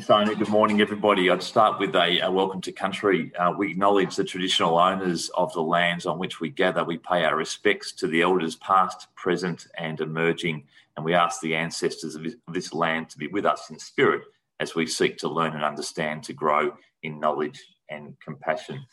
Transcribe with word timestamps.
Sonia. 0.00 0.34
Good 0.34 0.48
morning, 0.48 0.80
everybody. 0.80 1.30
I'd 1.30 1.42
start 1.42 1.78
with 1.78 1.94
a, 1.94 2.20
a 2.20 2.30
welcome 2.30 2.60
to 2.62 2.72
country. 2.72 3.32
Uh, 3.36 3.52
we 3.56 3.70
acknowledge 3.70 4.16
the 4.16 4.24
traditional 4.24 4.78
owners 4.78 5.30
of 5.34 5.52
the 5.52 5.62
lands 5.62 6.04
on 6.06 6.18
which 6.18 6.40
we 6.40 6.48
gather. 6.48 6.82
We 6.82 6.98
pay 6.98 7.24
our 7.24 7.36
respects 7.36 7.92
to 7.92 8.06
the 8.06 8.22
elders 8.22 8.56
past, 8.56 9.06
present, 9.14 9.68
and 9.78 10.00
emerging, 10.00 10.64
and 10.96 11.04
we 11.04 11.14
ask 11.14 11.40
the 11.40 11.54
ancestors 11.54 12.16
of 12.16 12.26
this 12.48 12.72
land 12.72 13.10
to 13.10 13.18
be 13.18 13.28
with 13.28 13.46
us 13.46 13.70
in 13.70 13.78
spirit 13.78 14.22
as 14.58 14.74
we 14.74 14.86
seek 14.86 15.16
to 15.18 15.28
learn 15.28 15.54
and 15.54 15.64
understand, 15.64 16.24
to 16.24 16.32
grow 16.32 16.72
in 17.02 17.20
knowledge 17.20 17.62
and 17.88 18.16
compassion. 18.24 18.84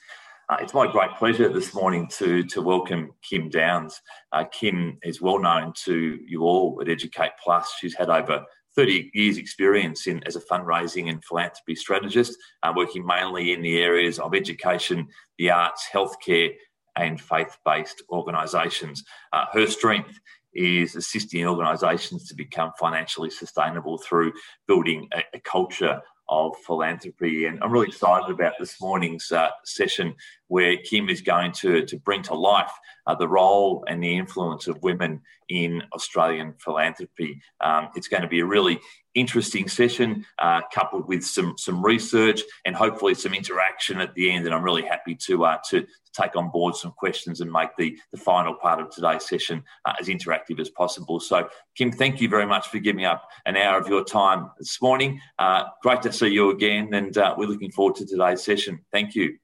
Uh, 0.49 0.57
it's 0.59 0.73
my 0.73 0.91
great 0.91 1.11
pleasure 1.17 1.47
this 1.47 1.73
morning 1.73 2.07
to, 2.09 2.43
to 2.43 2.61
welcome 2.61 3.13
Kim 3.27 3.49
Downs. 3.49 4.01
Uh, 4.33 4.43
Kim 4.51 4.97
is 5.01 5.21
well 5.21 5.39
known 5.39 5.73
to 5.85 6.19
you 6.27 6.41
all 6.41 6.77
at 6.81 6.89
Educate 6.89 7.31
Plus. 7.41 7.73
She's 7.79 7.95
had 7.95 8.09
over 8.09 8.45
30 8.75 9.11
years 9.13 9.37
experience 9.37 10.07
in 10.07 10.23
as 10.25 10.35
a 10.35 10.41
fundraising 10.41 11.09
and 11.09 11.23
philanthropy 11.23 11.75
strategist, 11.75 12.37
uh, 12.63 12.73
working 12.75 13.05
mainly 13.05 13.53
in 13.53 13.61
the 13.61 13.81
areas 13.81 14.19
of 14.19 14.33
education, 14.33 15.07
the 15.37 15.49
arts, 15.49 15.87
healthcare, 15.91 16.53
and 16.95 17.21
faith-based 17.21 18.03
organisations. 18.09 19.03
Uh, 19.33 19.45
her 19.53 19.67
strength 19.67 20.19
is 20.53 20.95
assisting 20.95 21.45
organisations 21.45 22.27
to 22.27 22.35
become 22.35 22.71
financially 22.79 23.29
sustainable 23.29 23.97
through 23.97 24.33
building 24.67 25.07
a, 25.13 25.23
a 25.33 25.39
culture 25.39 26.01
of 26.29 26.55
philanthropy. 26.65 27.45
And 27.45 27.61
I'm 27.61 27.71
really 27.71 27.87
excited 27.87 28.31
about 28.31 28.53
this 28.59 28.79
morning's 28.81 29.31
uh, 29.31 29.49
session 29.65 30.15
where 30.51 30.75
Kim 30.75 31.07
is 31.07 31.21
going 31.21 31.53
to, 31.53 31.85
to 31.85 31.97
bring 31.99 32.21
to 32.21 32.33
life 32.33 32.73
uh, 33.07 33.15
the 33.15 33.27
role 33.27 33.85
and 33.87 34.03
the 34.03 34.17
influence 34.17 34.67
of 34.67 34.83
women 34.83 35.21
in 35.47 35.81
Australian 35.93 36.53
philanthropy. 36.59 37.41
Um, 37.61 37.87
it's 37.95 38.09
going 38.09 38.23
to 38.23 38.27
be 38.27 38.41
a 38.41 38.45
really 38.45 38.77
interesting 39.15 39.69
session 39.69 40.25
uh, 40.39 40.59
coupled 40.73 41.07
with 41.07 41.23
some, 41.23 41.55
some 41.57 41.81
research 41.81 42.41
and 42.65 42.75
hopefully 42.75 43.13
some 43.13 43.33
interaction 43.33 44.01
at 44.01 44.13
the 44.13 44.29
end. 44.29 44.45
And 44.45 44.53
I'm 44.53 44.61
really 44.61 44.83
happy 44.83 45.15
to, 45.27 45.45
uh, 45.45 45.57
to 45.69 45.87
take 46.13 46.35
on 46.35 46.51
board 46.51 46.75
some 46.75 46.91
questions 46.97 47.39
and 47.39 47.49
make 47.49 47.69
the, 47.77 47.97
the 48.11 48.19
final 48.19 48.53
part 48.53 48.81
of 48.81 48.89
today's 48.89 49.25
session 49.25 49.63
uh, 49.85 49.93
as 50.01 50.09
interactive 50.09 50.59
as 50.59 50.69
possible. 50.69 51.21
So, 51.21 51.47
Kim, 51.77 51.93
thank 51.93 52.19
you 52.19 52.27
very 52.27 52.45
much 52.45 52.67
for 52.67 52.79
giving 52.79 53.05
up 53.05 53.25
an 53.45 53.55
hour 53.55 53.79
of 53.79 53.87
your 53.87 54.03
time 54.03 54.51
this 54.59 54.81
morning. 54.81 55.21
Uh, 55.39 55.63
great 55.81 56.01
to 56.01 56.11
see 56.11 56.27
you 56.27 56.51
again, 56.51 56.93
and 56.93 57.17
uh, 57.17 57.35
we're 57.37 57.47
looking 57.47 57.71
forward 57.71 57.95
to 57.95 58.05
today's 58.05 58.43
session. 58.43 58.81
Thank 58.91 59.15
you. 59.15 59.37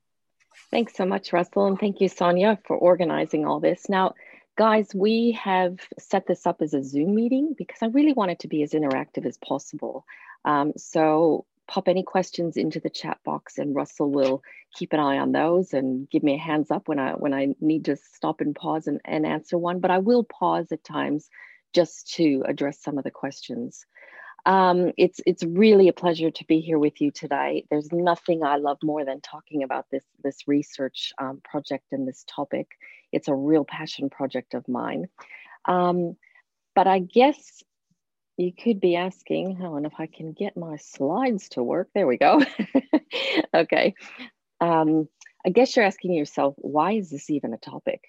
Thanks 0.70 0.96
so 0.96 1.06
much, 1.06 1.32
Russell, 1.32 1.66
and 1.68 1.80
thank 1.80 2.02
you, 2.02 2.10
Sonia, 2.10 2.60
for 2.66 2.76
organizing 2.76 3.46
all 3.46 3.62
this. 3.62 3.88
Now, 3.88 4.16
guys, 4.58 4.94
we 4.94 5.32
have 5.32 5.80
set 5.98 6.28
this 6.28 6.46
up 6.46 6.62
as 6.62 6.74
a 6.74 6.84
Zoom 6.84 7.16
meeting 7.16 7.56
because 7.58 7.78
I 7.82 7.88
really 7.88 8.12
want 8.12 8.32
it 8.32 8.40
to 8.40 8.50
be 8.50 8.64
as 8.64 8.74
interactive 8.74 9.26
as 9.26 9.38
possible. 9.38 10.06
Um, 10.44 10.74
so 10.76 11.46
pop 11.68 11.88
any 11.88 12.04
questions 12.04 12.58
into 12.58 12.80
the 12.80 12.90
chat 12.90 13.20
box 13.24 13.58
and 13.58 13.76
Russell 13.76 14.10
will 14.12 14.42
keep 14.74 14.94
an 14.94 15.00
eye 15.00 15.18
on 15.18 15.32
those 15.32 15.74
and 15.74 16.10
give 16.10 16.24
me 16.24 16.36
a 16.36 16.40
hands 16.40 16.72
up 16.72 16.88
when 16.88 17.00
I 17.00 17.12
when 17.12 17.34
I 17.34 17.50
need 17.60 17.86
to 17.86 17.98
stop 17.98 18.42
and 18.42 18.56
pause 18.56 18.88
and, 18.88 19.00
and 19.06 19.26
answer 19.26 19.58
one. 19.58 19.80
But 19.80 19.92
I 19.92 20.00
will 20.00 20.24
pause 20.24 20.72
at 20.72 20.84
times 20.84 21.30
just 21.74 22.14
to 22.16 22.44
address 22.48 22.82
some 22.82 22.98
of 22.98 23.04
the 23.04 23.12
questions. 23.12 23.86
Um, 24.46 24.94
it's 24.98 25.20
it's 25.26 25.44
really 25.44 25.90
a 25.90 25.94
pleasure 25.94 26.32
to 26.32 26.46
be 26.46 26.62
here 26.62 26.80
with 26.80 27.02
you 27.02 27.12
today. 27.12 27.66
There's 27.70 27.92
nothing 27.92 28.44
I 28.44 28.58
love 28.58 28.78
more 28.82 29.04
than 29.04 29.20
talking 29.20 29.64
about 29.64 29.86
this 29.92 30.06
this 30.24 30.48
research 30.48 31.12
um, 31.18 31.42
project 31.44 31.86
and 31.92 32.08
this 32.08 32.24
topic. 32.28 32.68
It's 33.12 33.28
a 33.28 33.36
real 33.36 33.66
passion 33.66 34.10
project 34.10 34.54
of 34.54 34.68
mine. 34.68 35.08
Um, 35.66 36.16
but 36.76 36.88
I 36.88 37.00
guess 37.00 37.64
you 38.38 38.54
could 38.54 38.80
be 38.80 38.96
asking, 38.96 39.60
oh, 39.64 39.76
and 39.76 39.86
if 39.86 39.94
I 39.98 40.06
can 40.06 40.32
get 40.32 40.56
my 40.56 40.78
slides 40.78 41.50
to 41.50 41.64
work, 41.64 41.90
there 41.94 42.06
we 42.06 42.18
go. 42.18 42.42
okay. 43.54 43.96
Um, 44.62 45.10
I 45.46 45.50
guess 45.50 45.76
you're 45.76 45.86
asking 45.86 46.14
yourself, 46.14 46.54
why 46.58 46.94
is 46.94 47.10
this 47.10 47.30
even 47.30 47.54
a 47.54 47.58
topic? 47.58 48.02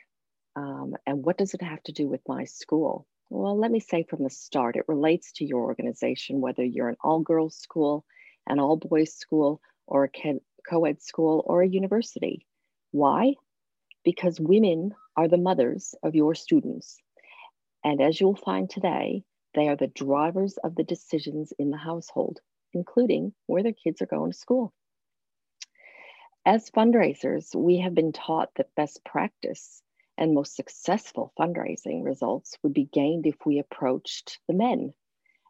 Um, 0.54 0.96
and 1.06 1.24
what 1.24 1.38
does 1.38 1.54
it 1.54 1.62
have 1.62 1.82
to 1.84 1.92
do 1.92 2.08
with 2.08 2.20
my 2.28 2.44
school? 2.44 3.06
Well, 3.30 3.58
let 3.58 3.70
me 3.70 3.80
say 3.80 4.04
from 4.04 4.24
the 4.24 4.30
start, 4.30 4.76
it 4.76 4.88
relates 4.88 5.32
to 5.32 5.44
your 5.44 5.64
organization, 5.64 6.40
whether 6.40 6.64
you're 6.64 6.88
an 6.88 6.96
all 7.02 7.20
girls 7.20 7.56
school, 7.56 8.04
an 8.46 8.58
all 8.58 8.76
boys 8.76 9.14
school, 9.14 9.60
or 9.86 10.04
a 10.04 10.38
co 10.68 10.84
ed 10.84 11.02
school, 11.02 11.44
or 11.46 11.62
a 11.62 11.68
university. 11.68 12.46
Why? 12.90 13.34
Because 14.02 14.40
women 14.40 14.94
are 15.16 15.28
the 15.28 15.36
mothers 15.36 15.94
of 16.02 16.14
your 16.14 16.34
students. 16.34 16.98
And 17.84 18.00
as 18.00 18.20
you'll 18.20 18.34
find 18.34 18.68
today, 18.68 19.24
they 19.54 19.68
are 19.68 19.76
the 19.76 19.88
drivers 19.88 20.56
of 20.58 20.74
the 20.74 20.84
decisions 20.84 21.52
in 21.58 21.70
the 21.70 21.76
household, 21.76 22.40
including 22.72 23.34
where 23.46 23.62
their 23.62 23.72
kids 23.72 24.00
are 24.00 24.06
going 24.06 24.32
to 24.32 24.38
school. 24.38 24.72
As 26.46 26.70
fundraisers, 26.70 27.54
we 27.54 27.78
have 27.80 27.94
been 27.94 28.12
taught 28.12 28.54
that 28.56 28.74
best 28.74 29.04
practice 29.04 29.82
and 30.18 30.34
most 30.34 30.56
successful 30.56 31.32
fundraising 31.38 32.04
results 32.04 32.58
would 32.62 32.74
be 32.74 32.84
gained 32.84 33.26
if 33.26 33.36
we 33.46 33.58
approached 33.58 34.40
the 34.48 34.54
men, 34.54 34.92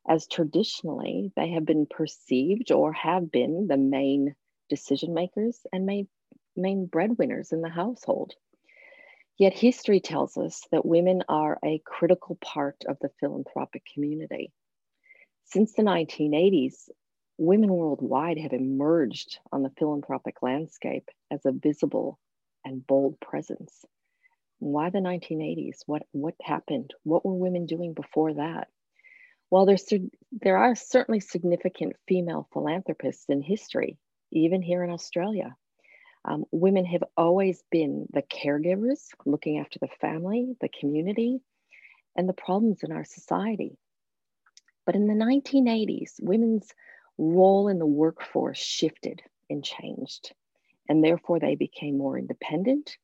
as 0.07 0.29
traditionally 0.29 1.33
they 1.37 1.51
have 1.51 1.65
been 1.65 1.87
perceived 1.87 2.71
or 2.71 2.93
have 2.93 3.33
been 3.33 3.67
the 3.67 3.79
main 3.79 4.35
decision 4.69 5.15
makers 5.15 5.67
and 5.73 5.87
main, 5.87 6.07
main 6.55 6.87
breadwinners 6.87 7.51
in 7.51 7.63
the 7.63 7.71
household. 7.71 8.35
Yet 9.39 9.55
history 9.55 10.01
tells 10.01 10.37
us 10.37 10.67
that 10.71 10.85
women 10.85 11.23
are 11.29 11.59
a 11.65 11.81
critical 11.85 12.37
part 12.37 12.85
of 12.87 12.99
the 13.01 13.11
philanthropic 13.21 13.85
community. 13.95 14.53
Since 15.45 15.73
the 15.73 15.83
1980s, 15.83 16.91
women 17.39 17.73
worldwide 17.73 18.39
have 18.39 18.53
emerged 18.53 19.39
on 19.51 19.63
the 19.63 19.73
philanthropic 19.79 20.43
landscape 20.43 21.09
as 21.31 21.47
a 21.47 21.53
visible 21.53 22.19
and 22.65 22.87
bold 22.87 23.19
presence. 23.21 23.87
Why 24.59 24.91
the 24.91 24.99
1980s? 24.99 25.83
What, 25.87 26.03
what 26.13 26.35
happened? 26.43 26.95
What 27.05 27.25
were 27.25 27.35
women 27.35 27.67
doing 27.67 27.95
before 27.95 28.35
that? 28.35 28.69
Well, 29.51 29.67
there's, 29.67 29.89
there 30.33 30.59
are 30.59 30.75
certainly 30.75 31.21
significant 31.21 31.97
female 32.07 32.49
philanthropists 32.53 33.27
in 33.29 33.41
history, 33.41 33.99
even 34.31 34.61
here 34.61 34.83
in 34.85 34.91
Australia. 34.91 35.57
Um, 36.25 36.45
women 36.51 36.85
have 36.87 37.05
always 37.17 37.63
been 37.71 38.07
the 38.13 38.23
caregivers, 38.23 39.09
looking 39.25 39.59
after 39.59 39.79
the 39.79 39.89
family, 40.01 40.57
the 40.61 40.69
community, 40.69 41.41
and 42.17 42.29
the 42.29 42.35
problems 42.35 42.83
in 42.83 42.93
our 42.93 43.05
society. 43.05 43.79
But 44.85 44.97
in 44.97 45.07
the 45.07 45.15
1980s, 45.15 46.21
women's 46.21 46.69
role 47.17 47.69
in 47.69 47.79
the 47.79 47.87
workforce 47.87 48.59
shifted 48.59 49.23
and 49.49 49.65
changed, 49.65 50.35
and 50.89 51.03
therefore 51.03 51.39
they 51.39 51.55
became 51.55 51.97
more 51.97 52.19
independent 52.19 52.99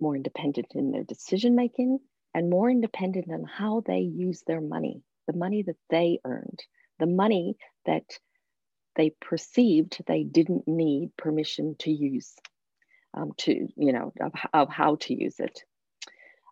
more 0.00 0.16
independent 0.16 0.68
in 0.74 0.90
their 0.90 1.04
decision 1.04 1.54
making, 1.54 1.98
and 2.34 2.50
more 2.50 2.70
independent 2.70 3.26
in 3.28 3.44
how 3.44 3.82
they 3.86 4.00
use 4.00 4.42
their 4.46 4.60
money, 4.60 5.02
the 5.26 5.36
money 5.36 5.62
that 5.62 5.76
they 5.90 6.20
earned, 6.24 6.62
the 6.98 7.06
money 7.06 7.56
that 7.86 8.04
they 8.96 9.10
perceived 9.20 10.02
they 10.06 10.24
didn't 10.24 10.66
need 10.66 11.16
permission 11.16 11.76
to 11.78 11.90
use, 11.90 12.34
um, 13.14 13.32
to, 13.38 13.68
you 13.76 13.92
know, 13.92 14.12
of, 14.20 14.32
of 14.52 14.68
how 14.68 14.96
to 14.96 15.14
use 15.14 15.38
it. 15.38 15.62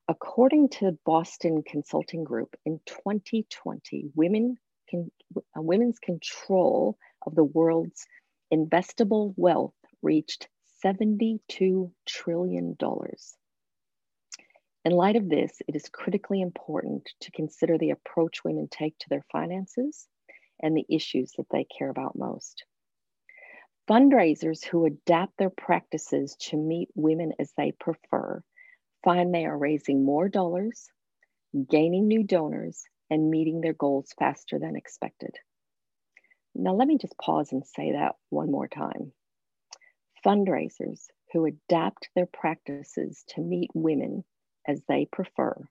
According 0.08 0.68
to 0.70 0.96
Boston 1.04 1.62
Consulting 1.66 2.22
Group, 2.22 2.54
in 2.64 2.80
2020, 2.86 4.10
women 4.14 4.56
can, 4.88 5.10
uh, 5.36 5.60
women's 5.60 5.98
control 5.98 6.96
of 7.26 7.34
the 7.34 7.44
world's 7.44 8.06
investable 8.54 9.34
wealth 9.36 9.74
reached 10.02 10.48
$72 10.86 11.90
trillion. 12.06 12.76
In 14.84 14.92
light 14.92 15.16
of 15.16 15.28
this, 15.28 15.60
it 15.66 15.74
is 15.74 15.88
critically 15.88 16.40
important 16.40 17.10
to 17.22 17.32
consider 17.32 17.76
the 17.76 17.90
approach 17.90 18.44
women 18.44 18.68
take 18.70 18.96
to 18.98 19.08
their 19.08 19.24
finances 19.32 20.06
and 20.62 20.76
the 20.76 20.86
issues 20.88 21.32
that 21.36 21.46
they 21.50 21.64
care 21.64 21.90
about 21.90 22.16
most. 22.16 22.64
Fundraisers 23.90 24.64
who 24.64 24.84
adapt 24.84 25.36
their 25.38 25.50
practices 25.50 26.36
to 26.38 26.56
meet 26.56 26.88
women 26.94 27.32
as 27.40 27.52
they 27.56 27.72
prefer 27.72 28.42
find 29.02 29.34
they 29.34 29.44
are 29.44 29.58
raising 29.58 30.04
more 30.04 30.28
dollars, 30.28 30.88
gaining 31.68 32.06
new 32.06 32.22
donors, 32.22 32.84
and 33.10 33.30
meeting 33.30 33.60
their 33.60 33.72
goals 33.72 34.14
faster 34.18 34.58
than 34.58 34.76
expected. 34.76 35.34
Now, 36.54 36.74
let 36.74 36.88
me 36.88 36.96
just 36.96 37.18
pause 37.18 37.52
and 37.52 37.64
say 37.66 37.92
that 37.92 38.14
one 38.30 38.50
more 38.50 38.68
time. 38.68 39.12
Fundraisers 40.26 41.06
who 41.32 41.46
adapt 41.46 42.10
their 42.16 42.26
practices 42.26 43.22
to 43.28 43.40
meet 43.40 43.70
women 43.74 44.24
as 44.66 44.82
they 44.88 45.06
prefer 45.06 45.68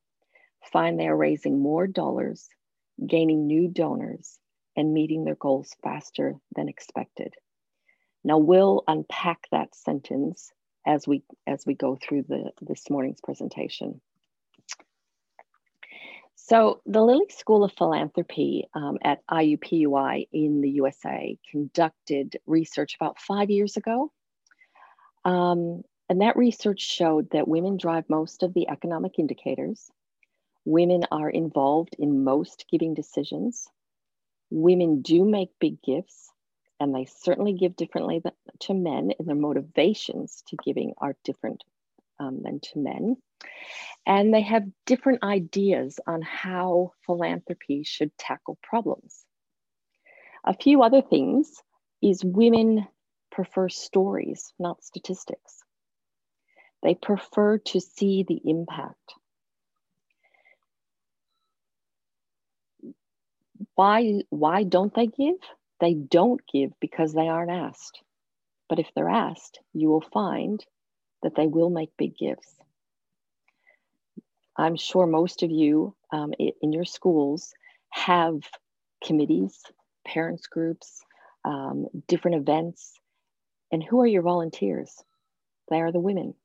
find 0.72 1.00
they 1.00 1.08
are 1.08 1.18
raising 1.18 1.60
more 1.60 1.88
dollars, 1.88 2.50
gaining 3.06 3.48
new 3.48 3.68
donors, 3.68 4.40
and 4.76 4.94
meeting 4.94 5.24
their 5.24 5.36
goals 5.36 5.76
faster 5.84 6.36
than 6.56 6.70
expected. 6.70 7.34
Now 8.24 8.38
we'll 8.38 8.84
unpack 8.88 9.48
that 9.52 9.76
sentence 9.76 10.52
as 10.86 11.08
we 11.08 11.24
as 11.48 11.66
we 11.66 11.76
go 11.76 11.98
through 12.02 12.24
the 12.24 12.52
this 12.62 12.90
morning's 12.90 13.22
presentation. 13.22 14.02
So, 16.36 16.82
the 16.86 17.02
Lilly 17.02 17.26
School 17.30 17.64
of 17.64 17.74
Philanthropy 17.74 18.68
um, 18.76 19.00
at 19.04 19.26
IUPUI 19.28 20.28
in 20.32 20.62
the 20.62 20.70
USA 20.72 21.38
conducted 21.50 22.38
research 22.46 22.96
about 22.96 23.20
five 23.20 23.50
years 23.50 23.78
ago. 23.78 24.12
Um, 25.26 25.84
and 26.08 26.22
that 26.22 26.38
research 26.38 26.82
showed 26.82 27.32
that 27.32 27.48
women 27.48 27.78
drive 27.78 28.06
most 28.10 28.44
of 28.44 28.54
the 28.54 28.70
economic 28.70 29.18
indicators. 29.18 29.90
Women 30.64 31.04
are 31.12 31.30
involved 31.30 31.96
in 31.98 32.24
most 32.24 32.66
giving 32.72 32.94
decisions. 32.94 33.68
Women 34.52 35.02
do 35.02 35.26
make 35.26 35.50
big 35.60 35.82
gifts, 35.82 36.30
and 36.80 36.94
they 36.94 37.06
certainly 37.06 37.54
give 37.54 37.76
differently 37.76 38.22
to 38.62 38.74
men, 38.74 39.12
and 39.18 39.28
their 39.28 39.36
motivations 39.36 40.44
to 40.48 40.58
giving 40.64 40.94
are 41.00 41.16
different 41.24 41.64
um, 42.20 42.42
than 42.44 42.60
to 42.60 42.80
men. 42.80 43.18
And 44.06 44.34
they 44.34 44.42
have 44.42 44.64
different 44.86 45.24
ideas 45.24 46.00
on 46.06 46.22
how 46.22 46.92
philanthropy 47.06 47.84
should 47.84 48.16
tackle 48.18 48.60
problems. 48.62 49.26
A 50.44 50.56
few 50.56 50.84
other 50.84 51.02
things 51.02 51.52
is 52.04 52.24
women 52.24 52.88
prefer 53.36 53.68
stories, 53.68 54.54
not 54.58 54.84
statistics. 54.84 55.64
They 56.82 56.96
prefer 56.96 57.58
to 57.58 57.82
see 57.82 58.24
the 58.24 58.40
impact. 58.46 59.14
Why, 63.76 64.22
why 64.30 64.64
don't 64.64 64.94
they 64.94 65.08
give? 65.08 65.36
They 65.82 65.94
don't 65.94 66.42
give 66.52 66.72
because 66.80 67.14
they 67.14 67.28
aren't 67.28 67.52
asked. 67.52 68.02
But 68.70 68.80
if 68.80 68.88
they're 68.96 69.10
asked, 69.10 69.60
you 69.74 69.90
will 69.90 70.06
find 70.14 70.66
that 71.22 71.36
they 71.36 71.48
will 71.48 71.70
make 71.70 71.90
big 71.98 72.18
gifts. 72.18 72.56
I'm 74.58 74.78
sure 74.78 75.06
most 75.06 75.44
of 75.44 75.52
you 75.52 75.94
um, 76.14 76.34
in 76.40 76.72
your 76.72 76.86
schools 76.86 77.54
have 77.90 78.40
committees, 79.04 79.62
parents 80.06 80.48
groups, 80.48 81.04
um, 81.44 81.88
different 82.08 82.38
events. 82.38 82.94
And 83.72 83.84
who 83.84 84.02
are 84.02 84.08
your 84.08 84.22
volunteers? 84.22 85.04
They 85.70 85.82
are 85.82 85.92
the 85.92 86.00
women. 86.00 86.36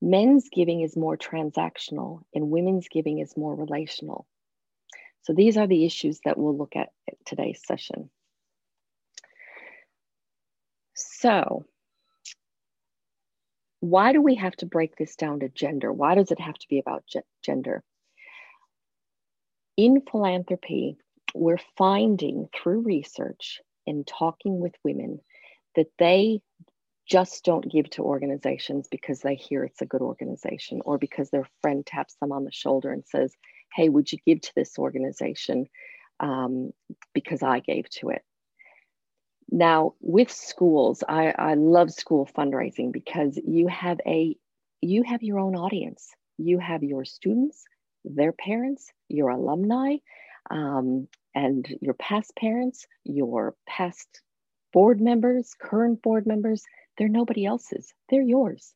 Men's 0.00 0.48
giving 0.50 0.82
is 0.82 0.96
more 0.96 1.16
transactional, 1.16 2.22
and 2.34 2.50
women's 2.50 2.88
giving 2.88 3.20
is 3.20 3.36
more 3.36 3.54
relational. 3.54 4.26
So 5.22 5.32
these 5.32 5.56
are 5.56 5.66
the 5.66 5.86
issues 5.86 6.20
that 6.24 6.36
we'll 6.36 6.56
look 6.56 6.76
at 6.76 6.90
today's 7.24 7.62
session. 7.64 8.10
So, 10.94 11.64
why 13.80 14.12
do 14.12 14.20
we 14.20 14.34
have 14.34 14.54
to 14.56 14.66
break 14.66 14.96
this 14.96 15.16
down 15.16 15.40
to 15.40 15.48
gender? 15.48 15.90
Why 15.92 16.14
does 16.14 16.30
it 16.30 16.40
have 16.40 16.54
to 16.54 16.68
be 16.68 16.78
about 16.78 17.04
ge 17.06 17.16
gender? 17.42 17.82
In 19.76 20.02
philanthropy, 20.02 20.98
we're 21.34 21.58
finding 21.76 22.48
through 22.54 22.82
research 22.82 23.60
and 23.86 24.06
talking 24.06 24.60
with 24.60 24.74
women 24.84 25.20
that 25.76 25.88
they 25.98 26.40
just 27.06 27.44
don't 27.44 27.70
give 27.70 27.88
to 27.90 28.02
organizations 28.02 28.88
because 28.90 29.20
they 29.20 29.34
hear 29.34 29.64
it's 29.64 29.82
a 29.82 29.86
good 29.86 30.00
organization 30.00 30.80
or 30.84 30.98
because 30.98 31.30
their 31.30 31.46
friend 31.60 31.84
taps 31.84 32.16
them 32.20 32.32
on 32.32 32.44
the 32.44 32.52
shoulder 32.52 32.92
and 32.92 33.04
says, 33.04 33.34
Hey, 33.74 33.88
would 33.88 34.10
you 34.10 34.18
give 34.26 34.40
to 34.42 34.52
this 34.54 34.78
organization 34.78 35.66
um, 36.20 36.70
because 37.12 37.42
I 37.42 37.60
gave 37.60 37.90
to 37.90 38.10
it? 38.10 38.22
Now, 39.50 39.94
with 40.00 40.30
schools, 40.30 41.04
I, 41.06 41.34
I 41.36 41.54
love 41.54 41.92
school 41.92 42.28
fundraising 42.36 42.92
because 42.92 43.38
you 43.44 43.68
have 43.68 44.00
a 44.06 44.36
you 44.80 45.02
have 45.02 45.22
your 45.22 45.38
own 45.38 45.56
audience. 45.56 46.10
You 46.36 46.58
have 46.58 46.82
your 46.82 47.04
students, 47.04 47.64
their 48.04 48.32
parents, 48.32 48.90
your 49.08 49.30
alumni, 49.30 49.96
um, 50.50 51.08
and 51.34 51.66
your 51.80 51.94
past 51.94 52.34
parents, 52.36 52.86
your 53.04 53.54
past 53.66 54.20
board 54.72 55.00
members, 55.00 55.54
current 55.60 56.02
board 56.02 56.26
members. 56.26 56.64
They're 56.96 57.08
nobody 57.08 57.44
else's. 57.44 57.92
They're 58.08 58.22
yours. 58.22 58.74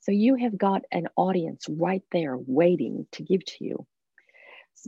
So 0.00 0.12
you 0.12 0.34
have 0.34 0.58
got 0.58 0.82
an 0.92 1.08
audience 1.16 1.66
right 1.68 2.02
there 2.12 2.36
waiting 2.36 3.06
to 3.12 3.22
give 3.22 3.44
to 3.44 3.64
you. 3.64 3.86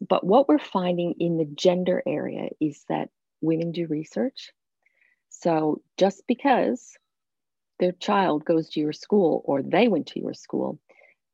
But 0.08 0.24
what 0.24 0.48
we're 0.48 0.58
finding 0.58 1.14
in 1.18 1.38
the 1.38 1.46
gender 1.46 2.02
area 2.06 2.50
is 2.60 2.84
that 2.88 3.08
women 3.40 3.72
do 3.72 3.86
research, 3.86 4.52
so 5.28 5.82
just 5.96 6.22
because 6.26 6.96
their 7.78 7.92
child 7.92 8.44
goes 8.44 8.70
to 8.70 8.80
your 8.80 8.92
school 8.92 9.42
or 9.44 9.62
they 9.62 9.88
went 9.88 10.08
to 10.08 10.20
your 10.20 10.34
school 10.34 10.80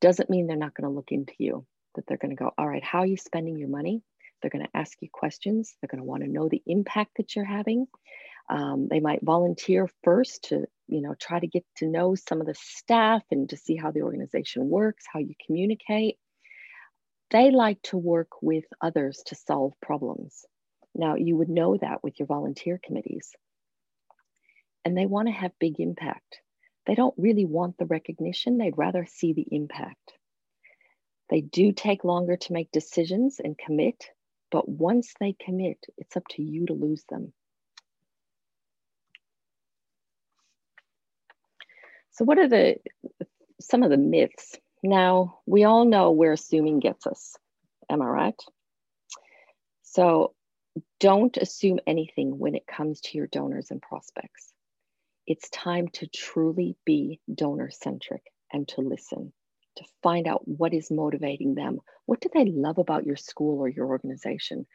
doesn't 0.01 0.31
mean 0.31 0.47
they're 0.47 0.57
not 0.57 0.75
going 0.75 0.89
to 0.89 0.95
look 0.95 1.13
into 1.13 1.35
you. 1.39 1.65
That 1.95 2.07
they're 2.07 2.17
going 2.17 2.37
to 2.37 2.43
go, 2.43 2.51
all 2.57 2.67
right, 2.67 2.83
how 2.83 3.01
are 3.01 3.07
you 3.07 3.17
spending 3.17 3.57
your 3.59 3.69
money? 3.69 4.03
They're 4.43 4.51
going 4.51 4.65
to 4.65 4.77
ask 4.77 4.99
you 5.01 5.09
questions. 5.13 5.75
They're 5.81 5.89
going 5.89 6.03
to 6.03 6.09
want 6.09 6.23
to 6.25 6.31
know 6.31 6.49
the 6.49 6.63
impact 6.67 7.13
that 7.17 7.35
you're 7.35 7.45
having. 7.45 7.87
Um, 8.51 8.89
they 8.91 9.01
might 9.01 9.23
volunteer 9.23 9.89
first 10.03 10.45
to, 10.49 10.67
you 10.89 11.01
know, 11.01 11.15
try 11.19 11.39
to 11.39 11.47
get 11.47 11.65
to 11.77 11.87
know 11.87 12.15
some 12.15 12.41
of 12.41 12.47
the 12.47 12.55
staff 12.55 13.23
and 13.31 13.49
to 13.51 13.57
see 13.57 13.77
how 13.77 13.93
the 13.93 14.03
organization 14.03 14.69
works, 14.69 15.05
how 15.11 15.21
you 15.21 15.35
communicate. 15.47 16.17
They 17.31 17.51
like 17.51 17.81
to 17.83 17.97
work 17.97 18.43
with 18.43 18.65
others 18.81 19.23
to 19.27 19.35
solve 19.37 19.73
problems. 19.81 20.45
Now, 20.95 21.15
you 21.15 21.37
would 21.37 21.49
know 21.49 21.79
that 21.79 22.03
with 22.03 22.19
your 22.19 22.27
volunteer 22.27 22.79
committees 22.85 23.33
and 24.85 24.97
they 24.97 25.07
want 25.07 25.29
to 25.29 25.33
have 25.33 25.59
big 25.59 25.81
impact. 25.81 26.41
They 26.87 26.95
don't 26.95 27.15
really 27.17 27.45
want 27.45 27.79
the 27.79 27.87
recognition, 27.87 28.59
they'd 28.59 28.77
rather 28.77 29.07
see 29.07 29.33
the 29.33 29.47
impact. 29.51 30.15
They 31.31 31.41
do 31.41 31.73
take 31.73 32.05
longer 32.05 32.37
to 32.37 32.53
make 32.53 32.73
decisions 32.73 33.41
and 33.43 33.57
commit, 33.57 34.11
but 34.53 34.69
once 34.69 35.13
they 35.19 35.35
commit, 35.45 35.79
it's 35.99 36.17
up 36.17 36.29
to 36.31 36.43
you 36.43 36.67
to 36.67 36.75
lose 36.75 37.03
them. 37.09 37.33
So, 42.13 42.25
what 42.25 42.39
are 42.39 42.49
the 42.49 42.77
some 43.61 43.83
of 43.83 43.91
the 43.91 43.97
myths? 43.97 44.57
Now, 44.85 45.41
we 45.47 45.65
all 45.65 45.85
know 45.85 46.13
where 46.13 46.33
assuming 46.33 46.79
gets 46.79 47.07
us. 47.07 47.35
Am 47.91 48.03
I 48.03 48.07
right? 48.07 48.43
So, 49.83 50.35
don't 51.01 51.37
assume 51.37 51.81
anything 51.87 52.39
when 52.39 52.55
it 52.55 52.67
comes 52.67 53.01
to 53.01 53.19
your 53.19 53.27
donors 53.27 53.73
and 53.73 53.83
prospects 53.83 54.53
it's 55.27 55.49
time 55.51 55.89
to 55.89 56.07
truly 56.07 56.77
be 56.85 57.21
donor 57.33 57.71
centric 57.71 58.23
and 58.53 58.67
to 58.69 58.81
listen, 58.81 59.33
to 59.77 59.85
find 60.03 60.27
out 60.27 60.47
what 60.47 60.75
is 60.75 60.91
motivating 60.91 61.55
them. 61.55 61.79
What 62.07 62.21
do 62.21 62.29
they 62.33 62.47
love 62.47 62.79
about 62.79 63.07
your 63.07 63.17
school 63.17 63.61
or 63.61 63.69
your 63.69 63.87
organization? 63.87 64.67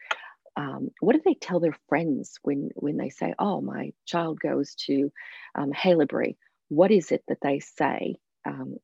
Um, 0.55 0.89
what 1.01 1.13
do 1.13 1.21
they 1.23 1.35
tell 1.35 1.59
their 1.59 1.77
friends 1.87 2.39
when 2.41 2.71
when 2.75 2.97
they 2.97 3.09
say, 3.09 3.35
"Oh, 3.37 3.61
my 3.61 3.93
child 4.05 4.39
goes 4.39 4.73
to 4.87 5.11
um, 5.55 5.71
Haileybury"? 5.71 6.35
What 6.69 6.91
is 6.91 7.11
it 7.11 7.23
that 7.27 7.41
they 7.41 7.59
say? 7.59 8.15
Um, 8.45 8.77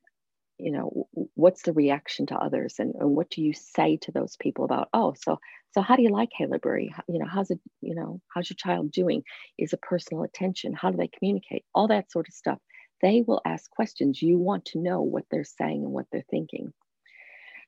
you 0.59 0.71
know 0.71 1.07
what's 1.33 1.63
the 1.63 1.73
reaction 1.73 2.27
to 2.27 2.35
others? 2.35 2.75
And, 2.77 2.93
and 2.95 3.15
what 3.15 3.29
do 3.31 3.41
you 3.41 3.53
say 3.53 3.97
to 3.97 4.11
those 4.11 4.37
people 4.37 4.65
about 4.65 4.89
oh 4.93 5.13
so 5.21 5.39
so 5.71 5.81
how 5.81 5.95
do 5.95 6.03
you 6.03 6.09
like 6.09 6.29
Haileybury 6.39 6.91
you 7.09 7.19
know 7.19 7.25
how's 7.27 7.49
it 7.49 7.59
you 7.81 7.95
know 7.95 8.21
how's 8.33 8.49
your 8.49 8.57
child 8.57 8.91
doing? 8.91 9.23
Is 9.57 9.73
a 9.73 9.77
personal 9.77 10.23
attention? 10.23 10.73
How 10.73 10.91
do 10.91 10.97
they 10.97 11.07
communicate? 11.09 11.65
All 11.73 11.87
that 11.87 12.11
sort 12.11 12.27
of 12.27 12.35
stuff 12.35 12.59
they 13.03 13.21
will 13.21 13.41
ask 13.45 13.69
questions. 13.69 14.23
You 14.23 14.39
want 14.39 14.65
to 14.65 14.79
know 14.79 15.01
what 15.01 15.25
they're 15.29 15.43
saying 15.43 15.83
and 15.83 15.91
what 15.91 16.07
they're 16.11 16.25
thinking. 16.31 16.73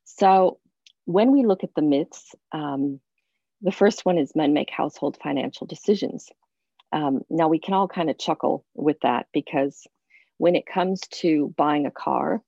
So 0.06 0.60
when 1.06 1.32
we 1.32 1.46
look 1.46 1.64
at 1.64 1.76
the 1.76 1.84
myths 1.84 2.34
um, 2.52 3.00
the 3.62 3.72
first 3.72 4.06
one 4.06 4.18
is 4.18 4.36
men 4.36 4.54
make 4.54 4.70
household 4.70 5.18
financial 5.22 5.68
decisions. 5.68 6.30
Um, 6.92 7.22
now 7.30 7.48
we 7.48 7.60
can 7.60 7.74
all 7.74 7.88
kind 7.88 8.10
of 8.10 8.18
chuckle 8.18 8.66
with 8.74 8.98
that 9.02 9.28
because 9.34 9.88
when 10.38 10.56
it 10.56 10.66
comes 10.66 11.02
to 11.22 11.54
buying 11.58 11.86
a 11.86 11.92
car 11.92 12.42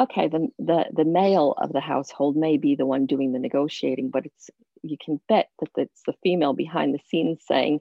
okay, 0.00 0.26
the, 0.26 0.48
the, 0.58 0.86
the 0.92 1.04
male 1.04 1.54
of 1.58 1.72
the 1.72 1.80
household 1.80 2.36
may 2.36 2.56
be 2.56 2.74
the 2.74 2.86
one 2.86 3.06
doing 3.06 3.32
the 3.32 3.38
negotiating, 3.38 4.10
but 4.10 4.26
it's 4.26 4.50
you 4.82 4.96
can 5.02 5.20
bet 5.28 5.48
that 5.60 5.68
it's 5.76 6.02
the 6.06 6.14
female 6.22 6.54
behind 6.54 6.92
the 6.92 6.98
scenes 7.06 7.40
saying, 7.46 7.78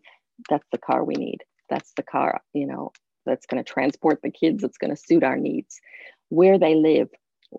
that's 0.50 0.68
the 0.72 0.78
car 0.78 1.04
we 1.04 1.16
need. 1.16 1.40
That's 1.70 1.92
the 1.96 2.04
car, 2.04 2.42
you 2.54 2.68
know, 2.68 2.92
that's 3.26 3.46
going 3.46 3.64
to 3.64 3.70
transport 3.70 4.22
the 4.22 4.32
kids, 4.32 4.62
that's 4.62 4.78
going 4.78 4.92
to 4.92 5.02
suit 5.02 5.24
our 5.24 5.38
needs, 5.38 5.80
where 6.30 6.58
they 6.58 6.76
live, 6.76 7.10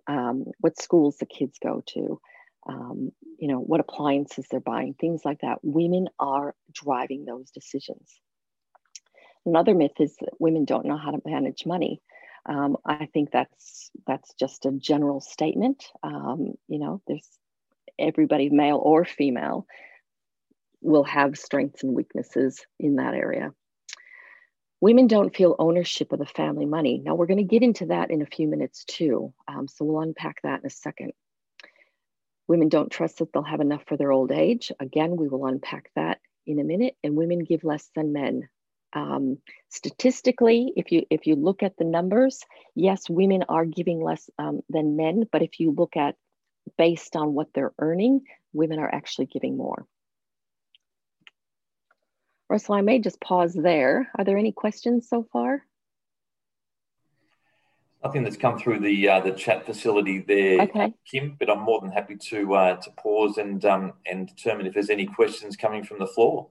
um, 0.07 0.45
what 0.61 0.81
schools 0.81 1.17
the 1.19 1.27
kids 1.27 1.59
go 1.63 1.83
to, 1.87 2.21
um, 2.69 3.11
you 3.39 3.49
know, 3.49 3.59
what 3.59 3.81
appliances 3.81 4.47
they're 4.51 4.61
buying, 4.61 4.95
things 4.95 5.23
like 5.25 5.41
that. 5.41 5.59
Women 5.63 6.09
are 6.19 6.55
driving 6.73 7.25
those 7.25 7.51
decisions. 7.51 8.09
Another 9.45 9.75
myth 9.75 9.99
is 9.99 10.17
that 10.21 10.31
women 10.39 10.65
don't 10.65 10.87
know 10.87 10.97
how 10.97 11.11
to 11.11 11.23
manage 11.25 11.67
money. 11.67 12.01
Um, 12.47 12.77
I 12.85 13.07
think 13.13 13.31
that's 13.31 13.91
that's 14.07 14.35
just 14.35 14.67
a 14.67 14.73
general 14.73 15.21
statement. 15.21 15.85
Um, 16.03 16.55
you 16.69 16.79
know, 16.79 17.01
there's 17.07 17.29
everybody, 17.99 18.51
male 18.51 18.81
or 18.83 19.05
female, 19.05 19.67
will 20.81 21.05
have 21.05 21.39
strengths 21.39 21.83
and 21.83 21.95
weaknesses 21.95 22.65
in 22.81 22.97
that 22.97 23.15
area. 23.15 23.53
Women 24.83 25.07
don't 25.07 25.35
feel 25.35 25.55
ownership 25.61 26.11
of 26.11 26.19
the 26.19 26.27
family 26.27 26.67
money. 26.67 27.01
Now, 27.05 27.15
we're 27.15 27.27
going 27.27 27.39
to 27.39 27.45
get 27.45 27.63
into 27.63 27.87
that 27.87 28.11
in 28.11 28.21
a 28.21 28.27
few 28.27 28.49
minutes 28.49 28.85
too. 28.85 29.33
Um, 29.47 29.69
so 29.69 29.85
we'll 29.85 30.03
unpack 30.03 30.43
that 30.43 30.59
in 30.59 30.67
a 30.67 30.71
second. 30.71 31.13
Women 32.49 32.69
don't 32.69 32.91
trust 32.91 33.19
that 33.19 33.33
they'll 33.33 33.45
have 33.45 33.61
enough 33.61 33.85
for 33.87 33.97
their 33.97 34.11
old 34.11 34.33
age. 34.33 34.73
Again, 34.81 35.15
we 35.15 35.29
will 35.29 35.47
unpack 35.47 35.93
that 35.95 36.19
in 36.49 36.59
a 36.59 36.65
minute. 36.65 36.97
And 37.05 37.15
women 37.15 37.45
give 37.45 37.63
less 37.63 37.91
than 37.95 38.13
men. 38.13 38.49
Um, 38.93 39.39
statistically, 39.69 40.73
if 40.75 40.91
you 40.91 41.07
if 41.11 41.29
you 41.29 41.37
look 41.37 41.63
at 41.63 41.77
the 41.77 41.85
numbers, 41.85 42.43
yes, 42.75 43.09
women 43.09 43.45
are 43.49 43.65
giving 43.65 44.03
less 44.03 44.29
um, 44.37 44.63
than 44.69 44.97
men. 44.97 45.29
But 45.31 45.43
if 45.43 45.61
you 45.61 45.71
look 45.71 45.97
at 45.97 46.17
based 46.77 47.15
on 47.15 47.35
what 47.35 47.47
they're 47.55 47.73
earning, 47.79 48.23
women 48.53 48.81
are 48.81 48.93
actually 48.93 49.27
giving 49.27 49.57
more. 49.57 49.87
Russell, 52.53 52.75
I 52.75 52.83
may 52.83 52.99
just 52.99 53.19
pause 53.19 53.55
there. 53.55 54.11
Are 54.19 54.27
there 54.27 54.37
any 54.37 54.53
questions 54.53 55.09
so 55.09 55.27
far? 55.33 55.65
Nothing 58.05 58.25
that's 58.25 58.37
come 58.37 58.59
through 58.59 58.81
the 58.81 59.09
uh, 59.09 59.21
the 59.21 59.31
chat 59.31 59.65
facility 59.65 60.19
there, 60.19 60.61
okay. 60.61 60.93
Kim. 61.11 61.35
But 61.39 61.49
I'm 61.49 61.63
more 61.63 61.81
than 61.81 61.91
happy 61.91 62.17
to 62.17 62.55
uh, 62.55 62.77
to 62.77 62.91
pause 62.91 63.39
and 63.39 63.65
um, 63.65 63.95
and 64.05 64.29
determine 64.29 64.67
if 64.67 64.75
there's 64.75 64.91
any 64.91 65.07
questions 65.07 65.57
coming 65.57 65.83
from 65.83 65.99
the 65.99 66.07
floor. 66.07 66.49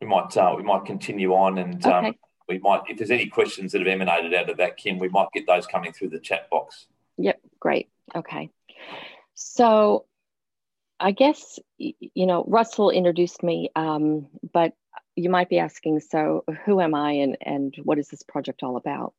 We 0.00 0.06
might 0.06 0.36
uh, 0.36 0.54
we 0.56 0.62
might 0.62 0.84
continue 0.84 1.32
on, 1.34 1.58
and 1.58 1.84
um, 1.86 1.92
okay. 1.92 2.08
um, 2.10 2.14
we 2.48 2.58
might 2.60 2.82
if 2.88 2.98
there's 2.98 3.10
any 3.10 3.26
questions 3.26 3.72
that 3.72 3.80
have 3.80 3.88
emanated 3.88 4.32
out 4.32 4.48
of 4.48 4.58
that, 4.58 4.76
Kim, 4.76 5.00
we 5.00 5.08
might 5.08 5.32
get 5.34 5.44
those 5.48 5.66
coming 5.66 5.92
through 5.92 6.10
the 6.10 6.20
chat 6.20 6.48
box. 6.50 6.86
Yep, 7.16 7.40
great. 7.58 7.88
Okay, 8.14 8.50
so 9.34 10.04
I 11.00 11.12
guess 11.12 11.58
you 11.78 12.26
know 12.26 12.44
Russell 12.46 12.90
introduced 12.90 13.42
me, 13.42 13.70
um, 13.74 14.28
but 14.52 14.74
you 15.16 15.30
might 15.30 15.48
be 15.48 15.58
asking, 15.58 16.00
so 16.00 16.44
who 16.64 16.80
am 16.80 16.94
I 16.94 17.12
and, 17.12 17.36
and 17.40 17.74
what 17.82 17.98
is 17.98 18.08
this 18.08 18.22
project 18.22 18.62
all 18.62 18.76
about? 18.76 19.14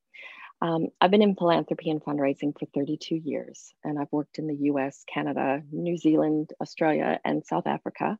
Um, 0.61 0.87
I've 0.99 1.11
been 1.11 1.23
in 1.23 1.35
philanthropy 1.35 1.89
and 1.89 2.03
fundraising 2.03 2.53
for 2.57 2.67
32 2.75 3.15
years, 3.15 3.73
and 3.83 3.97
I've 3.97 4.11
worked 4.11 4.37
in 4.37 4.47
the 4.47 4.57
US, 4.71 5.03
Canada, 5.11 5.63
New 5.71 5.97
Zealand, 5.97 6.51
Australia, 6.61 7.19
and 7.25 7.45
South 7.45 7.65
Africa. 7.65 8.17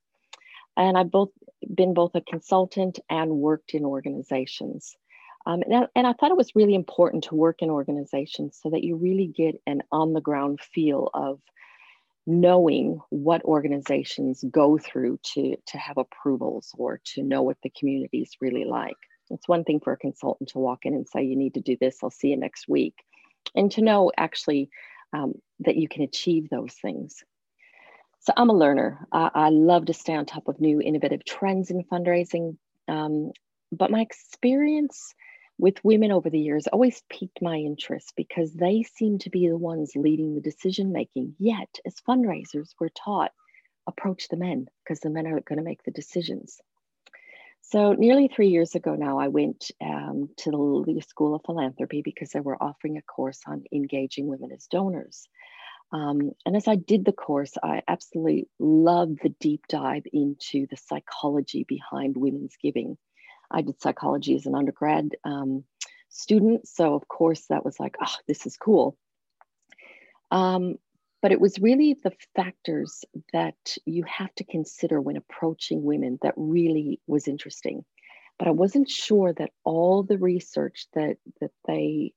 And 0.76 0.98
I've 0.98 1.12
both 1.12 1.30
been 1.74 1.94
both 1.94 2.16
a 2.16 2.22
consultant 2.22 3.00
and 3.10 3.30
worked 3.32 3.76
in 3.76 3.86
organizations. 3.86 4.96
Um, 5.46 5.62
and, 5.64 5.76
I, 5.76 5.88
and 5.96 6.08
I 6.08 6.14
thought 6.14 6.32
it 6.32 6.38
was 6.38 6.56
really 6.56 6.76
important 6.76 7.26
to 7.26 7.36
work 7.36 7.62
in 7.62 7.70
organizations 7.70 8.60
so 8.62 8.72
that 8.72 8.84
you 8.84 8.96
really 8.96 9.28
get 9.28 9.62
an 9.68 9.84
on 9.92 10.14
the 10.14 10.22
ground 10.22 10.62
feel 10.62 11.10
of 11.14 11.40
knowing 12.32 13.00
what 13.10 13.44
organizations 13.44 14.44
go 14.50 14.78
through 14.78 15.20
to, 15.24 15.56
to 15.68 15.78
have 15.78 15.98
approvals 15.98 16.74
or 16.78 17.02
to 17.04 17.24
know 17.24 17.42
what 17.42 17.58
the 17.64 17.70
community 17.72 18.22
is 18.22 18.38
really 18.40 18.64
like. 18.64 18.96
It's 19.30 19.48
one 19.48 19.64
thing 19.64 19.80
for 19.80 19.94
a 19.94 19.98
consultant 19.98 20.50
to 20.50 20.60
walk 20.60 20.80
in 20.86 20.94
and 20.94 21.08
say, 21.08 21.24
you 21.24 21.36
need 21.36 21.54
to 21.56 21.62
do 21.62 21.78
this, 21.80 21.98
I'll 22.02 22.10
see 22.10 22.30
you 22.30 22.38
next 22.38 22.68
week. 22.68 22.96
And 23.56 23.72
to 23.74 23.82
know 23.82 24.12
actually 24.18 24.70
um, 25.14 25.34
that 25.60 25.78
you 25.78 25.88
can 25.88 26.04
achieve 26.04 26.50
those 26.50 26.74
things. 26.74 27.24
So 28.20 28.34
I'm 28.38 28.50
a 28.50 28.54
learner. 28.54 29.08
I, 29.12 29.32
I, 29.34 29.50
love 29.50 29.88
to 29.88 29.94
stay 29.94 30.14
on 30.14 30.26
top 30.26 30.48
of 30.48 30.62
new 30.62 30.80
innovative 30.80 31.26
trends 31.26 31.72
in 31.72 31.84
fundraising. 31.84 32.56
Um, 32.88 33.32
but 33.72 33.90
my 33.90 34.02
experience 34.02 35.14
with 35.58 35.84
women 35.84 36.12
over 36.12 36.30
the 36.30 36.40
years 36.40 36.68
always 36.68 37.04
piqued 37.10 37.42
my 37.42 37.58
interest 37.58 38.14
because 38.16 38.54
they 38.54 38.84
seem 38.84 39.20
to 39.20 39.30
be 39.30 39.48
the 39.48 39.58
ones 39.58 39.92
leading 39.96 40.36
the 40.36 40.42
decision 40.42 40.92
making. 40.92 41.36
Yet, 41.40 41.80
as 41.86 41.96
fundraisers, 42.08 42.74
we're 42.80 42.90
taught 42.90 43.32
approach 43.88 44.28
the 44.28 44.38
men 44.38 44.68
because 44.84 45.00
the 45.00 45.10
men 45.10 45.28
are 45.28 45.40
going 45.42 45.58
to 45.58 45.64
make 45.64 45.84
the 45.84 45.92
decisions. 45.92 46.60
So, 47.62 47.94
nearly 47.94 48.28
three 48.28 48.50
years 48.50 48.76
ago 48.76 48.96
now, 48.96 49.20
I 49.20 49.28
went 49.28 49.72
um, 49.82 50.30
to 50.38 50.84
the 50.86 51.02
School 51.02 51.36
of 51.36 51.44
Philanthropy 51.46 52.02
because 52.04 52.32
they 52.32 52.40
were 52.40 52.62
offering 52.62 52.98
a 52.98 53.02
course 53.02 53.42
on 53.48 53.64
engaging 53.72 54.28
women 54.28 54.52
as 54.52 54.68
donors. 54.68 55.28
Um, 55.94 56.32
and 56.46 56.56
as 56.56 56.68
I 56.68 56.76
did 56.76 57.06
the 57.06 57.12
course, 57.12 57.54
I 57.62 57.82
absolutely 57.88 58.48
loved 58.60 59.20
the 59.22 59.34
deep 59.40 59.68
dive 59.68 60.04
into 60.12 60.66
the 60.70 60.78
psychology 60.78 61.66
behind 61.68 62.18
women's 62.18 62.56
giving. 62.62 62.98
I 63.52 63.62
did 63.62 63.82
psychology 63.82 64.36
as 64.36 64.46
an 64.46 64.56
undergrad 64.56 65.16
um, 65.24 65.64
student. 66.10 66.68
So, 66.68 66.96
of 66.96 67.08
course, 67.08 67.46
that 67.50 67.66
was 67.66 67.80
like, 67.80 67.96
oh, 68.02 68.16
this 68.28 68.46
is 68.46 68.58
cool. 68.58 68.98
Um, 70.32 70.76
but 71.22 71.32
it 71.32 71.42
was 71.42 71.60
really 71.60 71.96
the 72.04 72.14
factors 72.36 73.06
that 73.32 73.78
you 73.86 74.04
have 74.04 74.34
to 74.36 74.44
consider 74.44 75.00
when 75.00 75.18
approaching 75.18 75.84
women 75.84 76.18
that 76.22 76.34
really 76.36 77.00
was 77.06 77.28
interesting. 77.28 77.86
But 78.40 78.48
I 78.48 78.52
wasn't 78.52 78.90
sure 78.90 79.34
that 79.34 79.52
all 79.64 80.04
the 80.04 80.18
research 80.18 80.88
that, 80.94 81.18
that 81.42 81.52
they 81.68 82.14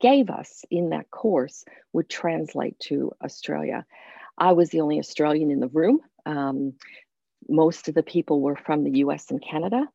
gave 0.00 0.28
us 0.28 0.64
in 0.70 0.90
that 0.90 1.10
course 1.10 1.64
would 1.92 2.10
translate 2.10 2.78
to 2.80 3.12
Australia. 3.24 3.86
I 4.36 4.52
was 4.52 4.68
the 4.68 4.82
only 4.82 4.98
Australian 4.98 5.50
in 5.50 5.60
the 5.60 5.68
room. 5.68 6.00
Um, 6.26 6.74
most 7.48 7.88
of 7.88 7.94
the 7.94 8.02
people 8.02 8.42
were 8.42 8.56
from 8.56 8.84
the 8.84 8.98
US 8.98 9.30
and 9.30 9.42
Canada 9.42 9.88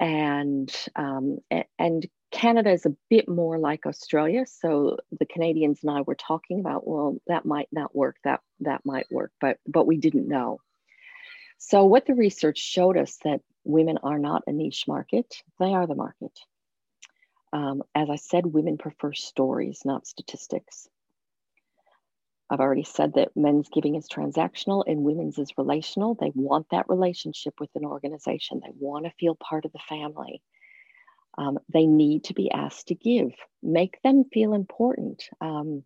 and 0.00 0.74
um, 0.96 1.38
and 1.78 2.06
Canada 2.30 2.70
is 2.70 2.84
a 2.84 2.96
bit 3.08 3.28
more 3.28 3.58
like 3.58 3.86
Australia. 3.86 4.44
So 4.46 4.98
the 5.18 5.26
Canadians 5.26 5.80
and 5.82 5.90
I 5.90 6.00
were 6.00 6.16
talking 6.16 6.60
about, 6.60 6.86
well, 6.86 7.20
that 7.28 7.44
might 7.44 7.68
not 7.70 7.94
work. 7.94 8.16
That 8.24 8.40
that 8.60 8.84
might 8.84 9.06
work, 9.10 9.32
but 9.40 9.58
but 9.66 9.86
we 9.86 9.96
didn't 9.96 10.28
know. 10.28 10.60
So 11.58 11.84
what 11.84 12.06
the 12.06 12.14
research 12.14 12.58
showed 12.58 12.96
us 12.98 13.18
that 13.24 13.40
women 13.64 13.98
are 14.02 14.18
not 14.18 14.42
a 14.46 14.52
niche 14.52 14.84
market; 14.88 15.42
they 15.60 15.72
are 15.74 15.86
the 15.86 15.94
market. 15.94 16.38
Um, 17.52 17.84
as 17.94 18.10
I 18.10 18.16
said, 18.16 18.46
women 18.46 18.78
prefer 18.78 19.12
stories, 19.12 19.82
not 19.84 20.08
statistics. 20.08 20.88
I've 22.50 22.60
already 22.60 22.84
said 22.84 23.14
that 23.14 23.36
men's 23.36 23.68
giving 23.68 23.94
is 23.94 24.08
transactional 24.08 24.84
and 24.86 25.02
women's 25.02 25.38
is 25.38 25.52
relational. 25.56 26.14
They 26.14 26.30
want 26.34 26.66
that 26.70 26.88
relationship 26.88 27.54
with 27.58 27.70
an 27.74 27.84
organization, 27.84 28.60
they 28.62 28.72
want 28.78 29.06
to 29.06 29.12
feel 29.18 29.34
part 29.34 29.64
of 29.64 29.72
the 29.72 29.78
family. 29.88 30.42
Um, 31.36 31.58
they 31.72 31.86
need 31.86 32.24
to 32.24 32.34
be 32.34 32.50
asked 32.50 32.88
to 32.88 32.94
give, 32.94 33.32
make 33.62 34.00
them 34.02 34.24
feel 34.32 34.54
important. 34.54 35.24
Um, 35.40 35.82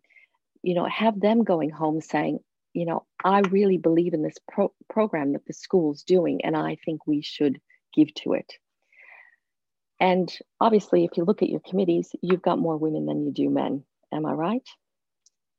you 0.61 0.75
know, 0.75 0.85
have 0.85 1.19
them 1.19 1.43
going 1.43 1.71
home 1.71 2.01
saying, 2.01 2.39
you 2.73 2.85
know, 2.85 3.05
I 3.23 3.39
really 3.39 3.77
believe 3.77 4.13
in 4.13 4.21
this 4.21 4.37
pro- 4.51 4.73
program 4.89 5.33
that 5.33 5.45
the 5.47 5.53
school's 5.53 6.03
doing, 6.03 6.41
and 6.43 6.55
I 6.55 6.77
think 6.85 7.07
we 7.07 7.21
should 7.21 7.59
give 7.95 8.13
to 8.15 8.33
it. 8.33 8.53
And 9.99 10.31
obviously, 10.61 11.03
if 11.03 11.17
you 11.17 11.25
look 11.25 11.41
at 11.41 11.49
your 11.49 11.61
committees, 11.61 12.11
you've 12.21 12.41
got 12.41 12.59
more 12.59 12.77
women 12.77 13.05
than 13.05 13.25
you 13.25 13.31
do 13.31 13.49
men. 13.49 13.83
Am 14.13 14.25
I 14.25 14.33
right? 14.33 14.67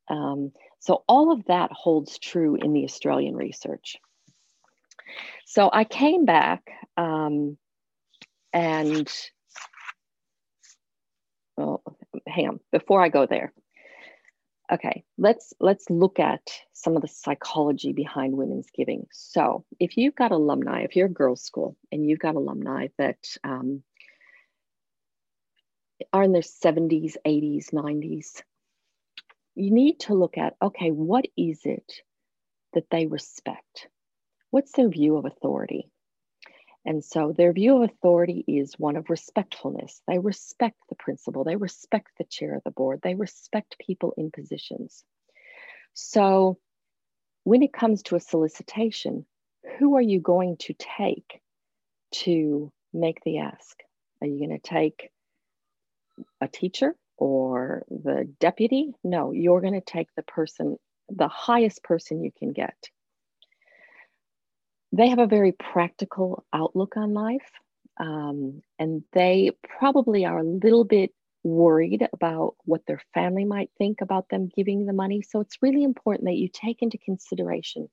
Um, 0.09 0.53
so 0.81 1.05
all 1.07 1.31
of 1.31 1.45
that 1.47 1.71
holds 1.73 2.19
true 2.19 2.57
in 2.57 2.73
the 2.73 2.85
Australian 2.85 3.37
research. 3.37 3.97
So 5.45 5.71
I 5.73 5.85
came 5.85 6.25
back 6.25 6.63
um, 6.97 7.59
and, 8.53 9.11
well, 11.57 11.83
hang 12.27 12.49
on, 12.49 12.61
before 12.73 13.03
I 13.03 13.11
go 13.11 13.27
there. 13.27 13.53
Okay, 14.73 15.03
let's 15.19 15.53
let's 15.59 15.91
look 15.91 16.21
at 16.21 16.49
some 16.73 16.95
of 16.95 17.03
the 17.03 17.09
psychology 17.09 17.93
behind 17.93 18.37
women's 18.37 18.69
giving. 18.73 19.09
So, 19.11 19.65
if 19.81 19.97
you've 19.97 20.15
got 20.15 20.31
alumni, 20.31 20.83
if 20.83 20.95
you're 20.95 21.07
a 21.07 21.13
girls' 21.13 21.43
school 21.43 21.77
and 21.91 22.09
you've 22.09 22.21
got 22.21 22.37
alumni 22.37 22.87
that 22.97 23.19
um, 23.43 23.83
are 26.13 26.23
in 26.23 26.31
their 26.31 26.43
70s, 26.43 27.17
80s, 27.27 27.73
90s, 27.73 28.43
you 29.55 29.71
need 29.71 30.01
to 30.01 30.15
look 30.15 30.39
at 30.39 30.57
okay, 30.63 30.91
what 30.91 31.27
is 31.37 31.61
it 31.65 31.93
that 32.73 32.91
they 32.91 33.07
respect? 33.07 33.89
What's 34.51 34.73
their 34.73 34.89
view 34.89 35.17
of 35.17 35.25
authority? 35.25 35.91
And 36.85 37.05
so 37.05 37.35
their 37.37 37.53
view 37.53 37.77
of 37.77 37.91
authority 37.91 38.43
is 38.49 38.79
one 38.79 38.97
of 38.97 39.11
respectfulness. 39.11 40.01
They 40.09 40.19
respect 40.19 40.79
the 40.89 40.95
principal, 40.95 41.45
they 41.45 41.57
respect 41.57 42.09
the 42.19 42.25
chair 42.25 42.55
of 42.55 42.65
the 42.65 42.71
board, 42.71 43.01
they 43.03 43.15
respect 43.15 43.77
people 43.79 44.15
in 44.17 44.31
positions. 44.31 45.05
So 45.93 46.59
when 47.45 47.63
it 47.63 47.73
comes 47.73 48.03
to 48.05 48.17
a 48.17 48.21
solicitation, 48.21 49.27
who 49.79 49.97
are 49.97 50.03
you 50.03 50.21
going 50.21 50.57
to 50.61 50.75
take 50.75 51.41
to 52.13 52.73
make 52.93 53.23
the 53.25 53.39
ask? 53.39 53.79
Are 54.21 54.27
you 54.27 54.39
going 54.39 54.59
to 54.59 54.69
take 54.69 55.11
a 56.41 56.49
teacher? 56.49 56.95
Or 57.21 57.85
the 57.91 58.29
deputy. 58.41 58.93
No, 59.05 59.31
you're 59.31 59.61
going 59.61 59.75
to 59.75 59.81
take 59.83 60.09
the 60.17 60.23
person, 60.23 60.79
the 61.09 61.29
highest 61.29 61.85
person 61.85 62.25
you 62.25 62.33
can 62.37 62.53
get. 62.53 62.75
They 64.93 65.09
have 65.11 65.21
a 65.21 65.27
very 65.27 65.53
practical 65.53 66.45
outlook 66.53 66.97
on 66.97 67.15
life, 67.15 67.49
um, 68.01 68.63
and 68.79 69.05
they 69.13 69.53
probably 69.79 70.25
are 70.25 70.39
a 70.39 70.45
little 70.45 70.85
bit 70.85 71.13
worried 71.45 72.09
about 72.13 72.57
what 72.65 72.83
their 72.87 73.01
family 73.15 73.45
might 73.45 73.71
think 73.79 74.01
about 74.01 74.29
them 74.31 74.49
giving 74.57 74.87
the 74.87 74.93
money. 74.93 75.23
So 75.23 75.41
it's 75.41 75.63
really 75.63 75.85
important 75.85 76.25
that 76.25 76.37
you 76.37 76.49
take 76.53 76.83
into 76.83 76.99
consideration 76.99 77.89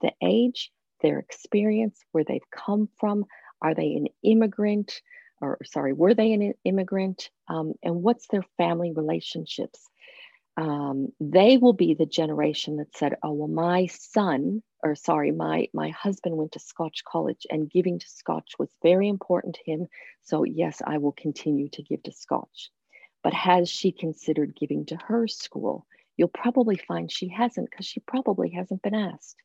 the 0.00 0.12
age, 0.22 0.70
their 1.02 1.18
experience, 1.18 2.00
where 2.12 2.24
they've 2.24 2.40
come 2.54 2.88
from. 2.98 3.24
Are 3.60 3.74
they 3.74 3.94
an 3.94 4.06
immigrant? 4.22 5.00
Or 5.40 5.58
sorry, 5.64 5.92
were 5.92 6.14
they 6.14 6.32
an 6.32 6.54
immigrant? 6.64 7.30
Um, 7.48 7.74
and 7.82 8.02
what's 8.02 8.26
their 8.28 8.44
family 8.56 8.92
relationships? 8.92 9.88
Um, 10.56 11.12
they 11.20 11.56
will 11.56 11.72
be 11.72 11.94
the 11.94 12.06
generation 12.06 12.78
that 12.78 12.96
said, 12.96 13.16
oh, 13.22 13.32
well, 13.32 13.48
my 13.48 13.86
son, 13.86 14.62
or 14.82 14.96
sorry, 14.96 15.30
my, 15.30 15.68
my 15.72 15.90
husband 15.90 16.36
went 16.36 16.52
to 16.52 16.58
Scotch 16.58 17.04
College 17.04 17.46
and 17.48 17.70
giving 17.70 18.00
to 18.00 18.08
Scotch 18.08 18.52
was 18.58 18.70
very 18.82 19.08
important 19.08 19.54
to 19.54 19.70
him. 19.70 19.86
So, 20.22 20.42
yes, 20.44 20.82
I 20.84 20.98
will 20.98 21.12
continue 21.12 21.68
to 21.70 21.82
give 21.82 22.02
to 22.04 22.12
Scotch. 22.12 22.70
But 23.22 23.34
has 23.34 23.68
she 23.68 23.92
considered 23.92 24.56
giving 24.58 24.86
to 24.86 24.96
her 24.96 25.28
school? 25.28 25.86
You'll 26.16 26.28
probably 26.28 26.76
find 26.76 27.10
she 27.10 27.28
hasn't 27.28 27.70
because 27.70 27.86
she 27.86 28.00
probably 28.00 28.50
hasn't 28.50 28.82
been 28.82 28.94
asked 28.94 29.36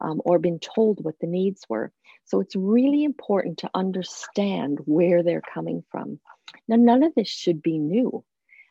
um, 0.00 0.20
or 0.24 0.38
been 0.38 0.58
told 0.58 1.02
what 1.02 1.18
the 1.20 1.26
needs 1.26 1.64
were. 1.68 1.92
So 2.24 2.40
it's 2.40 2.56
really 2.56 3.04
important 3.04 3.58
to 3.58 3.70
understand 3.74 4.78
where 4.84 5.22
they're 5.22 5.42
coming 5.42 5.82
from. 5.90 6.20
Now, 6.68 6.76
none 6.76 7.02
of 7.02 7.14
this 7.14 7.28
should 7.28 7.62
be 7.62 7.78
new. 7.78 8.24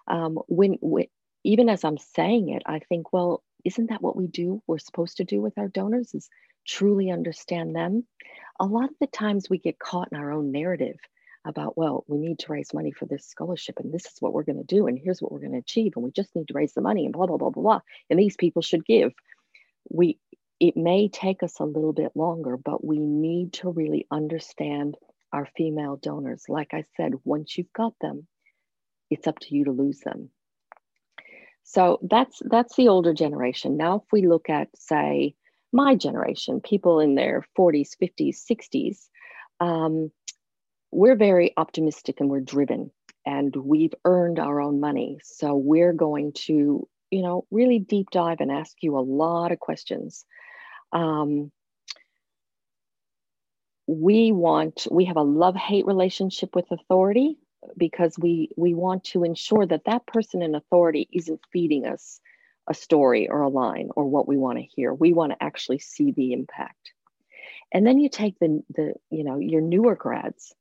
Um, 0.07 0.39
when, 0.48 0.77
when 0.81 1.05
even 1.43 1.69
as 1.69 1.83
I'm 1.83 1.98
saying 1.98 2.50
it, 2.50 2.63
I 2.65 2.79
think, 2.79 3.13
well, 3.13 3.43
isn't 3.65 3.89
that 3.89 4.01
what 4.01 4.15
we 4.15 4.27
do? 4.27 4.62
We're 4.67 4.79
supposed 4.79 5.17
to 5.17 5.24
do 5.24 5.41
with 5.41 5.57
our 5.57 5.67
donors 5.67 6.13
is 6.13 6.29
truly 6.65 7.09
understand 7.09 7.75
them. 7.75 8.05
A 8.59 8.65
lot 8.65 8.89
of 8.89 8.95
the 9.00 9.07
times 9.07 9.50
we 9.50 9.57
get 9.57 9.79
caught 9.79 10.09
in 10.12 10.17
our 10.17 10.31
own 10.31 10.51
narrative 10.51 10.98
about, 11.45 11.77
well, 11.77 12.03
we 12.07 12.17
need 12.17 12.39
to 12.39 12.51
raise 12.51 12.74
money 12.74 12.91
for 12.91 13.05
this 13.05 13.25
scholarship 13.25 13.79
and 13.79 13.93
this 13.93 14.05
is 14.05 14.15
what 14.19 14.33
we're 14.33 14.43
going 14.43 14.57
to 14.57 14.75
do 14.75 14.88
and 14.88 15.00
here's 15.01 15.21
what 15.21 15.31
we're 15.31 15.39
going 15.39 15.53
to 15.53 15.59
achieve 15.59 15.93
and 15.95 16.03
we 16.03 16.12
just 16.12 16.36
need 16.36 16.48
to 16.48 16.53
raise 16.53 16.74
the 16.74 16.81
money 16.81 17.05
and 17.05 17.13
blah 17.13 17.25
blah 17.25 17.38
blah 17.38 17.50
blah 17.50 17.63
blah 17.63 17.79
and 18.09 18.19
these 18.19 18.36
people 18.36 18.62
should 18.62 18.86
give. 18.86 19.13
We 19.89 20.19
it 20.59 20.75
may 20.75 21.07
take 21.07 21.41
us 21.41 21.59
a 21.59 21.65
little 21.65 21.93
bit 21.93 22.11
longer, 22.15 22.57
but 22.57 22.83
we 22.83 22.99
need 22.99 23.53
to 23.53 23.69
really 23.69 24.05
understand 24.11 24.97
our 25.31 25.47
female 25.55 25.95
donors. 25.95 26.45
Like 26.49 26.73
I 26.73 26.83
said, 26.97 27.13
once 27.23 27.57
you've 27.57 27.71
got 27.73 27.93
them, 28.01 28.27
it's 29.09 29.27
up 29.27 29.39
to 29.39 29.55
you 29.55 29.65
to 29.65 29.71
lose 29.71 29.99
them. 29.99 30.29
So 31.63 31.99
that's 32.01 32.41
that's 32.45 32.75
the 32.75 32.87
older 32.87 33.13
generation. 33.13 33.77
Now, 33.77 33.97
if 33.97 34.11
we 34.11 34.27
look 34.27 34.49
at, 34.49 34.69
say, 34.75 35.35
my 35.71 35.95
generation, 35.95 36.61
people 36.61 36.99
in 36.99 37.15
their 37.15 37.45
40s, 37.57 37.91
50s, 38.01 38.37
60s, 38.49 39.07
um, 39.59 40.11
we're 40.91 41.15
very 41.15 41.53
optimistic 41.57 42.19
and 42.19 42.29
we're 42.29 42.39
driven 42.39 42.91
and 43.25 43.55
we've 43.55 43.93
earned 44.03 44.39
our 44.39 44.59
own 44.59 44.79
money. 44.79 45.19
So 45.23 45.55
we're 45.55 45.93
going 45.93 46.33
to, 46.33 46.87
you 47.11 47.21
know, 47.21 47.45
really 47.51 47.77
deep 47.77 48.09
dive 48.09 48.39
and 48.39 48.51
ask 48.51 48.77
you 48.81 48.97
a 48.97 49.01
lot 49.01 49.51
of 49.51 49.59
questions 49.59 50.25
um, 50.91 51.51
we 53.88 54.31
want 54.31 54.88
we 54.91 55.05
have 55.05 55.17
a 55.17 55.24
love 55.24 55.55
hate 55.55 55.86
relationship 55.86 56.55
with 56.55 56.72
authority 56.72 57.38
because 57.77 58.17
we 58.19 58.50
we 58.55 58.74
want 58.74 59.03
to 59.03 59.24
ensure 59.24 59.65
that 59.65 59.86
that 59.86 60.05
person 60.05 60.41
in 60.41 60.55
authority 60.55 61.08
isn't 61.12 61.41
feeding 61.51 61.86
us 61.86 62.19
a 62.69 62.74
story 62.74 63.27
or 63.29 63.41
a 63.41 63.50
line 63.50 63.89
or 63.96 64.05
what 64.05 64.27
we 64.27 64.38
want 64.38 64.60
to 64.60 64.63
hear. 64.63 64.93
We 64.93 65.13
want 65.13 65.31
to 65.31 65.43
actually 65.43 65.79
see 65.79 66.12
the 66.12 66.34
impact. 66.34 66.91
And 67.72 67.86
then 67.86 68.00
you 68.00 68.10
take 68.10 68.38
the 68.39 68.63
the 68.69 68.93
you 69.10 69.24
know 69.24 69.39
your 69.39 69.62
newer 69.62 69.96
grads. 69.96 70.53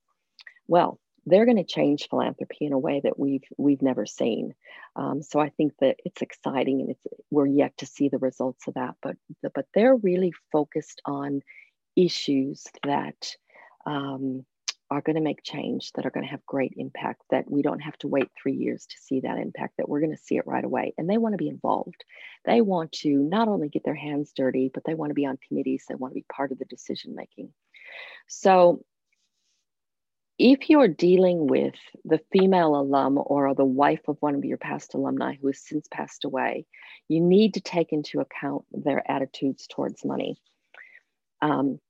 Well 0.67 0.99
they're 1.29 1.45
going 1.45 1.57
to 1.57 1.65
change 1.65 2.09
philanthropy 2.09 2.67
in 2.67 2.73
a 2.73 2.79
way 2.79 3.01
that 3.03 3.19
we've 3.19 3.45
we've 3.57 3.83
never 3.83 4.07
seen. 4.07 4.55
Um, 4.97 5.23
so 5.23 5.41
I 5.41 5.51
think 5.51 5.75
that 5.81 5.97
it's 6.05 6.23
exciting, 6.23 6.81
and 6.81 6.91
it's 6.91 7.07
we're 7.31 7.47
yet 7.47 7.77
to 7.79 7.87
see 7.87 8.09
the 8.09 8.19
results 8.19 8.67
of 8.67 8.75
that. 8.75 8.95
But 9.03 9.17
but 9.55 9.67
they're 9.75 9.97
really 9.97 10.33
focused 10.53 11.01
on 11.05 11.43
issues 11.97 12.65
that 12.85 13.37
um, 13.87 14.45
are 14.91 15.03
going 15.03 15.17
to 15.17 15.23
make 15.23 15.43
change, 15.43 15.93
that 15.93 16.07
are 16.07 16.11
going 16.11 16.25
to 16.25 16.31
have 16.31 16.45
great 16.47 16.75
impact. 16.77 17.23
That 17.31 17.51
we 17.51 17.63
don't 17.63 17.81
have 17.81 17.99
to 17.99 18.09
wait 18.09 18.29
three 18.41 18.55
years 18.55 18.87
to 18.87 18.97
see 18.99 19.21
that 19.21 19.39
impact. 19.39 19.75
That 19.79 19.89
we're 19.89 20.01
going 20.01 20.17
to 20.17 20.23
see 20.23 20.37
it 20.37 20.47
right 20.47 20.65
away, 20.65 20.95
and 20.99 21.09
they 21.09 21.19
want 21.19 21.35
to 21.35 21.39
be 21.39 21.49
involved. 21.49 22.05
They 22.45 22.61
want 22.61 22.93
to 22.93 23.11
not 23.11 23.49
only 23.49 23.69
get 23.69 23.85
their 23.85 23.95
hands 23.95 24.33
dirty, 24.35 24.71
but 24.73 24.85
they 24.85 24.95
want 24.95 25.11
to 25.11 25.15
be 25.15 25.27
on 25.27 25.39
committees. 25.49 25.85
They 25.89 25.95
want 25.95 26.13
to 26.13 26.21
be 26.21 26.27
part 26.33 26.53
of 26.53 26.59
the 26.59 26.65
decision 26.65 27.15
making. 27.15 27.53
So 28.27 28.85
if 30.39 30.71
you're 30.71 30.89
dealing 30.89 31.47
with 31.49 31.75
the 32.05 32.21
female 32.33 32.77
alum 32.77 33.19
or 33.21 33.55
the 33.55 33.65
wife 33.65 34.03
of 34.07 34.17
one 34.21 34.37
of 34.37 34.45
your 34.45 34.57
past 34.57 34.95
alumni 34.95 35.35
who 35.35 35.49
has 35.49 35.61
since 35.61 35.89
passed 35.89 36.25
away, 36.25 36.65
you 37.09 37.21
need 37.21 37.55
to 37.55 37.61
take 37.61 37.93
into 37.93 38.21
account 38.21 38.65
their 38.71 39.03
attitudes 39.11 39.67
towards 39.67 40.05
money. 40.05 40.37
Um, 41.43 41.81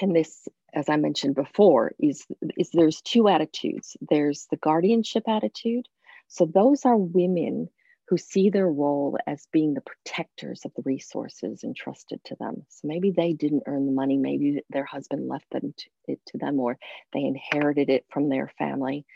and 0.00 0.14
this, 0.14 0.46
as 0.72 0.88
I 0.88 0.96
mentioned 0.96 1.34
before, 1.34 1.92
is, 1.98 2.24
is 2.56 2.70
there's 2.70 3.00
two 3.00 3.28
attitudes. 3.28 3.96
There's 4.08 4.46
the 4.50 4.56
guardianship 4.56 5.24
attitude. 5.28 5.88
So 6.28 6.46
those 6.46 6.84
are 6.84 6.96
women 6.96 7.68
who 8.10 8.18
see 8.18 8.50
their 8.50 8.68
role 8.68 9.16
as 9.28 9.46
being 9.52 9.72
the 9.72 9.80
protectors 9.82 10.64
of 10.64 10.74
the 10.74 10.82
resources 10.84 11.62
entrusted 11.62 12.20
to 12.24 12.34
them. 12.40 12.56
So 12.68 12.88
maybe 12.88 13.12
they 13.12 13.32
didn't 13.34 13.62
earn 13.66 13.86
the 13.86 13.92
money, 13.92 14.16
maybe 14.16 14.64
their 14.68 14.84
husband 14.84 15.28
left 15.28 15.48
them 15.52 15.72
to, 15.76 15.90
it 16.08 16.20
to 16.26 16.38
them, 16.38 16.58
or 16.58 16.76
they 17.12 17.20
inherited 17.20 17.88
it 17.88 18.04
from 18.10 18.28
their 18.28 18.50
family. 18.58 19.06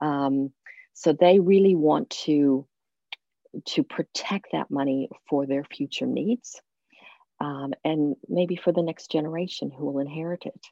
Um, 0.00 0.50
so 0.94 1.12
they 1.12 1.38
really 1.38 1.76
want 1.76 2.10
to 2.24 2.66
to 3.66 3.84
protect 3.84 4.48
that 4.52 4.70
money 4.70 5.10
for 5.28 5.46
their 5.46 5.64
future 5.64 6.06
needs, 6.06 6.60
um, 7.40 7.72
and 7.84 8.16
maybe 8.28 8.56
for 8.56 8.72
the 8.72 8.82
next 8.82 9.12
generation 9.12 9.70
who 9.70 9.86
will 9.86 10.00
inherit 10.00 10.44
it. 10.44 10.66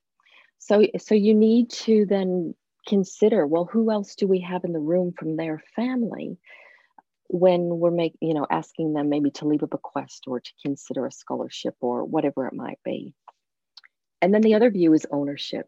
So 0.58 0.84
so 0.98 1.14
you 1.14 1.32
need 1.32 1.70
to 1.70 2.06
then 2.06 2.56
consider 2.88 3.46
well, 3.46 3.68
who 3.70 3.92
else 3.92 4.16
do 4.16 4.26
we 4.26 4.40
have 4.40 4.64
in 4.64 4.72
the 4.72 4.80
room 4.80 5.12
from 5.16 5.36
their 5.36 5.62
family? 5.76 6.38
When 7.28 7.78
we're 7.78 7.90
making, 7.90 8.18
you 8.20 8.34
know, 8.34 8.46
asking 8.50 8.94
them 8.94 9.08
maybe 9.08 9.30
to 9.30 9.46
leave 9.46 9.62
a 9.62 9.66
bequest 9.66 10.24
or 10.26 10.40
to 10.40 10.52
consider 10.64 11.06
a 11.06 11.12
scholarship 11.12 11.74
or 11.80 12.04
whatever 12.04 12.46
it 12.46 12.54
might 12.54 12.78
be. 12.84 13.14
And 14.20 14.34
then 14.34 14.42
the 14.42 14.54
other 14.54 14.70
view 14.70 14.94
is 14.94 15.06
ownership. 15.10 15.66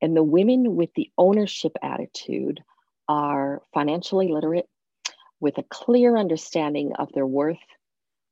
And 0.00 0.16
the 0.16 0.24
women 0.24 0.74
with 0.74 0.90
the 0.94 1.10
ownership 1.16 1.72
attitude 1.82 2.60
are 3.08 3.62
financially 3.72 4.28
literate 4.28 4.66
with 5.40 5.58
a 5.58 5.64
clear 5.64 6.16
understanding 6.16 6.92
of 6.98 7.12
their 7.12 7.26
worth 7.26 7.58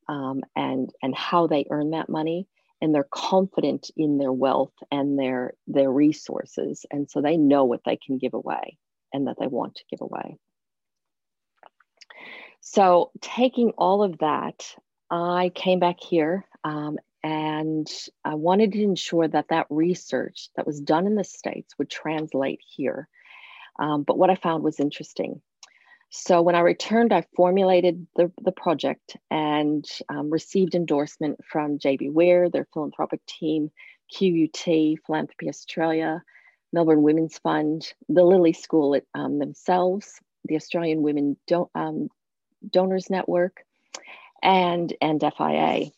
um, 0.08 0.42
and, 0.56 0.90
and 1.02 1.14
how 1.14 1.46
they 1.46 1.66
earn 1.70 1.90
that 1.90 2.08
money. 2.08 2.48
And 2.82 2.94
they're 2.94 3.06
confident 3.12 3.90
in 3.96 4.16
their 4.16 4.32
wealth 4.32 4.72
and 4.90 5.18
their, 5.18 5.52
their 5.66 5.92
resources. 5.92 6.86
And 6.90 7.10
so 7.10 7.20
they 7.20 7.36
know 7.36 7.64
what 7.64 7.82
they 7.84 7.98
can 7.98 8.16
give 8.16 8.32
away 8.32 8.78
and 9.12 9.26
that 9.26 9.36
they 9.38 9.46
want 9.46 9.74
to 9.74 9.84
give 9.90 10.00
away. 10.00 10.38
So, 12.72 13.10
taking 13.20 13.70
all 13.70 14.04
of 14.04 14.18
that, 14.18 14.76
I 15.10 15.50
came 15.56 15.80
back 15.80 15.98
here 15.98 16.46
um, 16.62 16.98
and 17.24 17.90
I 18.24 18.36
wanted 18.36 18.70
to 18.72 18.82
ensure 18.84 19.26
that 19.26 19.48
that 19.48 19.66
research 19.70 20.50
that 20.54 20.68
was 20.68 20.80
done 20.80 21.08
in 21.08 21.16
the 21.16 21.24
States 21.24 21.76
would 21.78 21.90
translate 21.90 22.60
here. 22.64 23.08
Um, 23.80 24.04
but 24.04 24.18
what 24.18 24.30
I 24.30 24.36
found 24.36 24.62
was 24.62 24.78
interesting. 24.78 25.42
So, 26.10 26.42
when 26.42 26.54
I 26.54 26.60
returned, 26.60 27.12
I 27.12 27.24
formulated 27.34 28.06
the, 28.14 28.30
the 28.40 28.52
project 28.52 29.16
and 29.32 29.84
um, 30.08 30.30
received 30.30 30.76
endorsement 30.76 31.40
from 31.44 31.80
JB 31.80 32.12
Were, 32.12 32.50
their 32.50 32.68
philanthropic 32.72 33.26
team, 33.26 33.72
QUT, 34.16 34.96
Philanthropy 35.04 35.48
Australia, 35.48 36.22
Melbourne 36.72 37.02
Women's 37.02 37.36
Fund, 37.38 37.92
the 38.08 38.22
Lilly 38.22 38.52
School 38.52 38.96
um, 39.16 39.40
themselves, 39.40 40.20
the 40.44 40.54
Australian 40.54 41.02
Women 41.02 41.36
Don't, 41.48 41.68
um, 41.74 42.10
Donors 42.68 43.10
Network, 43.10 43.64
and 44.42 44.92
and 45.00 45.20
FIA. 45.20 45.90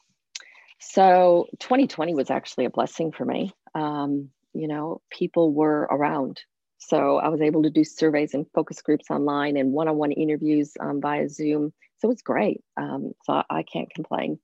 So 0.80 1.46
2020 1.60 2.14
was 2.14 2.30
actually 2.30 2.64
a 2.64 2.70
blessing 2.70 3.12
for 3.12 3.24
me. 3.24 3.52
Um, 3.74 4.30
you 4.52 4.68
know, 4.68 5.00
people 5.10 5.52
were 5.52 5.82
around. 5.90 6.40
So 6.78 7.18
I 7.18 7.28
was 7.28 7.40
able 7.40 7.62
to 7.62 7.70
do 7.70 7.84
surveys 7.84 8.34
and 8.34 8.46
focus 8.52 8.82
groups 8.82 9.08
online 9.08 9.56
and 9.56 9.72
one-on-one 9.72 10.10
interviews 10.10 10.72
um, 10.80 11.00
via 11.00 11.28
Zoom. 11.28 11.72
So 11.98 12.08
it 12.08 12.14
was 12.14 12.22
great. 12.22 12.62
Um, 12.76 13.12
so 13.24 13.42
I 13.48 13.62
can't 13.62 13.94
complain. 13.94 14.40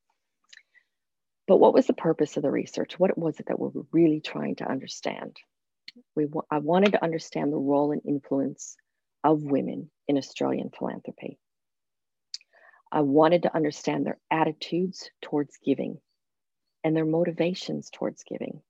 But 1.48 1.56
what 1.56 1.74
was 1.74 1.86
the 1.86 1.94
purpose 1.94 2.36
of 2.36 2.44
the 2.44 2.50
research? 2.50 2.98
What 2.98 3.18
was 3.18 3.40
it 3.40 3.46
that 3.46 3.58
we 3.58 3.68
were 3.68 3.86
really 3.90 4.20
trying 4.20 4.56
to 4.56 4.70
understand? 4.70 5.36
We, 6.14 6.28
I 6.50 6.58
wanted 6.58 6.92
to 6.92 7.02
understand 7.02 7.52
the 7.52 7.56
role 7.56 7.90
and 7.90 8.02
influence 8.06 8.76
of 9.24 9.42
women 9.42 9.90
in 10.06 10.16
Australian 10.16 10.70
philanthropy. 10.70 11.38
I 12.90 13.02
wanted 13.02 13.42
to 13.42 13.54
understand 13.54 14.06
their 14.06 14.18
attitudes 14.30 15.10
towards 15.20 15.58
giving 15.64 15.98
and 16.84 16.96
their 16.96 17.04
motivations 17.04 17.90
towards 17.90 18.22
giving. 18.22 18.62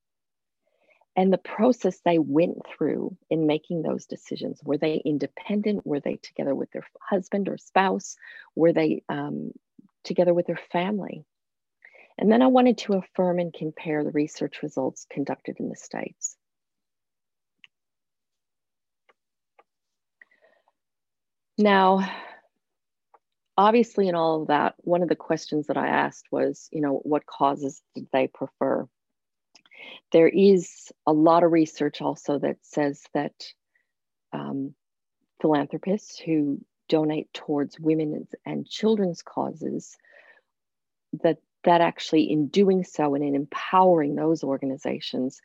And 1.16 1.32
the 1.32 1.38
process 1.38 1.98
they 2.04 2.18
went 2.18 2.58
through 2.66 3.16
in 3.28 3.46
making 3.46 3.82
those 3.82 4.06
decisions 4.06 4.60
were 4.62 4.78
they 4.78 5.02
independent? 5.04 5.86
Were 5.86 6.00
they 6.00 6.16
together 6.16 6.54
with 6.54 6.70
their 6.70 6.86
husband 7.00 7.48
or 7.48 7.58
spouse? 7.58 8.16
Were 8.54 8.72
they 8.72 9.02
um, 9.08 9.52
together 10.04 10.32
with 10.32 10.46
their 10.46 10.60
family? 10.70 11.24
And 12.18 12.30
then 12.30 12.42
I 12.42 12.48
wanted 12.48 12.78
to 12.78 12.94
affirm 12.94 13.38
and 13.38 13.52
compare 13.52 14.02
the 14.04 14.10
research 14.10 14.62
results 14.62 15.06
conducted 15.10 15.56
in 15.60 15.68
the 15.68 15.76
States. 15.76 16.36
Now, 21.56 22.08
obviously, 23.58 24.08
in 24.08 24.14
all 24.14 24.42
of 24.42 24.48
that, 24.48 24.74
one 24.78 25.02
of 25.02 25.08
the 25.08 25.16
questions 25.16 25.66
that 25.66 25.76
I 25.76 25.88
asked 25.88 26.26
was, 26.30 26.68
you 26.72 26.80
know, 26.80 27.00
what 27.02 27.26
causes 27.26 27.82
did 27.94 28.06
they 28.12 28.28
prefer? 28.28 28.86
There 30.12 30.28
is 30.28 30.92
a 31.06 31.12
lot 31.12 31.42
of 31.42 31.52
research 31.52 32.00
also 32.00 32.38
that 32.38 32.56
says 32.62 33.02
that 33.14 33.34
um, 34.32 34.74
philanthropists 35.40 36.18
who 36.18 36.60
donate 36.88 37.32
towards 37.34 37.78
women's 37.78 38.34
and 38.46 38.66
children's 38.66 39.22
causes 39.22 39.96
that 41.22 41.38
that 41.64 41.80
actually 41.80 42.30
in 42.30 42.48
doing 42.48 42.84
so 42.84 43.14
and 43.14 43.24
in 43.24 43.34
empowering 43.34 44.14
those 44.14 44.42
organizations 44.42 45.40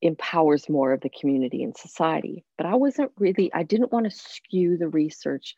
empowers 0.00 0.68
more 0.68 0.92
of 0.92 1.00
the 1.00 1.10
community 1.10 1.62
and 1.62 1.76
society 1.76 2.44
but 2.56 2.66
i 2.66 2.74
wasn't 2.74 3.10
really 3.18 3.52
i 3.52 3.62
didn't 3.62 3.92
want 3.92 4.04
to 4.04 4.10
skew 4.10 4.76
the 4.76 4.88
research 4.88 5.54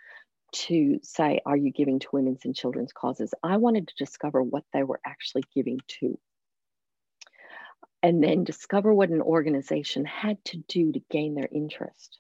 to 0.53 0.99
say 1.03 1.41
are 1.45 1.57
you 1.57 1.71
giving 1.71 1.99
to 1.99 2.09
women's 2.13 2.45
and 2.45 2.55
children's 2.57 2.93
causes 2.93 3.33
i 3.43 3.57
wanted 3.57 3.89
to 3.89 3.95
discover 3.99 4.43
what 4.43 4.65
they 4.73 4.83
were 4.83 5.01
actually 5.05 5.45
giving 5.55 5.79
to 5.87 6.19
and 8.03 8.23
then 8.23 8.45
discover 8.45 8.93
what 8.93 9.09
an 9.11 9.23
organization 9.23 10.05
had 10.05 10.43
to 10.45 10.59
do 10.69 10.93
to 10.93 11.01
gain 11.11 11.35
their 11.35 11.49
interest 11.51 12.19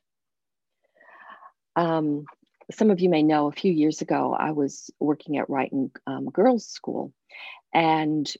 um, 1.76 2.24
some 2.72 2.90
of 2.90 3.00
you 3.00 3.08
may 3.08 3.22
know 3.22 3.46
a 3.46 3.52
few 3.52 3.72
years 3.72 4.00
ago, 4.02 4.34
I 4.36 4.50
was 4.52 4.90
working 4.98 5.38
at 5.38 5.48
Ruyton 5.48 5.90
um, 6.06 6.26
Girls 6.26 6.66
School. 6.66 7.12
And 7.72 8.30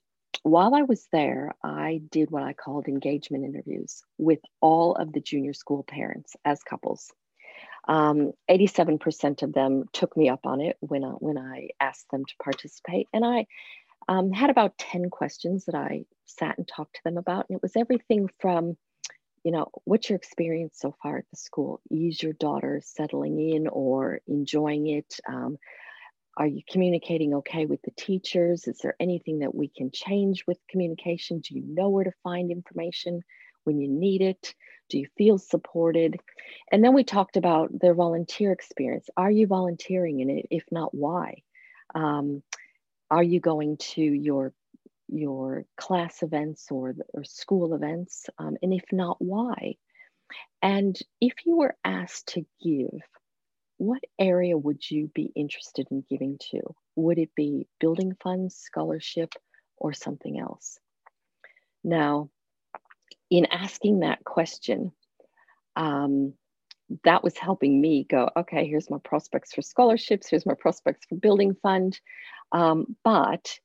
while 0.43 0.75
I 0.75 0.83
was 0.83 1.07
there, 1.13 1.55
I 1.63 2.01
did 2.11 2.31
what 2.31 2.43
I 2.43 2.53
called 2.53 2.89
engagement 2.89 3.45
interviews 3.45 4.03
with 4.19 4.41
all 4.61 4.95
of 4.95 5.13
the 5.13 5.21
junior 5.21 5.53
school 5.53 5.85
parents 5.85 6.35
as 6.45 6.63
couples. 6.63 7.13
Um, 7.89 8.33
87% 8.51 9.43
of 9.43 9.53
them 9.53 9.85
took 9.93 10.17
me 10.17 10.29
up 10.29 10.45
on 10.45 10.61
it 10.61 10.77
when 10.81 11.05
I, 11.05 11.11
when 11.11 11.39
I 11.39 11.69
asked 11.81 12.11
them 12.11 12.25
to 12.25 12.35
participate. 12.43 13.09
And 13.13 13.25
I 13.25 13.47
um, 14.09 14.33
had 14.33 14.51
about 14.51 14.79
10 14.79 15.11
questions 15.11 15.67
that 15.67 15.75
I 15.75 16.05
sat 16.25 16.59
and 16.59 16.67
talked 16.67 16.97
to 16.97 17.05
them 17.05 17.17
about. 17.17 17.47
And 17.49 17.57
it 17.57 17.63
was 17.63 17.77
everything 17.77 18.29
from 18.41 18.77
you 19.47 19.53
know, 19.53 19.69
what's 19.85 20.11
your 20.11 20.17
experience 20.17 20.77
so 20.77 20.93
far 21.01 21.19
at 21.19 21.25
the 21.31 21.37
school? 21.37 21.81
Is 21.89 22.21
your 22.21 22.33
daughter 22.33 22.83
settling 22.85 23.39
in 23.39 23.69
or 23.69 24.21
enjoying 24.27 24.89
it? 24.89 25.21
Um, 25.29 25.57
are 26.37 26.49
you 26.49 26.63
communicating 26.69 27.33
okay 27.33 27.65
with 27.65 27.81
the 27.83 27.93
teachers? 27.93 28.67
Is 28.67 28.79
there 28.83 28.97
anything 28.99 29.39
that 29.39 29.55
we 29.55 29.69
can 29.69 29.93
change 29.93 30.45
with 30.49 30.59
communication? 30.69 31.39
Do 31.39 31.55
you 31.55 31.63
know 31.65 31.91
where 31.91 32.03
to 32.03 32.11
find 32.25 32.51
information 32.51 33.23
when 33.67 33.81
you 33.81 33.89
need 33.89 34.23
it? 34.23 34.55
Do 34.89 34.99
you 34.99 35.07
feel 35.19 35.39
supported? 35.39 36.19
And 36.71 36.83
then 36.85 36.95
we 36.95 37.05
talked 37.05 37.37
about 37.37 37.71
their 37.79 37.95
volunteer 37.95 38.53
experience. 38.53 39.09
Are 39.17 39.31
you 39.31 39.47
volunteering 39.47 40.21
in 40.21 40.31
it? 40.31 40.47
If 40.51 40.65
not, 40.71 40.95
why? 40.95 41.43
Um, 41.95 42.43
are 43.11 43.23
you 43.23 43.41
going 43.41 43.77
to 43.79 44.03
your 44.03 44.53
your 45.09 45.65
class 45.77 46.23
events 46.23 46.67
or, 46.71 46.95
or 47.15 47.25
school 47.25 47.75
events? 47.75 48.27
Um, 48.39 48.57
and 48.63 48.73
if 48.73 48.85
not, 48.93 49.17
why? 49.21 49.77
And 50.63 50.99
if 51.21 51.35
you 51.45 51.57
were 51.57 51.77
asked 51.85 52.29
to 52.35 52.45
give, 52.61 53.01
what 53.77 54.03
area 54.19 54.57
would 54.57 54.91
you 54.91 55.11
be 55.15 55.31
interested 55.37 55.87
in 55.91 56.05
giving 56.09 56.39
to? 56.51 56.61
Would 56.97 57.19
it 57.19 57.35
be 57.37 57.69
building 57.79 58.17
funds, 58.23 58.57
scholarship, 58.57 59.33
or 59.77 59.93
something 59.93 60.39
else? 60.39 60.79
Now, 61.85 62.31
in 63.31 63.47
asking 63.47 64.01
that 64.01 64.25
question, 64.25 64.93
um, 65.75 66.35
that 67.05 67.25
was 67.25 67.37
helping 67.37 67.81
me 67.81 68.07
go, 68.09 68.31
okay, 68.37 68.67
here's 68.67 68.91
my 68.91 68.99
prospects 69.03 69.53
for 69.53 69.63
scholarships, 69.63 70.29
here's 70.29 70.47
my 70.47 70.55
prospects 70.55 71.07
for 71.09 71.17
building 71.17 71.57
fund. 71.63 71.99
Um, 72.53 72.97
but 73.03 73.59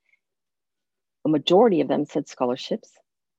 a 1.25 1.29
majority 1.29 1.81
of 1.81 1.87
them 1.87 2.05
said 2.05 2.27
scholarships 2.27 2.91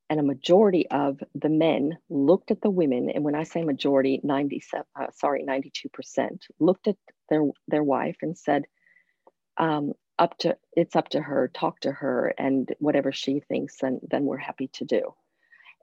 and 0.08 0.20
a 0.20 0.24
majority 0.24 0.86
of 0.90 1.20
the 1.34 1.48
men 1.48 1.96
looked 2.10 2.50
at 2.50 2.60
the 2.60 2.70
women 2.70 3.10
and 3.10 3.24
when 3.24 3.34
i 3.34 3.42
say 3.42 3.62
majority 3.62 4.20
97 4.22 4.84
uh, 5.00 5.06
sorry 5.14 5.44
92% 5.44 6.42
looked 6.60 6.86
at 6.86 6.96
their 7.28 7.42
their 7.68 7.82
wife 7.82 8.16
and 8.22 8.36
said 8.36 8.64
um, 9.56 9.92
up 10.18 10.36
to 10.38 10.56
it's 10.76 10.96
up 10.96 11.08
to 11.10 11.20
her 11.20 11.50
talk 11.52 11.80
to 11.80 11.90
her 11.90 12.34
and 12.38 12.74
whatever 12.78 13.10
she 13.10 13.40
thinks 13.40 13.82
and 13.82 14.00
then 14.08 14.24
we're 14.24 14.36
happy 14.36 14.68
to 14.74 14.84
do 14.84 15.14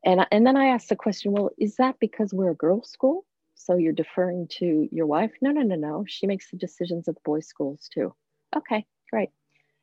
and 0.04 0.26
and 0.32 0.46
then 0.46 0.58
i 0.58 0.68
asked 0.68 0.90
the 0.90 0.96
question 0.96 1.32
well 1.32 1.50
is 1.58 1.76
that 1.76 2.00
because 2.00 2.34
we're 2.34 2.52
a 2.52 2.56
girls 2.56 2.90
school? 2.90 3.26
So 3.56 3.76
you're 3.76 3.92
deferring 3.92 4.48
to 4.60 4.88
your 4.90 5.06
wife? 5.06 5.34
No 5.42 5.52
no 5.52 5.62
no 5.62 5.76
no. 5.76 6.06
She 6.08 6.26
makes 6.28 6.50
the 6.50 6.58
decisions 6.58 7.10
at 7.10 7.16
the 7.16 7.22
boys 7.26 7.46
schools 7.46 7.90
too. 7.94 8.14
Okay 8.56 8.86
great. 9.12 9.30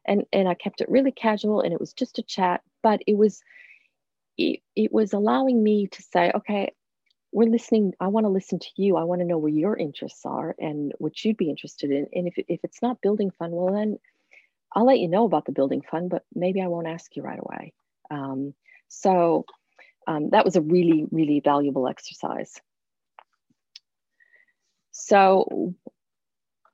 And 0.07 0.25
and 0.33 0.49
I 0.49 0.55
kept 0.55 0.81
it 0.81 0.89
really 0.89 1.13
casual 1.13 1.61
and 1.61 1.73
it 1.73 1.81
was 1.81 1.93
just 1.93 2.19
a 2.19 2.23
chat 2.23 2.63
but 2.83 3.03
it 3.07 3.17
was 3.17 3.43
it, 4.39 4.61
it 4.75 4.93
was 4.93 5.13
allowing 5.13 5.63
me 5.63 5.89
to 5.89 6.03
say 6.03 6.33
okay 6.35 6.73
we're 7.33 7.51
listening. 7.51 7.93
I 8.01 8.07
want 8.07 8.25
to 8.25 8.31
listen 8.31 8.59
to 8.61 8.69
you. 8.77 8.97
I 8.97 9.05
want 9.05 9.21
to 9.21 9.27
know 9.27 9.37
where 9.37 9.53
your 9.53 9.77
interests 9.77 10.25
are 10.25 10.55
and 10.59 10.95
what 10.99 11.23
you'd 11.23 11.37
be 11.37 11.51
interested 11.51 11.91
in. 11.91 12.07
And 12.15 12.27
if, 12.29 12.35
if 12.49 12.61
it's 12.65 12.81
not 12.81 13.03
building 13.03 13.31
fund 13.31 13.53
well 13.53 13.75
then 13.75 13.99
I'll 14.73 14.87
let 14.87 15.01
you 15.01 15.09
know 15.09 15.27
about 15.27 15.45
the 15.45 15.53
building 15.53 15.83
fund 15.83 16.09
but 16.09 16.25
maybe 16.35 16.63
I 16.63 16.69
won't 16.69 16.87
ask 16.87 17.15
you 17.15 17.23
right 17.23 17.39
away. 17.39 17.75
Um, 18.11 18.55
so 18.89 19.45
um, 20.07 20.31
that 20.31 20.45
was 20.45 20.57
a 20.57 20.61
really 20.61 21.07
really 21.11 21.41
valuable 21.45 21.89
exercise 21.89 22.61
so 24.91 25.75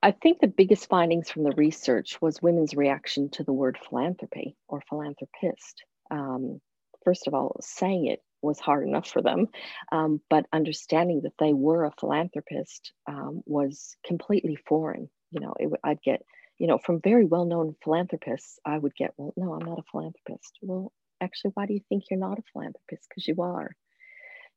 I 0.03 0.11
think 0.11 0.41
the 0.41 0.47
biggest 0.47 0.89
findings 0.89 1.29
from 1.29 1.43
the 1.43 1.55
research 1.55 2.21
was 2.21 2.41
women's 2.41 2.75
reaction 2.75 3.29
to 3.31 3.43
the 3.45 3.53
word 3.53 3.77
philanthropy 3.87 4.57
or 4.67 4.81
philanthropist. 4.89 5.85
Um, 6.11 6.59
first 7.05 7.25
of 7.25 7.33
all, 7.33 7.55
saying 7.61 8.07
it 8.07 8.21
was 8.41 8.59
hard 8.59 8.85
enough 8.85 9.07
for 9.07 9.21
them, 9.21 9.47
um, 9.93 10.19
but 10.29 10.45
understanding 10.51 11.21
that 11.23 11.37
they 11.39 11.53
were 11.53 11.85
a 11.85 11.93
philanthropist 11.97 12.91
um, 13.07 13.43
was 13.45 13.95
completely 14.05 14.57
foreign. 14.67 15.09
You 15.31 15.39
know, 15.39 15.53
it, 15.57 15.69
I'd 15.85 16.01
get, 16.01 16.21
you 16.57 16.67
know, 16.67 16.79
from 16.79 16.99
very 16.99 17.23
well 17.23 17.45
known 17.45 17.77
philanthropists, 17.81 18.59
I 18.65 18.77
would 18.77 18.95
get, 18.95 19.13
well, 19.15 19.33
no, 19.37 19.53
I'm 19.53 19.65
not 19.65 19.79
a 19.79 19.83
philanthropist. 19.89 20.59
Well, 20.61 20.91
actually, 21.23 21.51
why 21.55 21.65
do 21.65 21.73
you 21.73 21.81
think 21.89 22.05
you're 22.09 22.19
not 22.19 22.39
a 22.39 22.43
philanthropist? 22.53 23.07
Because 23.09 23.27
you 23.27 23.41
are 23.41 23.75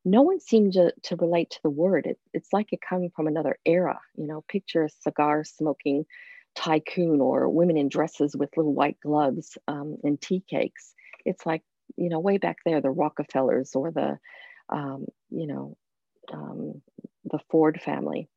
no 0.07 0.23
one 0.23 0.39
seemed 0.39 0.75
to, 0.75 0.95
to 1.03 1.17
relate 1.17 1.51
to 1.51 1.59
the 1.65 1.69
word. 1.69 2.07
It, 2.07 2.19
it's 2.33 2.53
like 2.53 2.73
it 2.73 2.81
coming 2.81 3.11
from 3.15 3.27
another 3.27 3.59
era. 3.67 3.99
You 4.15 4.29
know, 4.29 4.45
picture 4.49 4.85
a 4.85 4.89
cigar 4.89 5.43
smoking 5.43 6.07
tycoon 6.55 7.21
or 7.21 7.49
women 7.49 7.77
in 7.77 7.89
dresses 7.89 8.37
with 8.37 8.57
little 8.57 8.73
white 8.73 8.99
gloves 9.03 9.59
um, 9.67 9.97
and 10.05 10.19
tea 10.19 10.45
cakes. 10.49 10.95
It's 11.25 11.45
like, 11.45 11.63
you 11.97 12.09
know, 12.09 12.21
way 12.21 12.39
back 12.39 12.59
there, 12.65 12.81
the 12.81 12.89
Rockefellers 12.89 13.75
or 13.75 13.91
the, 13.91 14.19
um, 14.69 15.07
you 15.29 15.49
know, 15.49 15.77
um, 16.33 16.81
the 17.25 17.41
Ford 17.51 17.81
family. 17.83 18.29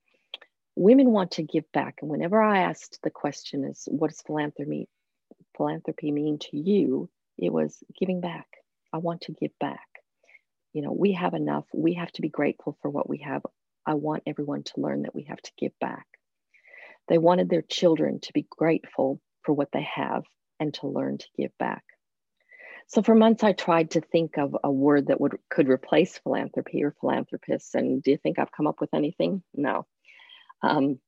Women 0.76 1.12
want 1.12 1.32
to 1.32 1.44
give 1.44 1.72
back. 1.72 2.00
And 2.02 2.10
whenever 2.10 2.42
I 2.42 2.62
asked 2.62 2.98
the 3.04 3.12
question 3.12 3.64
is, 3.64 3.88
what 3.92 4.10
does 4.10 4.24
philanthropy, 4.24 4.90
philanthropy 5.56 6.12
mean 6.12 6.40
to 6.40 6.58
you? 6.58 7.12
It 7.42 7.52
was 7.52 7.84
giving 7.98 8.22
back. 8.22 8.48
I 8.94 8.98
want 8.98 9.22
to 9.22 9.34
give 9.34 9.52
back 9.60 9.88
you 10.74 10.82
know, 10.82 10.92
we 10.92 11.14
have 11.14 11.34
enough. 11.34 11.66
We 11.74 11.94
have 11.96 12.12
to 12.14 12.22
be 12.22 12.30
grateful 12.30 12.78
for 12.82 12.90
what 12.90 13.10
we 13.10 13.20
have. 13.20 13.42
I 13.86 13.96
want 13.96 14.24
everyone 14.28 14.64
to 14.64 14.74
learn 14.82 15.04
that 15.04 15.16
we 15.16 15.24
have 15.24 15.42
to 15.42 15.52
give 15.58 15.72
back. 15.80 16.06
They 17.08 17.18
wanted 17.18 17.50
their 17.50 17.64
children 17.64 18.20
to 18.22 18.34
be 18.34 18.46
grateful 18.50 19.20
for 19.44 19.54
what 19.54 19.70
they 19.72 19.88
have 19.96 20.26
and 20.60 20.74
to 20.76 20.88
learn 20.88 21.18
to 21.18 21.28
give 21.36 21.52
back. 21.58 21.84
So 22.88 23.02
for 23.02 23.16
months, 23.16 23.44
I 23.44 23.54
tried 23.54 23.92
to 23.92 24.02
think 24.02 24.38
of 24.38 24.56
a 24.64 24.72
word 24.72 25.08
that 25.08 25.22
would 25.22 25.38
could 25.50 25.70
replace 25.70 26.18
philanthropy 26.18 26.84
or 26.84 26.96
philanthropists. 27.00 27.74
And 27.76 28.02
do 28.04 28.12
you 28.12 28.18
think 28.18 28.38
I've 28.38 28.52
come 28.52 28.68
up 28.68 28.82
with 28.82 28.94
anything? 28.94 29.44
No. 29.54 29.86
Um, 30.62 31.00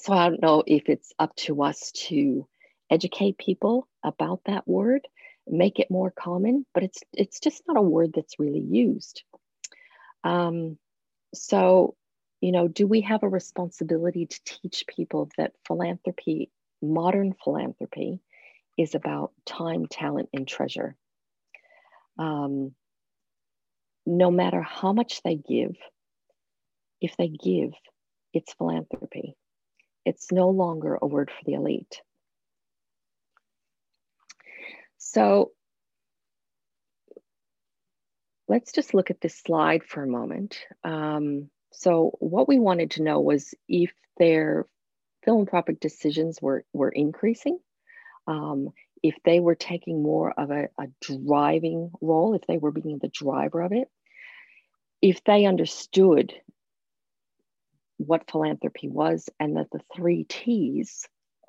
so 0.00 0.12
I 0.12 0.28
don't 0.28 0.42
know 0.42 0.62
if 0.66 0.88
it's 0.88 1.12
up 1.18 1.34
to 1.36 1.62
us 1.62 1.92
to 2.08 2.46
educate 2.90 3.38
people 3.38 3.88
about 4.02 4.40
that 4.46 4.66
word 4.66 5.06
make 5.50 5.78
it 5.78 5.90
more 5.90 6.10
common, 6.10 6.66
but 6.74 6.82
it's 6.82 7.02
it's 7.12 7.40
just 7.40 7.62
not 7.66 7.76
a 7.76 7.82
word 7.82 8.12
that's 8.14 8.38
really 8.38 8.60
used. 8.60 9.22
Um, 10.24 10.78
so, 11.34 11.94
you 12.40 12.52
know, 12.52 12.68
do 12.68 12.86
we 12.86 13.02
have 13.02 13.22
a 13.22 13.28
responsibility 13.28 14.26
to 14.26 14.40
teach 14.44 14.84
people 14.86 15.30
that 15.36 15.52
philanthropy, 15.66 16.50
modern 16.82 17.34
philanthropy, 17.44 18.20
is 18.76 18.94
about 18.94 19.32
time, 19.44 19.86
talent, 19.86 20.28
and 20.32 20.46
treasure? 20.46 20.96
Um, 22.18 22.74
no 24.06 24.30
matter 24.30 24.62
how 24.62 24.92
much 24.92 25.22
they 25.22 25.36
give, 25.36 25.76
if 27.00 27.16
they 27.16 27.28
give, 27.28 27.72
it's 28.32 28.54
philanthropy. 28.54 29.36
It's 30.04 30.32
no 30.32 30.48
longer 30.48 30.98
a 31.00 31.06
word 31.06 31.30
for 31.30 31.44
the 31.44 31.54
elite. 31.54 32.00
So 35.10 35.52
let's 38.46 38.72
just 38.72 38.92
look 38.92 39.10
at 39.10 39.22
this 39.22 39.38
slide 39.38 39.82
for 39.82 40.02
a 40.02 40.06
moment. 40.06 40.58
Um, 40.84 41.48
so 41.72 42.12
what 42.18 42.46
we 42.46 42.58
wanted 42.58 42.90
to 42.92 43.02
know 43.02 43.18
was 43.20 43.54
if 43.68 43.90
their 44.18 44.66
philanthropic 45.24 45.80
decisions 45.80 46.42
were, 46.42 46.62
were 46.74 46.90
increasing, 46.90 47.58
um, 48.26 48.68
if 49.02 49.14
they 49.24 49.40
were 49.40 49.54
taking 49.54 50.02
more 50.02 50.30
of 50.38 50.50
a, 50.50 50.68
a 50.78 50.88
driving 51.00 51.90
role, 52.02 52.34
if 52.34 52.42
they 52.46 52.58
were 52.58 52.72
being 52.72 52.98
the 53.00 53.08
driver 53.08 53.62
of 53.62 53.72
it, 53.72 53.88
if 55.00 55.24
they 55.24 55.46
understood 55.46 56.34
what 57.96 58.30
philanthropy 58.30 58.88
was 58.88 59.30
and 59.40 59.56
that 59.56 59.70
the 59.72 59.80
three 59.96 60.24
T's 60.24 61.08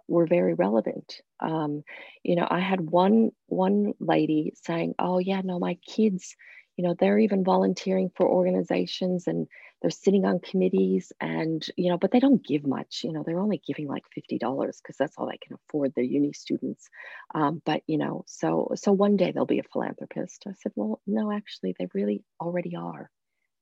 were 0.09 0.27
very 0.27 0.53
relevant. 0.55 1.21
Um, 1.39 1.83
you 2.23 2.35
know, 2.35 2.47
I 2.49 2.59
had 2.59 2.81
one 2.81 3.31
one 3.47 3.93
lady 3.99 4.53
saying, 4.63 4.95
"Oh 4.99 5.19
yeah, 5.19 5.41
no, 5.43 5.59
my 5.59 5.75
kids, 5.87 6.35
you 6.77 6.83
know, 6.85 6.95
they're 6.97 7.19
even 7.19 7.43
volunteering 7.43 8.09
for 8.15 8.27
organizations 8.27 9.27
and 9.27 9.47
they're 9.81 9.91
sitting 9.91 10.25
on 10.25 10.39
committees 10.39 11.13
and 11.21 11.65
you 11.77 11.89
know, 11.89 11.97
but 11.97 12.11
they 12.11 12.19
don't 12.19 12.45
give 12.45 12.65
much. 12.67 13.01
You 13.03 13.13
know, 13.13 13.23
they're 13.25 13.39
only 13.39 13.61
giving 13.65 13.87
like 13.87 14.03
fifty 14.13 14.37
dollars 14.37 14.79
because 14.81 14.97
that's 14.97 15.17
all 15.17 15.27
they 15.27 15.37
can 15.37 15.55
afford. 15.55 15.93
Their 15.95 16.03
uni 16.05 16.33
students, 16.33 16.89
um, 17.35 17.61
but 17.65 17.83
you 17.87 17.97
know, 17.97 18.23
so 18.27 18.71
so 18.75 18.91
one 18.91 19.17
day 19.17 19.31
they'll 19.31 19.45
be 19.45 19.59
a 19.59 19.63
philanthropist." 19.73 20.43
I 20.47 20.53
said, 20.53 20.73
"Well, 20.75 21.01
no, 21.07 21.31
actually, 21.31 21.75
they 21.79 21.87
really 21.93 22.23
already 22.41 22.75
are." 22.75 23.09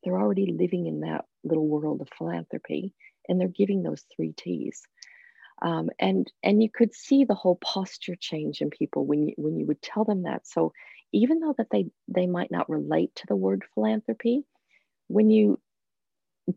they're 0.04 0.20
already 0.20 0.54
living 0.58 0.88
in 0.88 1.02
that 1.02 1.26
little 1.44 1.68
world 1.68 2.02
of 2.02 2.10
philanthropy 2.18 2.94
and 3.28 3.40
they're 3.40 3.48
giving 3.48 3.84
those 3.84 4.06
three 4.16 4.34
T's. 4.38 4.82
Um, 5.62 5.90
and 6.00 6.32
and 6.44 6.62
you 6.62 6.70
could 6.70 6.94
see 6.94 7.26
the 7.26 7.36
whole 7.36 7.56
posture 7.56 8.16
change 8.16 8.62
in 8.62 8.70
people 8.70 9.06
when 9.06 9.28
you 9.28 9.34
when 9.38 9.58
you 9.58 9.66
would 9.66 9.82
tell 9.82 10.04
them 10.04 10.24
that. 10.24 10.48
So 10.48 10.74
even 11.12 11.40
though 11.40 11.56
that 11.58 11.68
they 11.72 11.88
they 12.08 12.28
might 12.28 12.52
not 12.52 12.70
relate 12.70 13.16
to 13.16 13.28
the 13.28 13.36
word 13.36 13.64
philanthropy, 13.74 14.44
when 15.08 15.30
you 15.30 15.60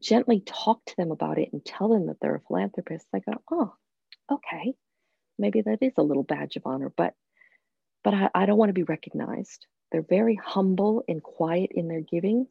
gently 0.01 0.43
talk 0.45 0.85
to 0.87 0.97
them 0.97 1.11
about 1.11 1.39
it 1.39 1.51
and 1.53 1.65
tell 1.65 1.89
them 1.89 2.07
that 2.07 2.19
they're 2.21 2.37
a 2.37 2.41
philanthropist, 2.41 3.07
they 3.13 3.21
go, 3.21 3.33
oh, 3.51 3.75
okay, 4.31 4.75
maybe 5.39 5.63
that 5.63 5.83
is 5.83 5.95
a 5.97 6.03
little 6.03 6.23
badge 6.23 6.57
of 6.57 6.63
honor, 6.67 6.93
but 6.97 7.15
but 8.05 8.15
I, 8.15 8.31
I 8.35 8.47
don't 8.47 8.59
want 8.59 8.69
to 8.69 8.75
be 8.75 8.83
recognized. 8.85 9.67
They're 9.93 10.03
very 10.03 10.37
humble 10.37 11.03
and 11.09 11.23
quiet 11.23 11.71
in 11.75 11.89
their 11.89 12.01
giving, 12.01 12.47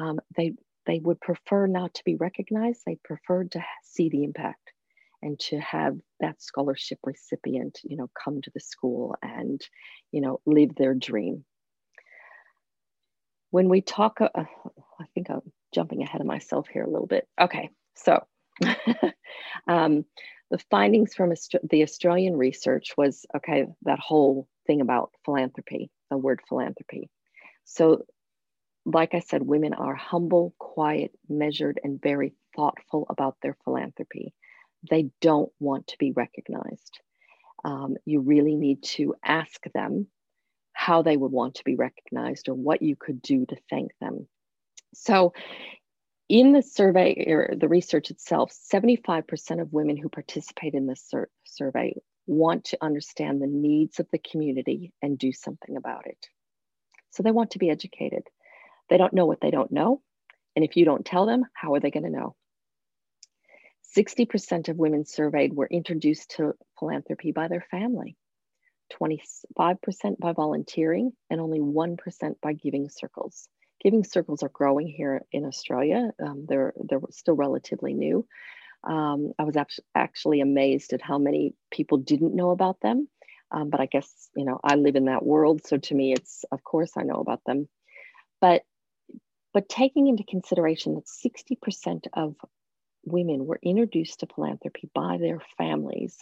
um, 0.00 0.20
they 0.36 0.54
they 0.86 0.98
would 0.98 1.20
prefer 1.20 1.66
not 1.66 1.94
to 1.94 2.04
be 2.04 2.16
recognized. 2.16 2.82
They 2.86 2.96
prefer 3.04 3.44
to 3.44 3.64
see 3.84 4.08
the 4.08 4.24
impact 4.24 4.72
and 5.22 5.38
to 5.38 5.58
have 5.60 5.96
that 6.20 6.42
scholarship 6.42 6.98
recipient, 7.04 7.80
you 7.84 7.96
know, 7.96 8.10
come 8.22 8.40
to 8.42 8.50
the 8.54 8.60
school 8.60 9.16
and, 9.22 9.60
you 10.12 10.20
know, 10.20 10.40
live 10.46 10.74
their 10.74 10.94
dream. 10.94 11.44
When 13.50 13.68
we 13.68 13.80
talk, 13.80 14.20
uh, 14.20 14.28
I 14.36 15.04
think 15.14 15.28
I'm 15.30 15.40
jumping 15.74 16.02
ahead 16.02 16.20
of 16.20 16.26
myself 16.26 16.68
here 16.68 16.84
a 16.84 16.90
little 16.90 17.06
bit. 17.06 17.26
Okay, 17.40 17.70
so 17.94 18.24
um, 19.66 20.04
the 20.50 20.58
findings 20.70 21.14
from 21.14 21.32
the 21.70 21.82
Australian 21.82 22.36
research 22.36 22.92
was 22.96 23.26
okay, 23.36 23.66
that 23.82 23.98
whole 23.98 24.48
thing 24.66 24.80
about 24.80 25.12
philanthropy, 25.24 25.90
the 26.10 26.18
word 26.18 26.40
philanthropy. 26.48 27.10
So 27.64 28.04
like 28.84 29.14
I 29.14 29.20
said, 29.20 29.42
women 29.42 29.74
are 29.74 29.94
humble, 29.94 30.54
quiet, 30.58 31.12
measured, 31.28 31.80
and 31.82 32.00
very 32.00 32.34
thoughtful 32.56 33.06
about 33.08 33.36
their 33.42 33.56
philanthropy. 33.64 34.32
They 34.88 35.10
don't 35.20 35.52
want 35.58 35.88
to 35.88 35.98
be 35.98 36.12
recognized. 36.12 37.00
Um, 37.64 37.96
you 38.06 38.20
really 38.20 38.56
need 38.56 38.82
to 38.82 39.14
ask 39.24 39.62
them 39.74 40.06
how 40.72 41.02
they 41.02 41.16
would 41.16 41.32
want 41.32 41.56
to 41.56 41.64
be 41.64 41.76
recognized 41.76 42.48
or 42.48 42.54
what 42.54 42.80
you 42.80 42.96
could 42.96 43.20
do 43.20 43.44
to 43.46 43.56
thank 43.68 43.90
them. 44.00 44.26
So, 44.94 45.34
in 46.28 46.52
the 46.52 46.62
survey 46.62 47.24
or 47.26 47.54
the 47.56 47.68
research 47.68 48.10
itself, 48.10 48.52
75% 48.72 49.60
of 49.60 49.72
women 49.72 49.96
who 49.96 50.08
participate 50.08 50.74
in 50.74 50.86
this 50.86 51.04
sur- 51.06 51.28
survey 51.44 51.94
want 52.26 52.64
to 52.66 52.78
understand 52.80 53.42
the 53.42 53.48
needs 53.48 53.98
of 53.98 54.06
the 54.12 54.18
community 54.18 54.92
and 55.02 55.18
do 55.18 55.32
something 55.32 55.76
about 55.76 56.06
it. 56.06 56.28
So, 57.10 57.22
they 57.22 57.32
want 57.32 57.50
to 57.52 57.58
be 57.58 57.70
educated. 57.70 58.22
They 58.88 58.96
don't 58.96 59.12
know 59.12 59.26
what 59.26 59.40
they 59.40 59.50
don't 59.50 59.70
know. 59.70 60.02
And 60.56 60.64
if 60.64 60.76
you 60.76 60.84
don't 60.84 61.04
tell 61.04 61.26
them, 61.26 61.44
how 61.52 61.74
are 61.74 61.80
they 61.80 61.90
going 61.90 62.04
to 62.04 62.10
know? 62.10 62.34
60% 63.96 64.68
of 64.68 64.76
women 64.76 65.04
surveyed 65.04 65.54
were 65.54 65.66
introduced 65.66 66.32
to 66.36 66.54
philanthropy 66.78 67.32
by 67.32 67.48
their 67.48 67.64
family, 67.70 68.16
25% 69.00 70.18
by 70.18 70.32
volunteering, 70.32 71.12
and 71.28 71.40
only 71.40 71.60
1% 71.60 71.96
by 72.42 72.52
giving 72.52 72.88
circles. 72.88 73.48
Giving 73.82 74.04
circles 74.04 74.42
are 74.42 74.50
growing 74.50 74.86
here 74.86 75.22
in 75.32 75.44
Australia. 75.44 76.10
Um, 76.24 76.46
they're, 76.48 76.74
they're 76.88 77.00
still 77.10 77.34
relatively 77.34 77.94
new. 77.94 78.26
Um, 78.84 79.32
I 79.38 79.44
was 79.44 79.56
actually 79.94 80.40
amazed 80.40 80.92
at 80.92 81.02
how 81.02 81.18
many 81.18 81.54
people 81.70 81.98
didn't 81.98 82.34
know 82.34 82.50
about 82.50 82.80
them. 82.80 83.08
Um, 83.52 83.68
but 83.70 83.80
I 83.80 83.86
guess, 83.86 84.28
you 84.36 84.44
know, 84.44 84.60
I 84.62 84.76
live 84.76 84.96
in 84.96 85.06
that 85.06 85.24
world. 85.24 85.66
So 85.66 85.76
to 85.76 85.94
me, 85.94 86.12
it's, 86.12 86.44
of 86.52 86.62
course, 86.62 86.92
I 86.96 87.02
know 87.02 87.16
about 87.16 87.42
them. 87.44 87.68
But 88.40 88.62
but 89.52 89.68
taking 89.68 90.06
into 90.06 90.22
consideration 90.22 90.94
that 90.94 91.06
60% 91.06 92.06
of 92.12 92.36
women 93.04 93.46
were 93.46 93.60
introduced 93.62 94.20
to 94.20 94.26
philanthropy 94.26 94.90
by 94.94 95.18
their 95.18 95.40
families, 95.56 96.18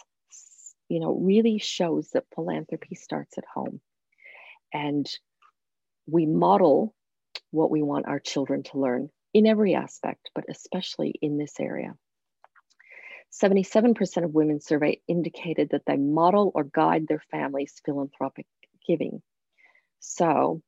you 0.87 0.99
know, 0.99 1.13
really 1.13 1.57
shows 1.57 2.09
that 2.11 2.25
philanthropy 2.33 2.95
starts 2.95 3.37
at 3.37 3.45
home. 3.53 3.81
And 4.73 5.09
we 6.07 6.25
model 6.25 6.95
what 7.51 7.71
we 7.71 7.81
want 7.81 8.07
our 8.07 8.19
children 8.19 8.63
to 8.63 8.79
learn 8.79 9.09
in 9.33 9.45
every 9.45 9.75
aspect, 9.75 10.31
but 10.33 10.45
especially 10.49 11.13
in 11.21 11.37
this 11.37 11.59
area. 11.59 11.95
77% 13.31 14.23
of 14.23 14.33
women 14.33 14.59
surveyed 14.59 15.01
indicated 15.07 15.69
that 15.71 15.83
they 15.85 15.97
model 15.97 16.51
or 16.55 16.63
guide 16.63 17.07
their 17.07 17.21
families' 17.31 17.79
philanthropic 17.85 18.47
giving. 18.87 19.21
So, 19.99 20.63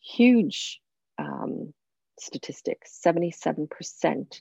huge 0.00 0.80
um, 1.18 1.72
statistics 2.18 3.00
77% 3.04 4.40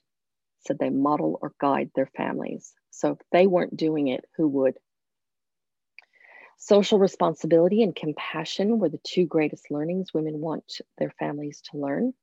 said 0.61 0.77
they 0.79 0.89
model 0.89 1.39
or 1.41 1.53
guide 1.59 1.91
their 1.95 2.09
families. 2.17 2.73
So 2.91 3.11
if 3.11 3.19
they 3.31 3.47
weren't 3.47 3.75
doing 3.75 4.07
it, 4.07 4.25
who 4.37 4.47
would? 4.49 4.77
Social 6.57 6.99
responsibility 6.99 7.81
and 7.81 7.95
compassion 7.95 8.77
were 8.77 8.89
the 8.89 8.99
two 9.03 9.25
greatest 9.25 9.71
learnings 9.71 10.13
women 10.13 10.39
want 10.39 10.79
their 10.97 11.09
families 11.17 11.61
to 11.71 11.77
learn. 11.77 12.13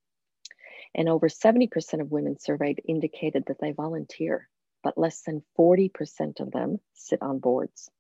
And 0.95 1.09
over 1.09 1.29
70% 1.29 2.01
of 2.01 2.13
women 2.13 2.39
surveyed 2.39 2.81
indicated 2.87 3.47
that 3.47 3.61
they 3.61 3.73
volunteer, 3.73 4.49
but 4.83 4.97
less 4.97 5.23
than 5.23 5.43
40% 5.59 6.41
of 6.41 6.53
them 6.53 6.79
sit 6.95 7.21
on 7.21 7.41
boards. 7.41 7.91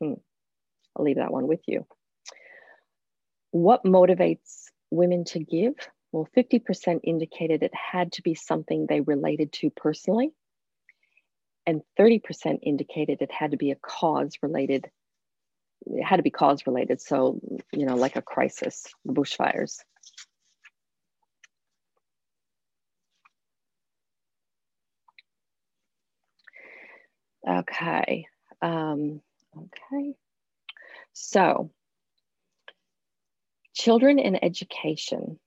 Hmm. 0.00 0.14
I'll 0.96 1.04
leave 1.04 1.16
that 1.16 1.32
one 1.32 1.46
with 1.46 1.62
you. 1.66 1.86
What 3.52 3.84
motivates 3.84 4.64
women 4.90 5.24
to 5.26 5.38
give? 5.38 5.74
Well, 6.12 6.28
50% 6.36 7.00
indicated 7.04 7.62
it 7.62 7.72
had 7.74 8.12
to 8.12 8.22
be 8.22 8.34
something 8.34 8.86
they 8.86 9.00
related 9.00 9.50
to 9.54 9.70
personally, 9.70 10.32
and 11.66 11.80
30% 11.98 12.58
indicated 12.62 13.22
it 13.22 13.32
had 13.32 13.52
to 13.52 13.56
be 13.56 13.70
a 13.70 13.76
cause 13.76 14.36
related. 14.42 14.90
It 15.86 16.04
had 16.04 16.16
to 16.16 16.22
be 16.22 16.30
cause 16.30 16.66
related. 16.66 17.00
So, 17.00 17.40
you 17.72 17.86
know, 17.86 17.96
like 17.96 18.16
a 18.16 18.22
crisis, 18.22 18.86
the 19.06 19.14
bushfires. 19.14 19.78
Okay. 27.48 28.26
Um, 28.60 29.22
okay. 29.56 30.14
So, 31.14 31.70
children 33.74 34.18
in 34.18 34.42
education 34.44 35.38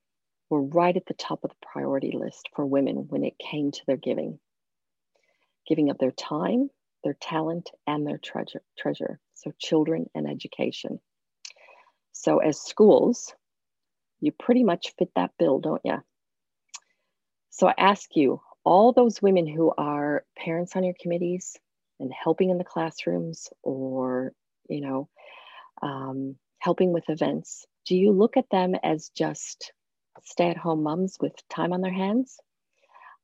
were 0.56 0.64
right 0.64 0.96
at 0.96 1.06
the 1.06 1.14
top 1.14 1.44
of 1.44 1.50
the 1.50 1.56
priority 1.62 2.12
list 2.14 2.48
for 2.56 2.66
women 2.66 3.08
when 3.10 3.26
it 3.26 3.38
came 3.38 3.72
to 3.72 3.82
their 3.86 3.98
giving, 3.98 4.40
giving 5.68 5.90
of 5.90 5.98
their 5.98 6.12
time, 6.12 6.70
their 7.04 7.18
talent, 7.20 7.72
and 7.86 8.08
their 8.08 8.18
treasure. 8.18 8.62
treasure. 8.78 9.20
So, 9.34 9.52
children 9.60 10.10
and 10.16 10.30
education. 10.30 11.02
So, 12.14 12.38
as 12.38 12.62
schools, 12.62 13.34
you 14.22 14.32
pretty 14.32 14.64
much 14.64 14.94
fit 14.98 15.10
that 15.16 15.32
bill, 15.38 15.60
don't 15.60 15.82
you? 15.84 16.02
So, 17.50 17.68
I 17.68 17.74
ask 17.78 18.16
you, 18.16 18.42
all 18.64 18.94
those 18.94 19.22
women 19.22 19.46
who 19.46 19.74
are 19.78 20.24
parents 20.38 20.78
on 20.78 20.86
your 20.86 20.96
committees 21.02 21.58
and 22.00 22.14
helping 22.14 22.50
in 22.50 22.58
the 22.58 22.64
classrooms 22.64 23.50
or, 23.62 24.32
you 24.70 24.80
know, 24.80 25.10
um, 25.82 26.38
helping 26.60 26.94
with 26.94 27.10
events, 27.10 27.66
do 27.86 27.98
you 27.98 28.14
look 28.14 28.38
at 28.38 28.50
them 28.50 28.74
as 28.84 29.10
just 29.10 29.74
stay 30.26 30.50
at 30.50 30.58
home 30.58 30.84
moms 30.84 31.18
with 31.20 31.34
time 31.50 31.74
on 31.74 31.82
their 31.82 31.94
hands? 31.94 32.40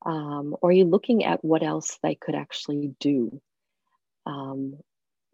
Um, 0.04 0.56
or 0.60 0.70
are 0.70 0.72
you 0.72 0.84
looking 0.84 1.24
at 1.24 1.44
what 1.44 1.62
else 1.62 1.98
they 2.02 2.14
could 2.14 2.34
actually 2.34 2.94
do 2.98 3.40
um, 4.26 4.78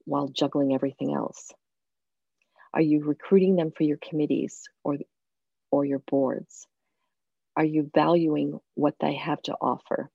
while 0.05 0.29
juggling 0.29 0.75
everything 0.75 1.15
else? 1.15 1.53
Are 2.75 2.83
you 2.83 3.05
recruiting 3.05 3.57
them 3.57 3.71
for 3.71 3.85
your 3.85 3.97
committees 3.97 4.69
or, 4.85 4.99
or 5.71 5.85
your 5.85 6.01
boards? 6.01 6.67
Are 7.57 7.65
you 7.65 7.91
valuing 7.95 8.61
what 8.75 8.95
they 9.01 9.15
have 9.15 9.41
to 9.43 9.57
offer? 9.61 10.11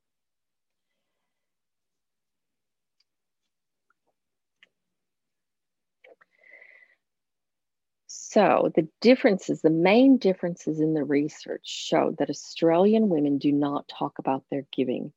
So 8.33 8.71
the 8.75 8.87
differences, 8.99 9.61
the 9.61 9.69
main 9.69 10.17
differences 10.17 10.79
in 10.79 10.95
the 10.95 11.03
research 11.03 11.61
showed 11.65 12.17
that 12.17 12.31
Australian 12.31 13.07
women 13.07 13.37
do 13.37 13.51
not 13.51 13.87
talk 13.87 14.17
about 14.17 14.43
their 14.49 14.65
giving. 14.75 15.13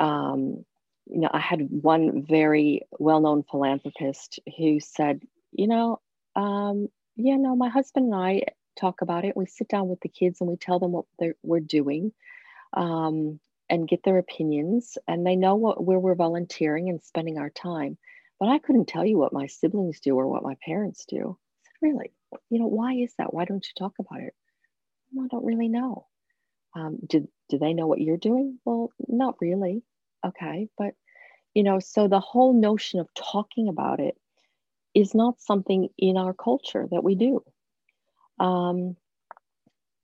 Um, 0.00 0.64
you 1.06 1.20
know, 1.20 1.30
I 1.32 1.38
had 1.38 1.68
one 1.70 2.26
very 2.28 2.82
well-known 2.98 3.44
philanthropist 3.48 4.40
who 4.58 4.80
said, 4.80 5.22
you 5.52 5.68
know, 5.68 6.00
um, 6.34 6.88
yeah, 7.14 7.36
no, 7.36 7.54
my 7.54 7.68
husband 7.68 8.06
and 8.06 8.14
I 8.16 8.42
talk 8.74 9.02
about 9.02 9.24
it. 9.24 9.36
We 9.36 9.46
sit 9.46 9.68
down 9.68 9.86
with 9.86 10.00
the 10.00 10.08
kids 10.08 10.40
and 10.40 10.50
we 10.50 10.56
tell 10.56 10.80
them 10.80 10.90
what 10.90 11.04
we're 11.44 11.60
doing 11.60 12.12
um, 12.72 13.38
and 13.70 13.88
get 13.88 14.02
their 14.02 14.18
opinions, 14.18 14.98
and 15.06 15.24
they 15.24 15.36
know 15.36 15.54
what 15.54 15.84
where 15.84 16.00
we're 16.00 16.16
volunteering 16.16 16.88
and 16.88 17.00
spending 17.04 17.38
our 17.38 17.50
time. 17.50 17.98
But 18.40 18.48
I 18.48 18.58
couldn't 18.58 18.88
tell 18.88 19.06
you 19.06 19.16
what 19.16 19.32
my 19.32 19.46
siblings 19.46 20.00
do 20.00 20.16
or 20.16 20.26
what 20.26 20.42
my 20.42 20.56
parents 20.64 21.04
do. 21.06 21.38
Really? 21.80 22.15
You 22.50 22.60
know, 22.60 22.66
why 22.66 22.94
is 22.94 23.12
that? 23.18 23.32
Why 23.32 23.44
don't 23.44 23.64
you 23.64 23.72
talk 23.78 23.94
about 23.98 24.20
it? 24.20 24.34
Well, 25.12 25.26
I 25.26 25.28
don't 25.28 25.44
really 25.44 25.68
know. 25.68 26.06
Um, 26.74 26.98
do, 27.06 27.28
do 27.48 27.58
they 27.58 27.72
know 27.72 27.86
what 27.86 28.00
you're 28.00 28.16
doing? 28.16 28.58
Well, 28.64 28.90
not 29.08 29.36
really. 29.40 29.82
Okay. 30.24 30.68
But, 30.76 30.94
you 31.54 31.62
know, 31.62 31.78
so 31.78 32.08
the 32.08 32.20
whole 32.20 32.52
notion 32.52 33.00
of 33.00 33.08
talking 33.14 33.68
about 33.68 34.00
it 34.00 34.16
is 34.94 35.14
not 35.14 35.40
something 35.40 35.88
in 35.98 36.16
our 36.16 36.34
culture 36.34 36.86
that 36.90 37.04
we 37.04 37.14
do. 37.14 37.42
Um, 38.38 38.96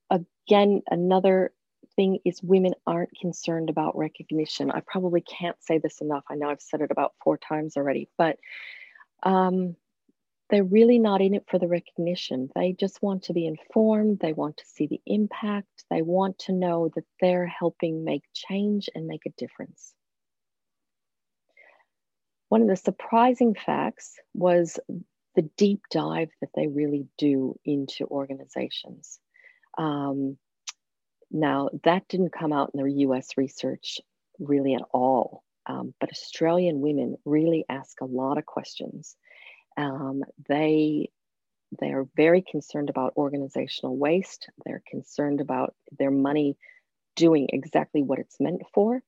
again, 0.09 0.81
another 0.89 1.53
thing 1.95 2.19
is 2.25 2.41
women 2.41 2.73
aren't 2.87 3.15
concerned 3.19 3.69
about 3.69 3.97
recognition. 3.97 4.71
I 4.71 4.81
probably 4.85 5.21
can't 5.21 5.61
say 5.61 5.77
this 5.77 6.01
enough. 6.01 6.23
I 6.29 6.35
know 6.35 6.49
I've 6.49 6.61
said 6.61 6.81
it 6.81 6.91
about 6.91 7.13
four 7.23 7.37
times 7.37 7.77
already, 7.77 8.09
but 8.17 8.37
um, 9.23 9.75
they're 10.49 10.63
really 10.63 10.99
not 10.99 11.21
in 11.21 11.33
it 11.33 11.45
for 11.49 11.57
the 11.57 11.67
recognition. 11.67 12.49
They 12.55 12.73
just 12.73 13.01
want 13.01 13.23
to 13.23 13.33
be 13.33 13.47
informed. 13.47 14.19
They 14.19 14.33
want 14.33 14.57
to 14.57 14.65
see 14.65 14.87
the 14.87 15.01
impact. 15.05 15.85
They 15.89 16.01
want 16.01 16.39
to 16.39 16.51
know 16.51 16.89
that 16.95 17.05
they're 17.21 17.47
helping 17.47 18.03
make 18.03 18.23
change 18.33 18.89
and 18.93 19.07
make 19.07 19.25
a 19.25 19.31
difference. 19.37 19.93
One 22.49 22.61
of 22.61 22.67
the 22.67 22.75
surprising 22.75 23.55
facts 23.55 24.13
was 24.33 24.79
the 25.35 25.49
deep 25.57 25.81
dive 25.89 26.29
that 26.41 26.51
they 26.55 26.67
really 26.67 27.07
do 27.17 27.57
into 27.65 28.05
organizations. 28.05 29.19
Um, 29.77 30.37
now, 31.31 31.69
that 31.83 32.07
didn't 32.07 32.31
come 32.31 32.53
out 32.53 32.71
in 32.73 32.83
the 32.83 32.91
US 33.07 33.29
research 33.37 33.99
really 34.39 34.75
at 34.75 34.83
all, 34.93 35.43
um, 35.65 35.93
but 35.99 36.11
Australian 36.11 36.79
women 36.79 37.17
really 37.25 37.65
ask 37.69 38.01
a 38.01 38.05
lot 38.05 38.37
of 38.37 38.45
questions. 38.45 39.15
Um, 39.77 40.23
they 40.47 41.09
they 41.79 41.91
are 41.91 42.07
very 42.15 42.41
concerned 42.41 42.89
about 42.89 43.13
organizational 43.17 43.97
waste. 43.97 44.49
They're 44.65 44.83
concerned 44.87 45.41
about 45.41 45.73
their 45.97 46.11
money 46.11 46.57
doing 47.15 47.47
exactly 47.51 48.03
what 48.03 48.19
it's 48.19 48.39
meant 48.39 48.61
for. 48.73 49.01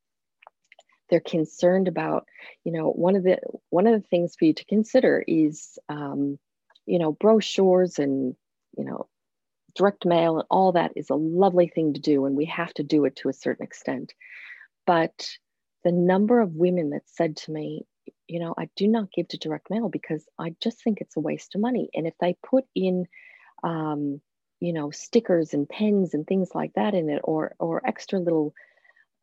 They're 1.09 1.19
concerned 1.19 1.87
about, 1.87 2.25
you 2.63 2.71
know, 2.71 2.89
one 2.89 3.15
of 3.15 3.23
the 3.23 3.39
one 3.69 3.87
of 3.87 4.01
the 4.01 4.07
things 4.07 4.35
for 4.35 4.45
you 4.45 4.53
to 4.53 4.65
consider 4.65 5.23
is, 5.27 5.77
um, 5.89 6.39
you 6.85 6.97
know, 6.97 7.11
brochures 7.11 7.99
and 7.99 8.35
you 8.77 8.85
know 8.85 9.07
direct 9.75 10.05
mail 10.05 10.37
and 10.37 10.47
all 10.49 10.71
that 10.71 10.93
is 10.95 11.09
a 11.09 11.15
lovely 11.15 11.67
thing 11.67 11.93
to 11.93 11.99
do, 11.99 12.25
and 12.25 12.35
we 12.35 12.45
have 12.45 12.73
to 12.75 12.83
do 12.83 13.05
it 13.05 13.17
to 13.17 13.29
a 13.29 13.33
certain 13.33 13.63
extent. 13.63 14.13
But 14.87 15.29
the 15.83 15.91
number 15.91 16.39
of 16.41 16.55
women 16.55 16.91
that 16.91 17.07
said 17.07 17.37
to 17.37 17.51
me, 17.51 17.85
you 18.27 18.39
know, 18.39 18.53
I 18.57 18.69
do 18.75 18.87
not 18.87 19.11
give 19.11 19.27
to 19.29 19.37
direct 19.37 19.69
mail 19.69 19.89
because 19.89 20.25
I 20.39 20.55
just 20.61 20.83
think 20.83 20.99
it's 21.01 21.17
a 21.17 21.21
waste 21.21 21.55
of 21.55 21.61
money. 21.61 21.89
And 21.93 22.07
if 22.07 22.13
they 22.19 22.37
put 22.43 22.65
in, 22.73 23.07
um, 23.63 24.21
you 24.59 24.73
know, 24.73 24.91
stickers 24.91 25.53
and 25.53 25.67
pens 25.67 26.13
and 26.13 26.25
things 26.25 26.49
like 26.53 26.73
that 26.75 26.93
in 26.93 27.09
it, 27.09 27.21
or 27.23 27.55
or 27.59 27.85
extra 27.85 28.19
little 28.19 28.53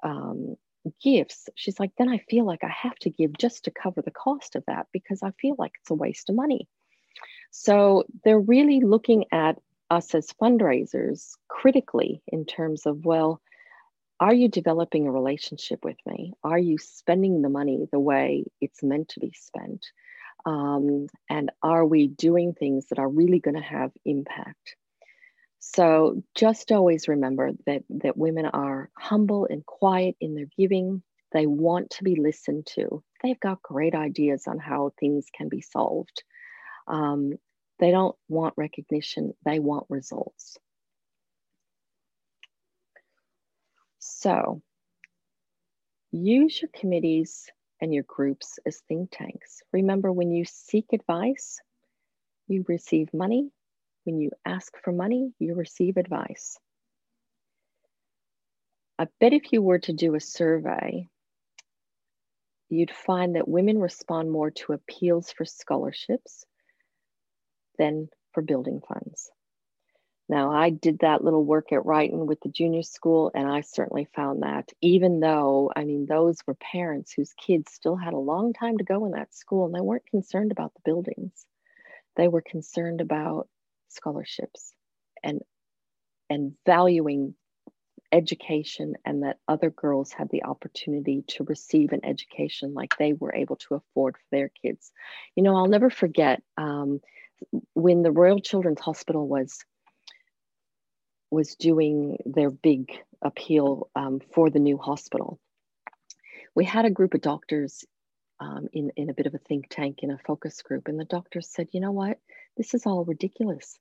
um, 0.02 0.56
gifts, 1.02 1.48
she's 1.54 1.80
like, 1.80 1.92
then 1.96 2.08
I 2.08 2.18
feel 2.18 2.44
like 2.44 2.64
I 2.64 2.72
have 2.82 2.96
to 3.00 3.10
give 3.10 3.36
just 3.38 3.64
to 3.64 3.70
cover 3.70 4.02
the 4.02 4.10
cost 4.10 4.56
of 4.56 4.64
that 4.66 4.86
because 4.92 5.22
I 5.22 5.32
feel 5.40 5.56
like 5.58 5.72
it's 5.80 5.90
a 5.90 5.94
waste 5.94 6.28
of 6.28 6.36
money. 6.36 6.68
So 7.50 8.04
they're 8.24 8.40
really 8.40 8.80
looking 8.80 9.26
at 9.30 9.58
us 9.90 10.14
as 10.14 10.32
fundraisers 10.40 11.32
critically 11.48 12.22
in 12.26 12.46
terms 12.46 12.86
of, 12.86 13.04
well, 13.04 13.40
are 14.22 14.32
you 14.32 14.46
developing 14.46 15.08
a 15.08 15.10
relationship 15.10 15.84
with 15.84 15.96
me? 16.06 16.32
Are 16.44 16.58
you 16.58 16.78
spending 16.78 17.42
the 17.42 17.48
money 17.48 17.88
the 17.90 17.98
way 17.98 18.44
it's 18.60 18.80
meant 18.80 19.08
to 19.08 19.20
be 19.20 19.32
spent? 19.34 19.84
Um, 20.46 21.08
and 21.28 21.50
are 21.60 21.84
we 21.84 22.06
doing 22.06 22.54
things 22.54 22.86
that 22.86 23.00
are 23.00 23.08
really 23.08 23.40
going 23.40 23.56
to 23.56 23.60
have 23.60 23.90
impact? 24.04 24.76
So 25.58 26.22
just 26.36 26.70
always 26.70 27.08
remember 27.08 27.50
that, 27.66 27.82
that 27.90 28.16
women 28.16 28.46
are 28.46 28.90
humble 28.96 29.48
and 29.50 29.66
quiet 29.66 30.14
in 30.20 30.36
their 30.36 30.46
giving. 30.56 31.02
They 31.32 31.48
want 31.48 31.90
to 31.90 32.04
be 32.04 32.14
listened 32.14 32.66
to. 32.76 33.02
They've 33.24 33.40
got 33.40 33.60
great 33.60 33.96
ideas 33.96 34.44
on 34.46 34.60
how 34.60 34.92
things 35.00 35.26
can 35.36 35.48
be 35.48 35.62
solved. 35.62 36.22
Um, 36.86 37.32
they 37.80 37.90
don't 37.90 38.14
want 38.28 38.54
recognition, 38.56 39.32
they 39.44 39.58
want 39.58 39.86
results. 39.88 40.58
So 44.04 44.60
use 46.10 46.60
your 46.60 46.70
committees 46.74 47.48
and 47.80 47.94
your 47.94 48.02
groups 48.02 48.58
as 48.66 48.82
think 48.88 49.10
tanks. 49.12 49.62
Remember, 49.72 50.10
when 50.10 50.32
you 50.32 50.44
seek 50.44 50.86
advice, 50.92 51.60
you 52.48 52.64
receive 52.66 53.14
money. 53.14 53.52
When 54.02 54.18
you 54.18 54.32
ask 54.44 54.72
for 54.82 54.90
money, 54.90 55.32
you 55.38 55.54
receive 55.54 55.96
advice. 55.98 56.58
I 58.98 59.06
bet 59.20 59.32
if 59.32 59.52
you 59.52 59.62
were 59.62 59.78
to 59.78 59.92
do 59.92 60.16
a 60.16 60.20
survey, 60.20 61.08
you'd 62.68 62.90
find 62.90 63.36
that 63.36 63.46
women 63.46 63.78
respond 63.78 64.32
more 64.32 64.50
to 64.50 64.72
appeals 64.72 65.30
for 65.30 65.44
scholarships 65.44 66.44
than 67.78 68.08
for 68.32 68.42
building 68.42 68.80
funds. 68.80 69.30
Now, 70.32 70.50
I 70.50 70.70
did 70.70 71.00
that 71.00 71.22
little 71.22 71.44
work 71.44 71.72
at 71.72 71.82
Ruyton 71.82 72.24
with 72.24 72.40
the 72.40 72.48
junior 72.48 72.82
school, 72.82 73.30
and 73.34 73.46
I 73.46 73.60
certainly 73.60 74.08
found 74.14 74.42
that 74.42 74.72
even 74.80 75.20
though, 75.20 75.70
I 75.76 75.84
mean, 75.84 76.06
those 76.06 76.38
were 76.46 76.54
parents 76.54 77.12
whose 77.12 77.34
kids 77.34 77.70
still 77.70 77.96
had 77.96 78.14
a 78.14 78.18
long 78.18 78.54
time 78.54 78.78
to 78.78 78.84
go 78.84 79.04
in 79.04 79.12
that 79.12 79.34
school, 79.34 79.66
and 79.66 79.74
they 79.74 79.82
weren't 79.82 80.06
concerned 80.06 80.50
about 80.50 80.72
the 80.72 80.80
buildings. 80.86 81.44
They 82.16 82.28
were 82.28 82.40
concerned 82.40 83.02
about 83.02 83.46
scholarships 83.88 84.72
and 85.22 85.42
and 86.30 86.54
valuing 86.64 87.34
education 88.10 88.94
and 89.04 89.24
that 89.24 89.38
other 89.46 89.68
girls 89.68 90.12
had 90.12 90.30
the 90.30 90.44
opportunity 90.44 91.24
to 91.26 91.44
receive 91.44 91.92
an 91.92 92.06
education 92.06 92.72
like 92.72 92.96
they 92.96 93.12
were 93.12 93.34
able 93.34 93.56
to 93.56 93.74
afford 93.74 94.16
for 94.16 94.24
their 94.30 94.48
kids. 94.48 94.92
You 95.36 95.42
know, 95.42 95.54
I'll 95.56 95.68
never 95.68 95.90
forget 95.90 96.42
um, 96.56 97.02
when 97.74 98.02
the 98.02 98.12
Royal 98.12 98.40
Children's 98.40 98.80
Hospital 98.80 99.28
was 99.28 99.62
was 101.32 101.56
doing 101.56 102.18
their 102.26 102.50
big 102.50 102.92
appeal 103.22 103.88
um, 103.96 104.20
for 104.34 104.50
the 104.50 104.58
new 104.58 104.76
hospital, 104.76 105.40
we 106.54 106.64
had 106.64 106.84
a 106.84 106.90
group 106.90 107.14
of 107.14 107.22
doctors 107.22 107.84
um, 108.38 108.68
in, 108.72 108.92
in 108.96 109.08
a 109.08 109.14
bit 109.14 109.26
of 109.26 109.34
a 109.34 109.38
think 109.38 109.66
tank 109.70 110.00
in 110.02 110.10
a 110.10 110.18
focus 110.18 110.60
group, 110.62 110.88
and 110.88 111.00
the 111.00 111.04
doctors 111.04 111.48
said, 111.48 111.68
you 111.72 111.80
know 111.80 111.92
what, 111.92 112.18
this 112.56 112.74
is 112.74 112.84
all 112.84 113.04
ridiculous. 113.04 113.78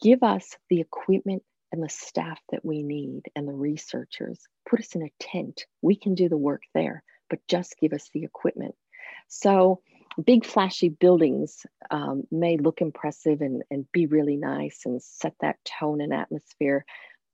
Give 0.00 0.22
us 0.22 0.56
the 0.68 0.80
equipment 0.80 1.42
and 1.72 1.82
the 1.82 1.88
staff 1.88 2.38
that 2.52 2.64
we 2.64 2.82
need 2.82 3.22
and 3.34 3.48
the 3.48 3.52
researchers. 3.52 4.38
Put 4.68 4.80
us 4.80 4.94
in 4.94 5.02
a 5.02 5.12
tent. 5.18 5.66
We 5.82 5.96
can 5.96 6.14
do 6.14 6.28
the 6.28 6.36
work 6.36 6.62
there, 6.72 7.02
but 7.28 7.46
just 7.48 7.76
give 7.80 7.92
us 7.92 8.08
the 8.14 8.24
equipment. 8.24 8.76
So 9.28 9.82
big 10.24 10.44
flashy 10.44 10.88
buildings 10.88 11.64
um, 11.90 12.24
may 12.30 12.56
look 12.56 12.80
impressive 12.80 13.40
and, 13.40 13.62
and 13.70 13.90
be 13.92 14.06
really 14.06 14.36
nice 14.36 14.82
and 14.84 15.02
set 15.02 15.34
that 15.40 15.56
tone 15.64 16.00
and 16.00 16.12
atmosphere. 16.12 16.84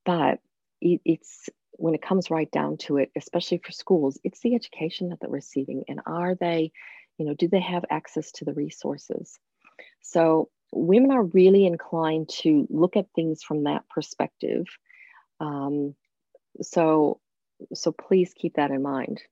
But 0.04 0.40
it, 0.80 1.00
it's 1.04 1.48
when 1.72 1.94
it 1.94 2.02
comes 2.02 2.30
right 2.30 2.50
down 2.50 2.76
to 2.78 2.96
it 2.96 3.10
especially 3.16 3.58
for 3.58 3.70
schools 3.70 4.18
it's 4.24 4.40
the 4.40 4.54
education 4.54 5.10
that 5.10 5.20
they're 5.20 5.28
receiving 5.28 5.84
and 5.88 6.00
are 6.06 6.34
they 6.34 6.72
you 7.18 7.26
know 7.26 7.34
do 7.34 7.48
they 7.48 7.60
have 7.60 7.84
access 7.90 8.32
to 8.32 8.44
the 8.44 8.54
resources? 8.54 9.38
So 10.02 10.50
women 10.72 11.10
are 11.10 11.24
really 11.24 11.66
inclined 11.66 12.28
to 12.28 12.66
look 12.70 12.96
at 12.96 13.06
things 13.14 13.42
from 13.42 13.64
that 13.64 13.88
perspective. 13.88 14.66
Um, 15.40 15.94
so 16.62 17.20
so 17.74 17.92
please 17.92 18.34
keep 18.34 18.54
that 18.54 18.70
in 18.70 18.82
mind. 18.82 19.22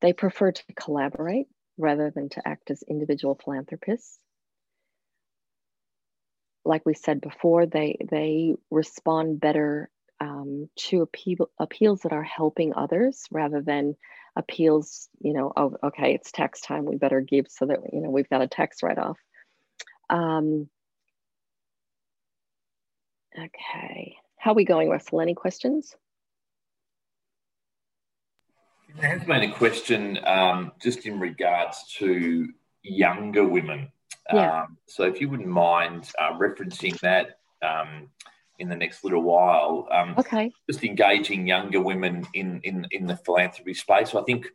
They 0.00 0.12
prefer 0.12 0.52
to 0.52 0.62
collaborate 0.74 1.46
rather 1.78 2.10
than 2.14 2.28
to 2.30 2.46
act 2.46 2.70
as 2.70 2.82
individual 2.82 3.38
philanthropists. 3.42 4.18
Like 6.64 6.86
we 6.86 6.94
said 6.94 7.20
before, 7.20 7.66
they, 7.66 7.98
they 8.10 8.54
respond 8.70 9.40
better 9.40 9.90
um, 10.20 10.68
to 10.88 11.02
appeal, 11.02 11.50
appeals 11.58 12.00
that 12.00 12.12
are 12.12 12.22
helping 12.22 12.72
others 12.74 13.24
rather 13.30 13.60
than 13.60 13.96
appeals, 14.36 15.08
you 15.20 15.34
know, 15.34 15.52
oh, 15.56 15.76
okay, 15.84 16.14
it's 16.14 16.32
tax 16.32 16.60
time, 16.60 16.86
we 16.86 16.96
better 16.96 17.20
give 17.20 17.46
so 17.48 17.66
that, 17.66 17.80
you 17.92 18.00
know, 18.00 18.10
we've 18.10 18.30
got 18.30 18.42
a 18.42 18.48
tax 18.48 18.82
write 18.82 18.98
off. 18.98 19.18
Um, 20.08 20.68
Okay. 23.36 24.16
How 24.38 24.52
are 24.52 24.54
we 24.54 24.64
going, 24.64 24.88
Russell? 24.88 25.20
Any 25.20 25.34
questions? 25.34 25.96
There 29.00 29.18
has 29.18 29.26
been 29.26 29.50
a 29.50 29.52
question 29.52 30.18
um, 30.24 30.72
just 30.80 31.06
in 31.06 31.18
regards 31.18 31.84
to 31.98 32.48
younger 32.82 33.46
women. 33.46 33.90
Yeah. 34.32 34.62
Um, 34.62 34.78
so 34.86 35.04
if 35.04 35.20
you 35.20 35.28
wouldn't 35.28 35.48
mind 35.48 36.10
uh, 36.18 36.32
referencing 36.38 36.98
that 37.00 37.38
um, 37.62 38.08
in 38.58 38.68
the 38.68 38.76
next 38.76 39.04
little 39.04 39.22
while. 39.22 39.88
Um, 39.90 40.14
okay. 40.18 40.52
Just 40.68 40.84
engaging 40.84 41.46
younger 41.46 41.80
women 41.80 42.26
in, 42.34 42.60
in, 42.62 42.86
in 42.90 43.06
the 43.06 43.16
philanthropy 43.16 43.74
space. 43.74 44.12
So 44.12 44.20
I 44.20 44.24
think 44.24 44.46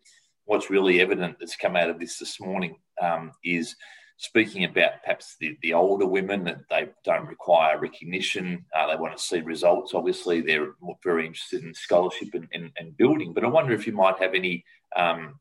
what's 0.45 0.69
really 0.69 1.01
evident 1.01 1.37
that's 1.39 1.55
come 1.55 1.75
out 1.75 1.89
of 1.89 1.99
this 1.99 2.17
this 2.17 2.39
morning 2.39 2.75
um, 3.01 3.31
is 3.43 3.75
speaking 4.19 4.65
about 4.65 5.01
perhaps 5.01 5.37
the, 5.39 5.57
the 5.61 5.73
older 5.73 6.05
women 6.05 6.43
that 6.43 6.59
they 6.69 6.89
don't 7.05 7.25
require 7.25 7.79
recognition. 7.79 8.65
Uh, 8.75 8.87
they 8.87 8.99
want 8.99 9.17
to 9.17 9.23
see 9.23 9.39
results. 9.39 9.93
Obviously, 9.93 10.41
they're 10.41 10.73
very 11.05 11.25
interested 11.25 11.63
in 11.63 11.73
scholarship 11.73 12.27
and, 12.33 12.47
and, 12.53 12.69
and 12.77 12.97
building. 12.97 13.31
But 13.33 13.45
I 13.45 13.47
wonder 13.47 13.73
if 13.73 13.87
you 13.87 13.93
might 13.93 14.19
have 14.19 14.33
any 14.33 14.65
um, 14.95 15.39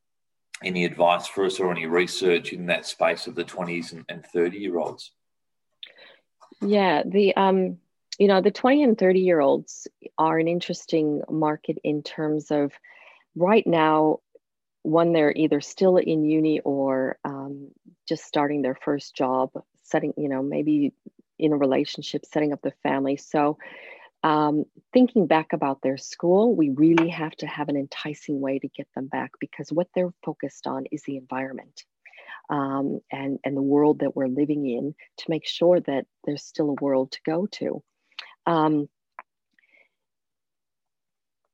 any 0.63 0.85
advice 0.85 1.27
for 1.27 1.45
us 1.45 1.59
or 1.59 1.73
any 1.73 1.87
research 1.87 2.53
in 2.53 2.67
that 2.67 2.87
space 2.87 3.27
of 3.27 3.35
the 3.35 3.45
20s 3.45 3.93
and, 3.93 4.05
and 4.09 4.25
30 4.27 4.59
year 4.59 4.79
olds. 4.79 5.13
Yeah, 6.61 7.03
the 7.05 7.35
um, 7.35 7.79
you 8.17 8.29
know 8.29 8.41
the 8.41 8.53
20 8.53 8.85
and 8.85 8.97
30 8.97 9.19
year 9.19 9.41
olds 9.41 9.89
are 10.19 10.39
an 10.39 10.47
interesting 10.47 11.23
market 11.29 11.79
in 11.83 12.05
terms 12.05 12.53
of 12.53 12.73
right 13.35 13.67
now 13.67 14.21
one 14.83 15.13
they're 15.13 15.33
either 15.35 15.61
still 15.61 15.97
in 15.97 16.25
uni 16.25 16.61
or 16.61 17.19
um, 17.25 17.71
just 18.09 18.25
starting 18.25 18.63
their 18.63 18.75
first 18.75 19.15
job 19.15 19.51
setting 19.83 20.13
you 20.17 20.29
know 20.29 20.43
maybe 20.43 20.93
in 21.39 21.53
a 21.53 21.57
relationship 21.57 22.25
setting 22.27 22.53
up 22.53 22.61
the 22.63 22.73
family. 22.83 23.17
So 23.17 23.59
um, 24.25 24.65
thinking 24.93 25.29
back 25.29 25.53
about 25.53 25.81
their 25.81 25.97
school 25.97 26.57
we 26.57 26.71
really 26.71 27.09
have 27.09 27.33
to 27.37 27.47
have 27.47 27.69
an 27.69 27.77
enticing 27.77 28.41
way 28.41 28.59
to 28.59 28.69
get 28.69 28.89
them 28.95 29.07
back 29.07 29.33
because 29.39 29.73
what 29.73 29.87
they're 29.95 30.13
focused 30.25 30.67
on 30.67 30.87
is 30.91 31.03
the 31.05 31.17
environment 31.17 31.85
um, 32.51 33.01
and 33.13 33.39
and 33.45 33.57
the 33.57 33.63
world 33.63 34.01
that 34.01 34.17
we're 34.17 34.27
living 34.27 34.67
in 34.67 34.95
to 35.19 35.25
make 35.31 35.47
sure 35.47 35.81
that 35.81 36.07
there's 36.25 36.43
still 36.43 36.71
a 36.71 36.85
world 36.85 37.13
to 37.13 37.21
go 37.25 37.47
to. 37.47 37.83
Um, 38.47 38.89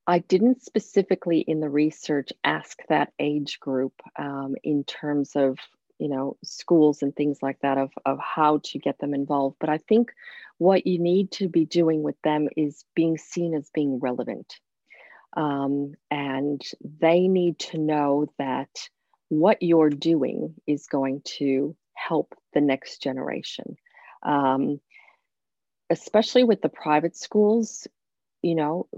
I 0.06 0.18
didn't 0.18 0.62
specifically 0.62 1.40
in 1.40 1.60
the 1.60 1.70
research 1.70 2.32
ask 2.42 2.78
that 2.88 3.12
age 3.18 3.58
group 3.58 3.94
um, 4.18 4.54
in 4.62 4.84
terms 4.84 5.34
of 5.34 5.58
you 5.98 6.08
know 6.08 6.36
schools 6.42 7.02
and 7.02 7.14
things 7.14 7.38
like 7.42 7.58
that 7.60 7.78
of, 7.78 7.90
of 8.04 8.18
how 8.18 8.60
to 8.64 8.78
get 8.78 8.98
them 8.98 9.14
involved 9.14 9.56
but 9.60 9.68
i 9.68 9.78
think 9.78 10.12
what 10.58 10.86
you 10.86 10.98
need 10.98 11.30
to 11.30 11.48
be 11.48 11.64
doing 11.64 12.02
with 12.02 12.20
them 12.22 12.48
is 12.56 12.84
being 12.94 13.18
seen 13.18 13.54
as 13.54 13.70
being 13.74 13.98
relevant 13.98 14.58
um, 15.36 15.94
and 16.12 16.62
they 17.00 17.26
need 17.26 17.58
to 17.58 17.78
know 17.78 18.26
that 18.38 18.70
what 19.30 19.60
you're 19.62 19.90
doing 19.90 20.54
is 20.64 20.86
going 20.86 21.22
to 21.24 21.74
help 21.94 22.34
the 22.52 22.60
next 22.60 23.02
generation 23.02 23.76
um, 24.22 24.80
especially 25.90 26.44
with 26.44 26.62
the 26.62 26.68
private 26.68 27.16
schools 27.16 27.86
you 28.42 28.54
know 28.54 28.88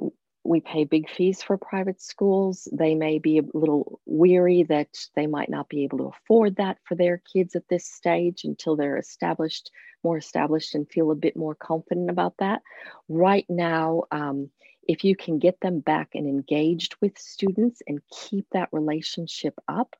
we 0.48 0.60
pay 0.60 0.84
big 0.84 1.08
fees 1.08 1.42
for 1.42 1.56
private 1.56 2.00
schools. 2.00 2.68
They 2.72 2.94
may 2.94 3.18
be 3.18 3.38
a 3.38 3.42
little 3.54 4.00
weary 4.06 4.64
that 4.64 4.88
they 5.14 5.26
might 5.26 5.48
not 5.48 5.68
be 5.68 5.84
able 5.84 5.98
to 5.98 6.12
afford 6.16 6.56
that 6.56 6.78
for 6.84 6.94
their 6.94 7.22
kids 7.32 7.56
at 7.56 7.68
this 7.68 7.86
stage 7.86 8.44
until 8.44 8.76
they're 8.76 8.98
established, 8.98 9.70
more 10.02 10.18
established, 10.18 10.74
and 10.74 10.88
feel 10.88 11.10
a 11.10 11.16
bit 11.16 11.36
more 11.36 11.54
confident 11.54 12.10
about 12.10 12.34
that. 12.38 12.62
Right 13.08 13.46
now, 13.48 14.04
um, 14.10 14.50
if 14.88 15.04
you 15.04 15.16
can 15.16 15.38
get 15.38 15.60
them 15.60 15.80
back 15.80 16.10
and 16.14 16.28
engaged 16.28 16.96
with 17.00 17.18
students 17.18 17.82
and 17.86 18.00
keep 18.10 18.46
that 18.52 18.68
relationship 18.72 19.54
up, 19.68 19.96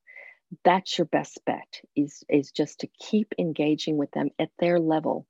that's 0.64 0.96
your 0.96 1.06
best 1.06 1.40
bet 1.44 1.80
is 1.96 2.22
is 2.28 2.52
just 2.52 2.80
to 2.80 2.86
keep 3.00 3.34
engaging 3.38 3.96
with 3.96 4.10
them 4.12 4.30
at 4.38 4.50
their 4.58 4.78
level 4.78 5.26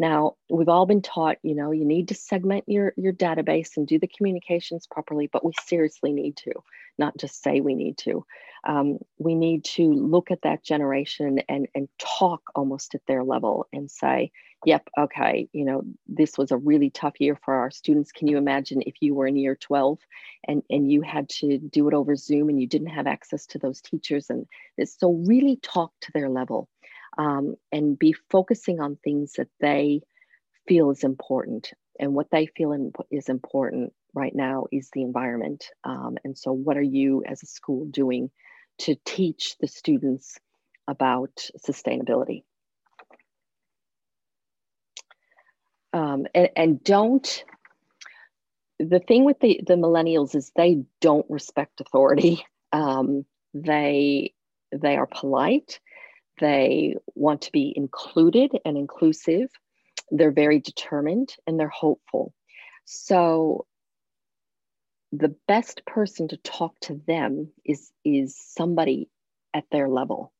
now 0.00 0.34
we've 0.48 0.68
all 0.68 0.86
been 0.86 1.02
taught 1.02 1.36
you 1.42 1.54
know 1.54 1.70
you 1.70 1.84
need 1.84 2.08
to 2.08 2.14
segment 2.14 2.64
your 2.66 2.92
your 2.96 3.12
database 3.12 3.76
and 3.76 3.86
do 3.86 3.98
the 3.98 4.08
communications 4.08 4.86
properly 4.90 5.28
but 5.32 5.44
we 5.44 5.52
seriously 5.66 6.12
need 6.12 6.36
to 6.36 6.52
not 7.00 7.16
just 7.16 7.42
say 7.42 7.60
we 7.60 7.74
need 7.74 7.98
to. 7.98 8.24
Um, 8.62 8.98
we 9.18 9.34
need 9.34 9.64
to 9.76 9.90
look 9.90 10.30
at 10.30 10.42
that 10.42 10.62
generation 10.62 11.40
and 11.48 11.66
and 11.74 11.88
talk 11.98 12.42
almost 12.54 12.94
at 12.94 13.00
their 13.08 13.24
level 13.24 13.66
and 13.72 13.90
say 13.90 14.30
yep 14.66 14.86
okay 14.98 15.48
you 15.54 15.64
know 15.64 15.82
this 16.06 16.36
was 16.36 16.50
a 16.50 16.58
really 16.58 16.90
tough 16.90 17.14
year 17.18 17.38
for 17.42 17.54
our 17.54 17.70
students. 17.70 18.12
Can 18.12 18.28
you 18.28 18.36
imagine 18.36 18.82
if 18.84 18.96
you 19.00 19.14
were 19.14 19.26
in 19.26 19.36
year 19.36 19.56
12 19.56 19.98
and 20.46 20.62
and 20.68 20.92
you 20.92 21.00
had 21.00 21.30
to 21.40 21.56
do 21.58 21.88
it 21.88 21.94
over 21.94 22.14
zoom 22.14 22.50
and 22.50 22.60
you 22.60 22.68
didn't 22.68 22.88
have 22.88 23.06
access 23.06 23.46
to 23.46 23.58
those 23.58 23.80
teachers? 23.80 24.28
And 24.28 24.46
so 24.84 25.12
really 25.26 25.56
talk 25.56 25.92
to 26.02 26.12
their 26.12 26.28
level 26.28 26.68
um, 27.18 27.56
and 27.72 27.98
be 27.98 28.14
focusing 28.30 28.80
on 28.80 28.96
things 28.96 29.34
that 29.34 29.48
they 29.60 30.02
feel 30.66 30.90
is 30.90 31.04
important. 31.04 31.72
And 31.98 32.14
what 32.14 32.30
they 32.30 32.46
feel 32.46 32.92
is 33.10 33.28
important 33.28 33.92
right 34.14 34.34
now 34.34 34.66
is 34.72 34.90
the 34.92 35.02
environment. 35.02 35.66
Um, 35.84 36.16
and 36.24 36.36
so 36.36 36.52
what 36.52 36.76
are 36.76 36.82
you 36.82 37.22
as 37.26 37.42
a 37.42 37.46
school 37.46 37.86
doing 37.86 38.30
to 38.78 38.96
teach 39.04 39.56
the 39.60 39.68
students 39.68 40.38
about 40.88 41.48
sustainability? 41.58 42.44
Um, 45.92 46.26
and, 46.34 46.48
and, 46.56 46.84
don't 46.84 47.44
the 48.78 49.00
thing 49.00 49.24
with 49.24 49.40
the, 49.40 49.60
the 49.66 49.74
millennials 49.74 50.36
is 50.36 50.52
they 50.54 50.84
don't 51.00 51.26
respect 51.28 51.80
authority. 51.80 52.44
Um, 52.72 53.24
they 53.52 54.32
they 54.70 54.96
are 54.96 55.08
polite 55.08 55.80
they 56.40 56.96
want 57.14 57.42
to 57.42 57.52
be 57.52 57.72
included 57.76 58.52
and 58.64 58.76
inclusive. 58.76 59.48
They're 60.10 60.32
very 60.32 60.58
determined 60.58 61.36
and 61.46 61.58
they're 61.58 61.68
hopeful. 61.68 62.34
So 62.84 63.66
the 65.12 65.34
best 65.46 65.84
person 65.86 66.28
to 66.28 66.36
talk 66.38 66.78
to 66.80 67.00
them 67.06 67.52
is 67.64 67.90
is 68.04 68.36
somebody 68.36 69.08
at 69.54 69.64
their 69.70 69.88
level 69.88 70.32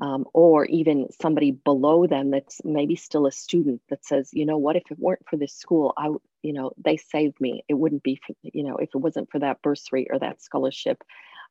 um, 0.00 0.24
or 0.32 0.64
even 0.66 1.08
somebody 1.20 1.52
below 1.52 2.06
them 2.06 2.30
that's 2.30 2.60
maybe 2.64 2.96
still 2.96 3.26
a 3.26 3.32
student 3.32 3.80
that 3.90 4.04
says, 4.04 4.30
you 4.32 4.44
know 4.44 4.58
what, 4.58 4.76
if 4.76 4.82
it 4.90 4.98
weren't 4.98 5.24
for 5.28 5.36
this 5.36 5.54
school, 5.54 5.94
I, 5.96 6.08
you 6.42 6.52
know, 6.52 6.72
they 6.82 6.96
saved 6.96 7.40
me. 7.40 7.64
It 7.68 7.74
wouldn't 7.74 8.02
be 8.02 8.20
for, 8.26 8.34
you 8.42 8.64
know, 8.64 8.76
if 8.76 8.90
it 8.94 8.98
wasn't 8.98 9.30
for 9.30 9.38
that 9.38 9.62
bursary 9.62 10.08
or 10.10 10.18
that 10.18 10.42
scholarship, 10.42 11.02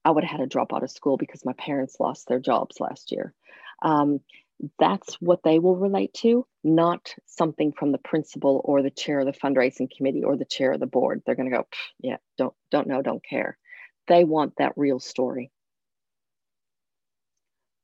I 0.06 0.12
would 0.12 0.24
have 0.24 0.32
had 0.32 0.44
to 0.44 0.48
drop 0.48 0.74
out 0.74 0.84
of 0.84 0.92
school 0.92 1.18
because 1.18 1.46
my 1.46 1.54
parents 1.54 2.00
lost 2.00 2.28
their 2.28 2.40
jobs 2.40 2.80
last 2.80 3.12
year. 3.12 3.34
Um, 3.82 4.20
that's 4.80 5.16
what 5.16 5.42
they 5.44 5.60
will 5.60 5.76
relate 5.76 6.14
to, 6.16 6.46
not 6.64 7.14
something 7.26 7.74
from 7.74 7.92
the 7.92 7.98
principal 7.98 8.62
or 8.64 8.82
the 8.82 8.92
chair 8.92 9.20
of 9.20 9.26
the 9.26 9.34
fundraising 9.34 9.90
committee 9.96 10.24
or 10.24 10.38
the 10.38 10.46
chair 10.46 10.72
of 10.72 10.80
the 10.80 10.86
board. 10.88 11.22
They're 11.26 11.36
going 11.36 11.50
to 11.50 11.58
go, 11.58 11.68
yeah, 12.00 12.18
don't 12.38 12.54
don't 12.72 12.88
know, 12.88 13.02
don't 13.02 13.24
care. 13.24 13.58
They 14.08 14.24
want 14.24 14.54
that 14.58 14.74
real 14.76 15.00
story. 15.00 15.52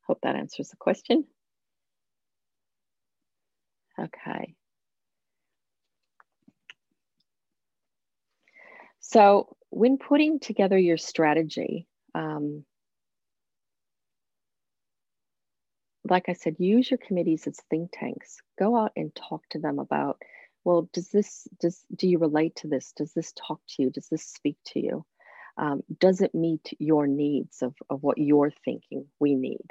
Hope 0.07 0.19
that 0.23 0.35
answers 0.35 0.69
the 0.69 0.77
question. 0.77 1.25
Okay. 3.99 4.55
So 8.99 9.55
when 9.69 9.97
putting 9.97 10.39
together 10.39 10.77
your 10.77 10.97
strategy, 10.97 11.87
um, 12.19 12.65
like 16.09 16.29
I 16.29 16.33
said, 16.33 16.55
use 16.59 16.91
your 16.91 16.97
committees 16.97 17.47
as 17.47 17.57
think 17.69 17.91
tanks. 17.93 18.37
Go 18.57 18.75
out 18.75 18.91
and 18.95 19.13
talk 19.15 19.43
to 19.49 19.59
them 19.59 19.79
about, 19.79 20.21
well, 20.63 20.89
does 20.93 21.09
this, 21.09 21.47
does, 21.59 21.85
do 21.95 22.07
you 22.07 22.19
relate 22.19 22.55
to 22.57 22.67
this? 22.67 22.93
Does 22.95 23.13
this 23.13 23.33
talk 23.33 23.61
to 23.69 23.83
you? 23.83 23.89
Does 23.91 24.07
this 24.09 24.23
speak 24.23 24.57
to 24.67 24.79
you? 24.79 25.05
Um, 25.57 25.83
does 25.99 26.21
it 26.21 26.35
meet 26.35 26.73
your 26.79 27.07
needs 27.07 27.61
of, 27.61 27.75
of 27.89 28.03
what 28.03 28.17
you're 28.17 28.51
thinking 28.65 29.07
we 29.19 29.35
need? 29.35 29.67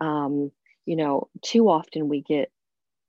um, 0.00 0.50
you 0.86 0.96
know, 0.96 1.28
too 1.42 1.68
often 1.68 2.08
we 2.08 2.22
get, 2.22 2.50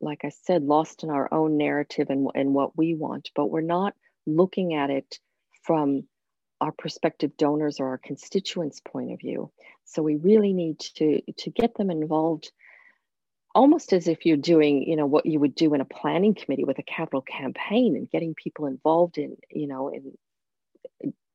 like 0.01 0.21
I 0.23 0.29
said, 0.29 0.63
lost 0.63 1.03
in 1.03 1.09
our 1.09 1.33
own 1.33 1.57
narrative 1.57 2.07
and, 2.09 2.29
and 2.35 2.53
what 2.53 2.77
we 2.77 2.95
want, 2.95 3.31
but 3.35 3.47
we're 3.49 3.61
not 3.61 3.93
looking 4.25 4.73
at 4.73 4.89
it 4.89 5.19
from 5.63 6.05
our 6.65 6.71
prospective 6.71 7.37
donors 7.37 7.79
or 7.79 7.87
our 7.89 7.97
constituents' 7.97 8.81
point 8.81 9.11
of 9.13 9.19
view. 9.19 9.51
So 9.85 10.01
we 10.01 10.15
really 10.15 10.53
need 10.53 10.79
to 10.97 11.21
to 11.37 11.49
get 11.51 11.75
them 11.75 11.89
involved 11.91 12.51
almost 13.53 13.93
as 13.93 14.07
if 14.07 14.25
you're 14.25 14.37
doing 14.53 14.83
you 14.83 14.95
know 14.95 15.05
what 15.05 15.25
you 15.25 15.39
would 15.39 15.55
do 15.55 15.73
in 15.73 15.81
a 15.81 15.85
planning 15.85 16.35
committee 16.35 16.65
with 16.65 16.79
a 16.79 16.83
capital 16.83 17.21
campaign 17.21 17.95
and 17.95 18.09
getting 18.09 18.33
people 18.35 18.65
involved 18.65 19.17
in 19.17 19.37
you 19.49 19.67
know 19.67 19.89
in 19.89 20.13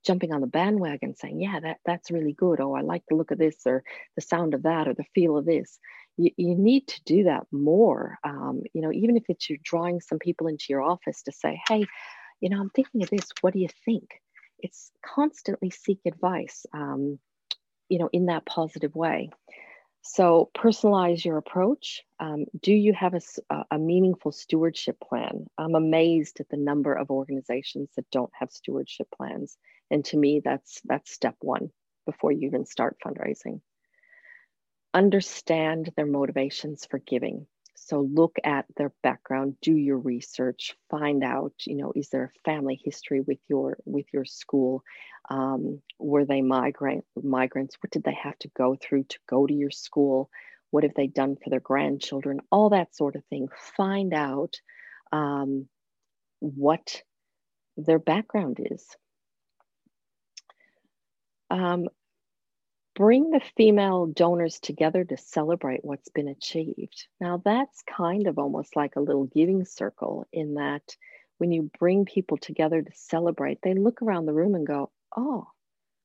jumping 0.04 0.32
on 0.32 0.40
the 0.40 0.46
bandwagon 0.46 1.14
saying, 1.14 1.40
yeah, 1.40 1.60
that, 1.60 1.78
that's 1.84 2.10
really 2.10 2.32
good. 2.32 2.60
Oh, 2.60 2.74
I 2.74 2.80
like 2.80 3.02
the 3.08 3.16
look 3.16 3.30
of 3.30 3.38
this 3.38 3.56
or 3.66 3.82
the 4.16 4.22
sound 4.22 4.54
of 4.54 4.62
that 4.62 4.88
or 4.88 4.94
the 4.94 5.04
feel 5.14 5.36
of 5.36 5.44
this. 5.44 5.78
you, 6.16 6.30
you 6.36 6.54
need 6.54 6.86
to 6.88 7.00
do 7.04 7.24
that 7.24 7.46
more. 7.52 8.18
Um, 8.24 8.62
you 8.72 8.80
know, 8.82 8.92
even 8.92 9.16
if 9.16 9.24
it's 9.28 9.48
you're 9.48 9.58
drawing 9.62 10.00
some 10.00 10.18
people 10.18 10.46
into 10.46 10.66
your 10.70 10.82
office 10.82 11.22
to 11.24 11.32
say, 11.32 11.60
hey, 11.68 11.84
you 12.40 12.48
know, 12.48 12.60
I'm 12.60 12.70
thinking 12.70 13.02
of 13.02 13.10
this. 13.10 13.28
What 13.42 13.52
do 13.52 13.60
you 13.60 13.68
think? 13.84 14.08
It's 14.62 14.90
constantly 15.04 15.70
seek 15.70 16.00
advice, 16.06 16.66
um, 16.72 17.18
you 17.88 17.98
know, 17.98 18.08
in 18.12 18.26
that 18.26 18.46
positive 18.46 18.94
way. 18.94 19.30
So 20.02 20.50
personalize 20.56 21.24
your 21.24 21.36
approach. 21.36 22.02
Um, 22.18 22.46
do 22.60 22.72
you 22.72 22.94
have 22.94 23.14
a, 23.14 23.64
a, 23.70 23.78
meaningful 23.78 24.32
stewardship 24.32 24.98
plan? 24.98 25.46
I'm 25.58 25.74
amazed 25.74 26.40
at 26.40 26.48
the 26.48 26.56
number 26.56 26.94
of 26.94 27.10
organizations 27.10 27.90
that 27.96 28.10
don't 28.10 28.32
have 28.38 28.50
stewardship 28.50 29.08
plans. 29.14 29.58
And 29.90 30.04
to 30.06 30.16
me, 30.16 30.40
that's 30.42 30.80
that's 30.84 31.12
step 31.12 31.36
one 31.40 31.70
before 32.06 32.32
you 32.32 32.46
even 32.46 32.64
start 32.64 32.96
fundraising. 33.04 33.60
Understand 34.94 35.92
their 35.96 36.06
motivations 36.06 36.86
for 36.86 36.98
giving. 36.98 37.46
So 37.82 38.06
look 38.12 38.36
at 38.44 38.66
their 38.76 38.92
background, 39.02 39.56
do 39.62 39.74
your 39.74 39.96
research, 39.98 40.76
find 40.90 41.24
out, 41.24 41.54
you 41.66 41.76
know, 41.76 41.92
is 41.96 42.10
there 42.10 42.24
a 42.24 42.40
family 42.44 42.78
history 42.84 43.22
with 43.22 43.38
your 43.48 43.78
with 43.86 44.04
your 44.12 44.26
school? 44.26 44.84
Um, 45.30 45.80
were 45.98 46.26
they 46.26 46.42
migrant 46.42 47.04
migrants? 47.16 47.76
What 47.80 47.90
did 47.90 48.04
they 48.04 48.16
have 48.22 48.38
to 48.40 48.48
go 48.56 48.76
through 48.76 49.04
to 49.04 49.18
go 49.28 49.46
to 49.46 49.54
your 49.54 49.70
school? 49.70 50.28
What 50.70 50.84
have 50.84 50.94
they 50.94 51.06
done 51.06 51.36
for 51.42 51.48
their 51.48 51.60
grandchildren? 51.60 52.40
All 52.52 52.68
that 52.70 52.94
sort 52.94 53.16
of 53.16 53.24
thing. 53.24 53.48
Find 53.76 54.12
out 54.12 54.56
um, 55.10 55.66
what 56.40 57.02
their 57.78 57.98
background 57.98 58.58
is. 58.60 58.86
Um, 61.48 61.88
bring 63.00 63.30
the 63.30 63.40
female 63.56 64.04
donors 64.04 64.60
together 64.60 65.04
to 65.04 65.16
celebrate 65.16 65.82
what's 65.82 66.10
been 66.10 66.28
achieved. 66.28 67.06
Now, 67.18 67.40
that's 67.42 67.82
kind 67.84 68.26
of 68.26 68.38
almost 68.38 68.76
like 68.76 68.94
a 68.94 69.00
little 69.00 69.24
giving 69.24 69.64
circle 69.64 70.26
in 70.34 70.52
that 70.56 70.82
when 71.38 71.50
you 71.50 71.70
bring 71.78 72.04
people 72.04 72.36
together 72.36 72.82
to 72.82 72.90
celebrate, 72.92 73.58
they 73.62 73.72
look 73.72 74.02
around 74.02 74.26
the 74.26 74.34
room 74.34 74.54
and 74.54 74.66
go, 74.66 74.90
Oh, 75.16 75.46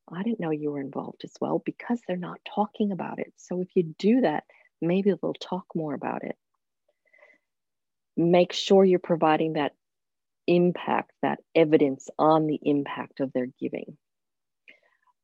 I 0.09 0.23
didn't 0.23 0.39
know 0.39 0.51
you 0.51 0.71
were 0.71 0.79
involved 0.79 1.25
as 1.25 1.33
well 1.41 1.61
because 1.65 1.99
they're 2.07 2.15
not 2.15 2.39
talking 2.55 2.93
about 2.93 3.19
it. 3.19 3.33
So 3.35 3.59
if 3.59 3.67
you 3.75 3.93
do 3.99 4.21
that, 4.21 4.45
maybe 4.81 5.11
they'll 5.11 5.33
talk 5.33 5.65
more 5.75 5.95
about 5.95 6.23
it. 6.23 6.37
Make 8.15 8.53
sure 8.53 8.85
you're 8.85 8.99
providing 8.99 9.53
that 9.53 9.73
impact, 10.47 11.11
that 11.21 11.39
evidence 11.53 12.09
on 12.17 12.47
the 12.47 12.59
impact 12.63 13.19
of 13.19 13.33
their 13.33 13.47
giving 13.59 13.97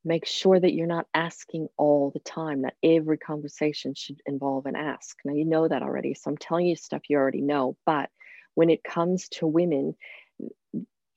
make 0.03 0.25
sure 0.25 0.59
that 0.59 0.73
you're 0.73 0.87
not 0.87 1.07
asking 1.13 1.67
all 1.77 2.11
the 2.11 2.19
time 2.19 2.63
that 2.63 2.75
every 2.83 3.17
conversation 3.17 3.93
should 3.93 4.19
involve 4.25 4.65
an 4.65 4.75
ask. 4.75 5.17
Now 5.23 5.33
you 5.33 5.45
know 5.45 5.67
that 5.67 5.83
already 5.83 6.13
so 6.13 6.31
i'm 6.31 6.37
telling 6.37 6.65
you 6.65 6.75
stuff 6.75 7.01
you 7.09 7.17
already 7.17 7.41
know 7.41 7.77
but 7.85 8.09
when 8.55 8.69
it 8.69 8.83
comes 8.83 9.29
to 9.29 9.47
women 9.47 9.95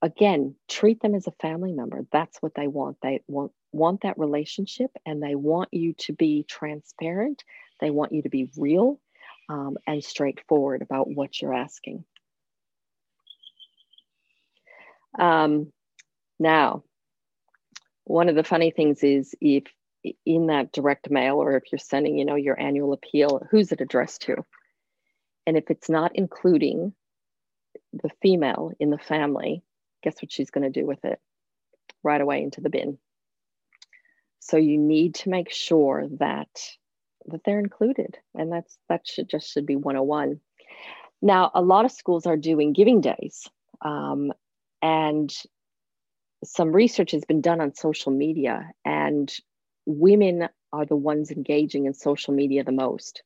again 0.05 0.55
treat 0.68 1.01
them 1.01 1.14
as 1.14 1.26
a 1.26 1.32
family 1.41 1.72
member. 1.72 2.05
That's 2.12 2.37
what 2.43 2.55
they 2.55 2.68
want. 2.68 2.99
They 3.03 3.22
want 3.26 3.53
want 3.72 4.03
that 4.03 4.18
relationship 4.18 4.91
and 5.05 5.22
they 5.22 5.35
want 5.35 5.70
you 5.72 5.95
to 5.95 6.12
be 6.12 6.45
transparent. 6.47 7.43
They 7.80 7.91
want 7.91 8.12
you 8.12 8.22
to 8.22 8.28
be 8.28 8.51
real 8.57 9.01
um, 9.49 9.78
and 9.87 10.05
straightforward 10.05 10.82
about 10.82 11.09
what 11.09 11.41
you're 11.41 11.55
asking. 11.55 12.05
Um, 15.18 15.72
now 16.39 16.85
one 18.05 18.28
of 18.28 18.36
the 18.36 18.44
funny 18.44 18.70
things 18.70 19.02
is 19.02 19.34
if 19.40 19.64
in 20.26 20.48
that 20.48 20.72
direct 20.72 21.11
mail 21.11 21.36
or 21.36 21.57
if 21.57 21.64
you're 21.72 21.78
sending 21.78 22.18
you 22.18 22.24
know 22.24 22.34
your 22.34 22.61
annual 22.61 22.92
appeal 22.92 23.46
who's 23.50 23.72
it 23.72 23.80
addressed 23.80 24.22
to? 24.22 24.44
And 25.46 25.57
if 25.57 25.70
it's 25.70 25.90
not 25.90 26.12
including 26.14 26.94
the 27.92 28.11
female 28.22 28.72
in 28.78 28.90
the 28.90 28.98
family 28.98 29.62
guess 30.02 30.20
what 30.20 30.30
she's 30.30 30.50
going 30.50 30.70
to 30.70 30.80
do 30.80 30.86
with 30.86 31.05
it? 31.05 31.18
Right 32.02 32.20
away 32.20 32.42
into 32.42 32.61
the 32.61 32.68
bin. 32.68 32.98
So 34.40 34.59
you 34.59 34.76
need 34.76 35.14
to 35.16 35.30
make 35.30 35.50
sure 35.50 36.07
that 36.18 36.48
that 37.26 37.40
they're 37.44 37.59
included 37.59 38.18
and 38.34 38.52
that's 38.52 38.76
that 38.90 39.07
should 39.07 39.30
just 39.30 39.50
should 39.50 39.64
be 39.64 39.76
101 39.76 40.38
now 41.22 41.50
a 41.55 41.62
lot 41.62 41.86
of 41.86 41.90
schools 41.90 42.26
are 42.26 42.36
doing 42.36 42.74
giving 42.74 43.00
days 43.00 43.48
um, 43.80 44.30
and 44.82 45.34
some 46.45 46.72
research 46.72 47.12
has 47.12 47.24
been 47.24 47.40
done 47.40 47.61
on 47.61 47.74
social 47.74 48.12
media, 48.12 48.70
and 48.84 49.32
women 49.86 50.49
are 50.72 50.86
the 50.86 50.97
ones 50.97 51.30
engaging 51.30 51.86
in 51.86 51.95
social 51.95 52.34
media 52.34 52.64
the 52.64 52.72
most. 52.72 53.22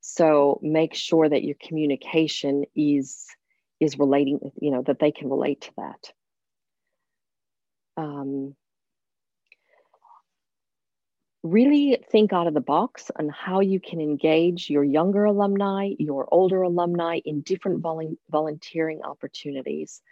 So 0.00 0.58
make 0.62 0.94
sure 0.94 1.28
that 1.28 1.44
your 1.44 1.56
communication 1.60 2.64
is 2.74 3.26
is 3.80 3.98
relating, 3.98 4.52
you 4.60 4.70
know, 4.70 4.82
that 4.82 4.98
they 4.98 5.10
can 5.10 5.30
relate 5.30 5.62
to 5.62 5.70
that. 5.78 6.12
Um, 7.96 8.54
really 11.42 11.98
think 12.10 12.32
out 12.32 12.46
of 12.46 12.54
the 12.54 12.60
box 12.60 13.10
on 13.18 13.28
how 13.30 13.60
you 13.60 13.80
can 13.80 14.00
engage 14.00 14.68
your 14.68 14.84
younger 14.84 15.24
alumni, 15.24 15.90
your 15.98 16.28
older 16.30 16.62
alumni 16.62 17.20
in 17.24 17.40
different 17.40 17.82
volu- 17.82 18.18
volunteering 18.30 19.02
opportunities. 19.02 20.02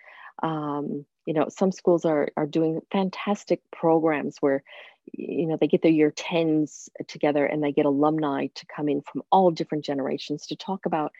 Um, 0.42 1.04
you 1.28 1.34
know 1.34 1.46
some 1.50 1.70
schools 1.70 2.06
are 2.06 2.30
are 2.38 2.46
doing 2.46 2.80
fantastic 2.90 3.60
programs 3.70 4.38
where 4.40 4.62
you 5.12 5.46
know 5.46 5.58
they 5.60 5.66
get 5.66 5.82
their 5.82 5.92
year 5.92 6.10
10s 6.10 6.88
together 7.06 7.44
and 7.44 7.62
they 7.62 7.70
get 7.70 7.84
alumni 7.84 8.46
to 8.54 8.64
come 8.74 8.88
in 8.88 9.02
from 9.02 9.20
all 9.30 9.50
different 9.50 9.84
generations 9.84 10.46
to 10.46 10.56
talk 10.56 10.86
about 10.86 11.12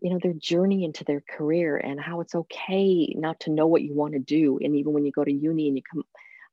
you 0.00 0.08
know 0.08 0.18
their 0.22 0.32
journey 0.32 0.82
into 0.82 1.04
their 1.04 1.20
career 1.20 1.76
and 1.76 2.00
how 2.00 2.22
it's 2.22 2.34
okay 2.34 3.14
not 3.18 3.38
to 3.40 3.50
know 3.50 3.66
what 3.66 3.82
you 3.82 3.94
want 3.94 4.14
to 4.14 4.18
do. 4.18 4.58
And 4.62 4.74
even 4.76 4.94
when 4.94 5.04
you 5.04 5.12
go 5.12 5.24
to 5.24 5.30
uni 5.32 5.68
and 5.68 5.76
you 5.76 5.82
come 5.82 6.04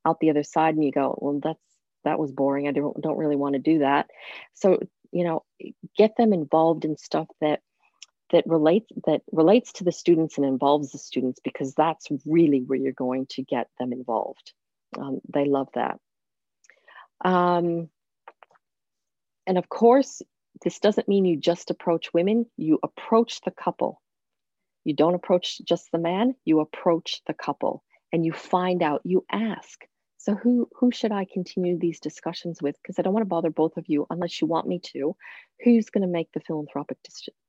out 0.04 0.20
the 0.20 0.28
other 0.28 0.42
side 0.42 0.74
and 0.74 0.84
you 0.84 0.92
go 0.92 1.18
well 1.18 1.40
that's 1.42 1.64
that 2.04 2.18
was 2.18 2.30
boring. 2.30 2.68
I 2.68 2.72
don't 2.72 3.00
don't 3.00 3.16
really 3.16 3.36
want 3.36 3.54
to 3.54 3.58
do 3.58 3.78
that. 3.78 4.10
So 4.52 4.80
you 5.12 5.24
know 5.24 5.44
get 5.96 6.14
them 6.18 6.34
involved 6.34 6.84
in 6.84 6.98
stuff 6.98 7.28
that 7.40 7.60
that 8.30 8.46
relates 8.46 8.90
that 9.06 9.22
relates 9.32 9.72
to 9.74 9.84
the 9.84 9.92
students 9.92 10.36
and 10.36 10.46
involves 10.46 10.92
the 10.92 10.98
students 10.98 11.40
because 11.42 11.74
that's 11.74 12.08
really 12.26 12.60
where 12.60 12.78
you're 12.78 12.92
going 12.92 13.26
to 13.30 13.42
get 13.42 13.68
them 13.78 13.92
involved. 13.92 14.52
Um, 14.98 15.20
they 15.32 15.44
love 15.44 15.68
that. 15.74 15.98
Um, 17.24 17.88
and 19.46 19.58
of 19.58 19.68
course, 19.68 20.22
this 20.62 20.78
doesn't 20.78 21.08
mean 21.08 21.24
you 21.24 21.36
just 21.36 21.70
approach 21.70 22.12
women, 22.12 22.46
you 22.56 22.78
approach 22.82 23.40
the 23.42 23.50
couple. 23.50 24.00
You 24.84 24.94
don't 24.94 25.14
approach 25.14 25.60
just 25.64 25.90
the 25.92 25.98
man, 25.98 26.34
you 26.44 26.60
approach 26.60 27.20
the 27.26 27.34
couple 27.34 27.82
and 28.12 28.24
you 28.24 28.32
find 28.32 28.82
out, 28.82 29.02
you 29.04 29.24
ask, 29.30 29.84
so 30.18 30.34
who 30.34 30.68
who 30.74 30.90
should 30.90 31.12
I 31.12 31.26
continue 31.32 31.78
these 31.78 32.00
discussions 32.00 32.60
with? 32.60 32.76
Because 32.82 32.98
I 32.98 33.02
don't 33.02 33.14
want 33.14 33.22
to 33.22 33.28
bother 33.28 33.50
both 33.50 33.76
of 33.76 33.88
you 33.88 34.04
unless 34.10 34.40
you 34.40 34.48
want 34.48 34.66
me 34.66 34.80
to. 34.92 35.16
Who's 35.64 35.90
going 35.90 36.02
to 36.02 36.08
make 36.08 36.32
the 36.32 36.40
philanthropic 36.40 36.98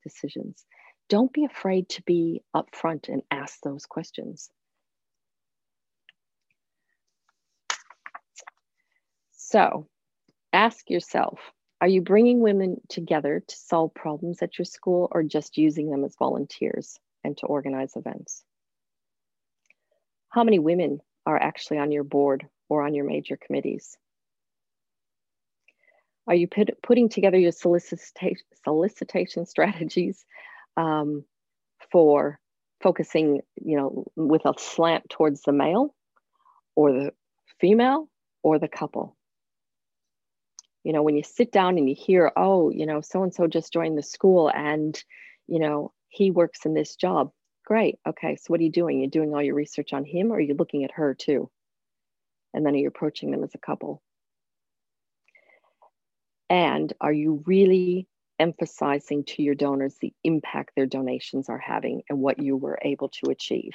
decisions? 0.03 0.65
Don't 1.09 1.33
be 1.33 1.45
afraid 1.45 1.89
to 1.89 2.03
be 2.03 2.43
upfront 2.55 3.09
and 3.09 3.23
ask 3.31 3.59
those 3.61 3.87
questions. 3.87 4.51
So, 9.31 9.87
ask 10.53 10.91
yourself, 10.91 11.39
are 11.81 11.87
you 11.87 12.03
bringing 12.03 12.39
women 12.39 12.81
together 12.87 13.43
to 13.47 13.55
solve 13.55 13.95
problems 13.95 14.43
at 14.43 14.59
your 14.59 14.65
school 14.65 15.07
or 15.11 15.23
just 15.23 15.57
using 15.57 15.89
them 15.89 16.03
as 16.03 16.15
volunteers 16.19 16.99
and 17.23 17.35
to 17.37 17.47
organize 17.47 17.95
events? 17.95 18.43
How 20.29 20.43
many 20.43 20.59
women 20.59 20.99
are 21.25 21.41
actually 21.41 21.79
on 21.79 21.91
your 21.91 22.03
board 22.03 22.47
or 22.69 22.83
on 22.83 22.93
your 22.93 23.05
major 23.05 23.37
committees? 23.37 23.97
Are 26.27 26.35
you 26.35 26.47
put, 26.47 26.69
putting 26.83 27.09
together 27.09 27.39
your 27.39 27.51
solicitation, 27.51 28.45
solicitation 28.63 29.45
strategies 29.47 30.23
um, 30.77 31.25
for 31.91 32.39
focusing, 32.81 33.41
you 33.55 33.75
know, 33.75 34.05
with 34.15 34.45
a 34.45 34.53
slant 34.57 35.09
towards 35.09 35.41
the 35.41 35.51
male 35.51 35.95
or 36.75 36.91
the 36.91 37.11
female 37.59 38.07
or 38.43 38.59
the 38.59 38.67
couple? 38.67 39.17
You 40.83 40.93
know, 40.93 41.01
when 41.01 41.15
you 41.15 41.23
sit 41.23 41.51
down 41.51 41.77
and 41.77 41.89
you 41.89 41.95
hear, 41.97 42.31
oh, 42.37 42.69
you 42.69 42.85
know, 42.85 43.01
so 43.01 43.23
and 43.23 43.33
so 43.33 43.47
just 43.47 43.73
joined 43.73 43.97
the 43.97 44.03
school 44.03 44.49
and, 44.49 45.03
you 45.47 45.59
know, 45.59 45.91
he 46.09 46.31
works 46.31 46.65
in 46.65 46.73
this 46.73 46.95
job. 46.95 47.31
Great. 47.65 47.99
Okay. 48.07 48.35
So 48.35 48.45
what 48.47 48.59
are 48.59 48.63
you 48.63 48.71
doing? 48.71 48.99
You're 48.99 49.09
doing 49.09 49.33
all 49.33 49.41
your 49.41 49.55
research 49.55 49.93
on 49.93 50.05
him 50.05 50.31
or 50.31 50.37
are 50.37 50.41
you 50.41 50.55
looking 50.55 50.83
at 50.83 50.91
her 50.91 51.15
too? 51.15 51.49
And 52.53 52.65
then 52.65 52.73
are 52.73 52.77
you 52.77 52.87
approaching 52.87 53.31
them 53.31 53.43
as 53.43 53.53
a 53.55 53.59
couple? 53.59 54.01
And 56.49 56.91
are 56.99 57.13
you 57.13 57.43
really 57.45 58.07
emphasizing 58.39 59.23
to 59.25 59.43
your 59.43 59.55
donors 59.55 59.95
the 60.01 60.13
impact 60.23 60.71
their 60.75 60.85
donations 60.85 61.49
are 61.49 61.59
having 61.59 62.03
and 62.09 62.19
what 62.19 62.41
you 62.41 62.57
were 62.57 62.79
able 62.81 63.09
to 63.09 63.29
achieve? 63.29 63.73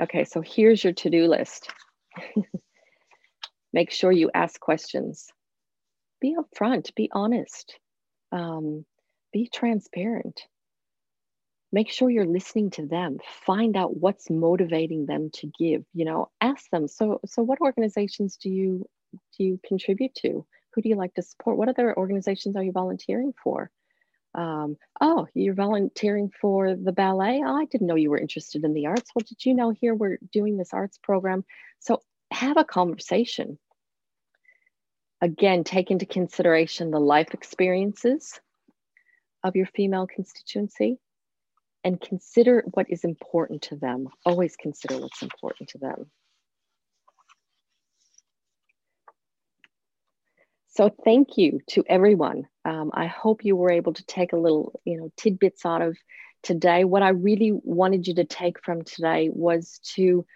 Okay, 0.00 0.24
so 0.24 0.40
here's 0.40 0.82
your 0.82 0.92
to 0.94 1.10
do 1.10 1.26
list. 1.26 1.70
Make 3.72 3.90
sure 3.90 4.10
you 4.10 4.30
ask 4.34 4.58
questions. 4.60 5.28
be 6.20 6.36
upfront, 6.36 6.94
be 6.94 7.10
honest, 7.12 7.78
um, 8.32 8.84
be 9.32 9.48
transparent. 9.52 10.40
Make 11.74 11.90
sure 11.90 12.08
you're 12.08 12.24
listening 12.24 12.70
to 12.70 12.86
them. 12.86 13.18
Find 13.44 13.76
out 13.76 13.96
what's 13.96 14.30
motivating 14.30 15.06
them 15.06 15.30
to 15.34 15.50
give. 15.58 15.84
You 15.92 16.04
know, 16.04 16.30
ask 16.40 16.70
them. 16.70 16.86
So, 16.86 17.18
so 17.26 17.42
what 17.42 17.60
organizations 17.60 18.36
do 18.36 18.48
you 18.48 18.88
do 19.36 19.42
you 19.42 19.60
contribute 19.66 20.14
to? 20.22 20.46
Who 20.72 20.82
do 20.82 20.88
you 20.88 20.94
like 20.94 21.14
to 21.14 21.22
support? 21.22 21.56
What 21.56 21.68
other 21.68 21.96
organizations 21.98 22.54
are 22.54 22.62
you 22.62 22.70
volunteering 22.70 23.34
for? 23.42 23.72
Um, 24.36 24.76
oh, 25.00 25.26
you're 25.34 25.54
volunteering 25.54 26.30
for 26.40 26.76
the 26.76 26.92
ballet? 26.92 27.42
Oh, 27.44 27.56
I 27.56 27.64
didn't 27.64 27.88
know 27.88 27.96
you 27.96 28.10
were 28.10 28.18
interested 28.18 28.62
in 28.62 28.72
the 28.72 28.86
arts. 28.86 29.10
Well, 29.12 29.24
did 29.26 29.44
you 29.44 29.54
know 29.54 29.70
here 29.70 29.96
we're 29.96 30.18
doing 30.30 30.56
this 30.56 30.72
arts 30.72 31.00
program? 31.02 31.44
So 31.80 32.02
have 32.30 32.56
a 32.56 32.64
conversation. 32.64 33.58
Again, 35.20 35.64
take 35.64 35.90
into 35.90 36.06
consideration 36.06 36.92
the 36.92 37.00
life 37.00 37.34
experiences 37.34 38.40
of 39.42 39.56
your 39.56 39.66
female 39.66 40.06
constituency 40.06 41.00
and 41.84 42.00
consider 42.00 42.64
what 42.72 42.86
is 42.88 43.04
important 43.04 43.62
to 43.62 43.76
them. 43.76 44.08
Always 44.24 44.56
consider 44.56 44.98
what's 44.98 45.22
important 45.22 45.68
to 45.70 45.78
them. 45.78 46.10
So 50.68 50.90
thank 51.04 51.36
you 51.36 51.60
to 51.70 51.84
everyone. 51.88 52.48
Um, 52.64 52.90
I 52.92 53.06
hope 53.06 53.44
you 53.44 53.54
were 53.54 53.70
able 53.70 53.92
to 53.92 54.04
take 54.06 54.32
a 54.32 54.38
little, 54.38 54.80
you 54.84 54.96
know, 54.96 55.12
tidbits 55.16 55.64
out 55.64 55.82
of 55.82 55.96
today. 56.42 56.84
What 56.84 57.02
I 57.02 57.10
really 57.10 57.52
wanted 57.52 58.08
you 58.08 58.14
to 58.16 58.24
take 58.24 58.64
from 58.64 58.82
today 58.82 59.30
was 59.32 59.78
to 59.94 60.26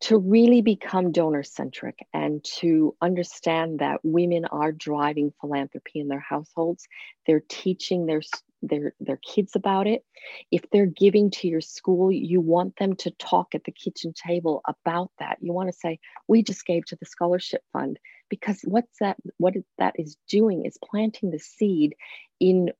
to 0.00 0.18
really 0.18 0.60
become 0.60 1.12
donor 1.12 1.42
centric 1.42 1.98
and 2.12 2.44
to 2.44 2.94
understand 3.00 3.78
that 3.78 4.00
women 4.02 4.44
are 4.44 4.72
driving 4.72 5.32
philanthropy 5.40 6.00
in 6.00 6.08
their 6.08 6.20
households. 6.20 6.86
They're 7.26 7.44
teaching 7.48 8.04
their 8.04 8.20
their 8.66 8.94
their 9.00 9.18
kids 9.18 9.56
about 9.56 9.86
it. 9.86 10.04
If 10.50 10.68
they're 10.70 10.86
giving 10.86 11.30
to 11.32 11.48
your 11.48 11.60
school 11.60 12.10
you 12.12 12.40
want 12.40 12.76
them 12.76 12.96
to 12.96 13.10
talk 13.12 13.54
at 13.54 13.64
the 13.64 13.72
kitchen 13.72 14.12
table 14.12 14.62
about 14.66 15.10
that. 15.18 15.38
You 15.40 15.52
want 15.52 15.70
to 15.70 15.78
say 15.78 15.98
we 16.28 16.42
just 16.42 16.66
gave 16.66 16.84
to 16.86 16.96
the 16.96 17.06
scholarship 17.06 17.62
fund 17.72 17.98
because 18.28 18.60
what's 18.64 18.98
that 19.00 19.16
what 19.38 19.54
that 19.78 19.94
is 19.98 20.16
doing 20.28 20.64
is 20.64 20.78
planting 20.84 21.30
the 21.30 21.38
seed 21.38 21.94
in 22.40 22.70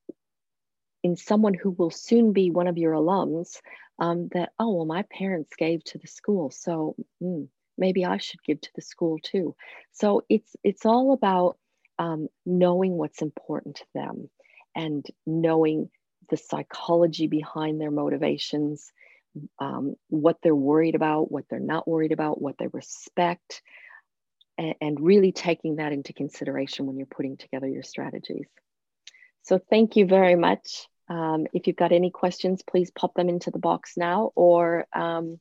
in 1.03 1.15
someone 1.15 1.53
who 1.53 1.69
will 1.71 1.91
soon 1.91 2.33
be 2.33 2.49
one 2.49 2.67
of 2.67 2.77
your 2.77 2.93
alums 2.93 3.59
um, 3.99 4.29
that 4.33 4.51
oh 4.59 4.73
well 4.75 4.85
my 4.85 5.03
parents 5.03 5.51
gave 5.57 5.83
to 5.83 5.97
the 5.97 6.07
school 6.07 6.49
so 6.49 6.95
mm, 7.21 7.47
maybe 7.77 8.05
i 8.05 8.17
should 8.17 8.43
give 8.43 8.59
to 8.61 8.69
the 8.75 8.81
school 8.81 9.19
too. 9.21 9.55
So 9.91 10.23
it's 10.29 10.55
it's 10.63 10.85
all 10.85 11.13
about 11.13 11.57
um, 11.97 12.27
knowing 12.45 12.93
what's 12.93 13.21
important 13.21 13.77
to 13.77 13.85
them 13.93 14.29
and 14.75 15.05
knowing 15.25 15.89
the 16.29 16.37
psychology 16.37 17.27
behind 17.27 17.79
their 17.79 17.91
motivations, 17.91 18.91
um, 19.59 19.95
what 20.09 20.37
they're 20.41 20.55
worried 20.55 20.95
about, 20.95 21.31
what 21.31 21.45
they're 21.49 21.59
not 21.59 21.87
worried 21.87 22.11
about, 22.11 22.41
what 22.41 22.57
they 22.57 22.67
respect, 22.67 23.61
and, 24.57 24.75
and 24.81 24.99
really 24.99 25.31
taking 25.31 25.77
that 25.77 25.91
into 25.91 26.13
consideration 26.13 26.85
when 26.85 26.97
you're 26.97 27.05
putting 27.05 27.37
together 27.37 27.67
your 27.67 27.83
strategies. 27.83 28.47
So, 29.43 29.59
thank 29.69 29.95
you 29.95 30.05
very 30.05 30.35
much. 30.35 30.87
Um, 31.07 31.45
if 31.53 31.67
you've 31.67 31.75
got 31.75 31.91
any 31.91 32.09
questions, 32.09 32.63
please 32.63 32.89
pop 32.89 33.13
them 33.13 33.29
into 33.29 33.51
the 33.51 33.59
box 33.59 33.93
now, 33.95 34.31
or 34.35 34.87
um, 34.93 35.39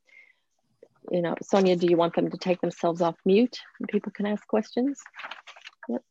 you 1.11 1.23
know, 1.23 1.35
Sonia, 1.43 1.77
do 1.77 1.87
you 1.87 1.97
want 1.97 2.15
them 2.15 2.31
to 2.31 2.39
take 2.39 2.61
themselves 2.61 3.01
off 3.01 3.17
mute 3.25 3.59
and 3.79 3.89
people 3.89 4.13
can 4.13 4.27
ask 4.27 4.47
questions? 4.47 5.01
Yep. 5.89 6.03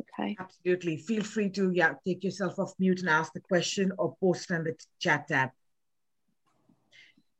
Okay. 0.00 0.36
Absolutely. 0.38 0.96
Feel 0.96 1.22
free 1.22 1.50
to 1.50 1.70
yeah 1.72 1.94
take 2.06 2.24
yourself 2.24 2.58
off 2.58 2.72
mute 2.78 3.00
and 3.00 3.08
ask 3.08 3.32
the 3.32 3.40
question 3.40 3.92
or 3.98 4.16
post 4.20 4.50
on 4.50 4.64
the 4.64 4.74
chat 4.98 5.28
tab. 5.28 5.50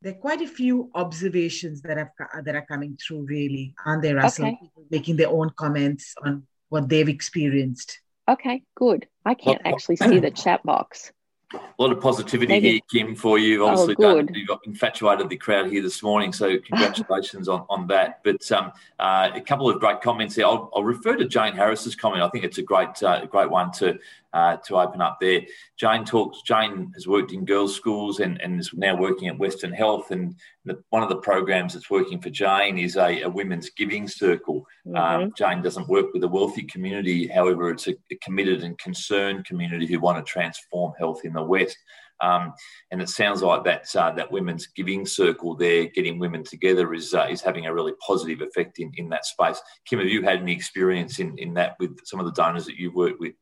There 0.01 0.13
are 0.13 0.15
quite 0.15 0.41
a 0.41 0.47
few 0.47 0.89
observations 0.95 1.81
that 1.83 1.97
have 1.97 2.09
that 2.43 2.55
are 2.55 2.65
coming 2.65 2.97
through, 2.97 3.25
really, 3.25 3.75
aren't 3.85 4.01
there, 4.01 4.15
Russell? 4.15 4.45
Okay. 4.45 4.57
Making 4.89 5.17
their 5.17 5.29
own 5.29 5.51
comments 5.55 6.15
on 6.25 6.47
what 6.69 6.89
they've 6.89 7.07
experienced. 7.07 7.99
Okay, 8.27 8.63
good. 8.75 9.07
I 9.25 9.33
can't 9.33 9.61
oh, 9.63 9.69
oh. 9.69 9.73
actually 9.73 9.97
see 9.97 10.19
the 10.19 10.31
chat 10.31 10.63
box. 10.63 11.11
A 11.53 11.81
lot 11.81 11.91
of 11.91 11.99
positivity 11.99 12.53
Maybe. 12.53 12.71
here, 12.71 12.79
Kim, 12.89 13.15
for 13.15 13.37
you. 13.37 13.65
Obviously, 13.65 13.95
oh, 13.99 14.23
you've 14.31 14.49
infatuated 14.65 15.29
the 15.29 15.37
crowd 15.37 15.69
here 15.69 15.81
this 15.81 16.01
morning, 16.01 16.31
so 16.31 16.57
congratulations 16.59 17.49
on, 17.49 17.65
on 17.69 17.87
that. 17.87 18.21
But 18.23 18.49
um, 18.51 18.71
uh, 18.99 19.31
a 19.33 19.41
couple 19.41 19.69
of 19.69 19.79
great 19.79 20.01
comments 20.01 20.35
here. 20.35 20.45
I'll, 20.45 20.69
I'll, 20.75 20.83
refer 20.83 21.15
to 21.17 21.25
Jane 21.25 21.55
Harris's 21.55 21.95
comment. 21.95 22.23
I 22.23 22.29
think 22.29 22.45
it's 22.45 22.57
a 22.57 22.61
great, 22.61 23.01
uh, 23.03 23.25
great 23.25 23.49
one 23.49 23.71
to 23.73 23.99
uh, 24.33 24.57
to 24.65 24.77
open 24.77 25.01
up 25.01 25.17
there. 25.19 25.41
Jane 25.77 26.05
talks. 26.05 26.41
Jane 26.43 26.91
has 26.93 27.07
worked 27.07 27.33
in 27.33 27.45
girls' 27.45 27.75
schools 27.75 28.19
and, 28.19 28.41
and 28.41 28.59
is 28.59 28.71
now 28.73 28.95
working 28.95 29.27
at 29.27 29.37
Western 29.37 29.73
Health. 29.73 30.11
And 30.11 30.35
the, 30.65 30.81
one 30.89 31.03
of 31.03 31.09
the 31.09 31.17
programs 31.17 31.73
that's 31.73 31.89
working 31.89 32.21
for 32.21 32.29
Jane 32.29 32.77
is 32.77 32.95
a, 32.95 33.21
a 33.21 33.29
women's 33.29 33.69
giving 33.71 34.07
circle. 34.07 34.65
Mm-hmm. 34.87 34.95
Um, 34.95 35.33
Jane 35.37 35.61
doesn't 35.61 35.89
work 35.89 36.13
with 36.13 36.23
a 36.23 36.27
wealthy 36.27 36.63
community, 36.63 37.27
however, 37.27 37.69
it's 37.69 37.87
a, 37.87 37.95
a, 38.11 38.15
committed 38.23 38.63
and 38.63 38.77
concerned 38.77 39.45
community 39.45 39.85
who 39.85 39.99
want 39.99 40.23
to 40.23 40.31
transform 40.31 40.93
health 40.99 41.21
in 41.23 41.33
the 41.33 41.43
West. 41.43 41.77
Um, 42.21 42.53
and 42.91 43.01
it 43.01 43.09
sounds 43.09 43.41
like 43.41 43.63
that 43.63 43.93
uh, 43.95 44.11
that 44.11 44.31
women's 44.31 44.67
giving 44.67 45.07
circle 45.07 45.55
there, 45.55 45.87
getting 45.87 46.19
women 46.19 46.43
together, 46.43 46.93
is 46.93 47.15
uh, 47.15 47.27
is 47.29 47.41
having 47.41 47.65
a 47.65 47.73
really 47.73 47.93
positive 48.05 48.47
effect 48.47 48.77
in, 48.77 48.91
in 48.95 49.09
that 49.09 49.25
space. 49.25 49.59
Kim, 49.85 49.99
have 49.99 50.07
you 50.07 50.21
had 50.21 50.39
any 50.39 50.53
experience 50.53 51.19
in, 51.19 51.35
in 51.39 51.55
that 51.55 51.75
with 51.79 51.97
some 52.05 52.19
of 52.19 52.27
the 52.27 52.31
donors 52.33 52.65
that 52.67 52.77
you've 52.77 52.93
worked 52.93 53.19
with? 53.19 53.33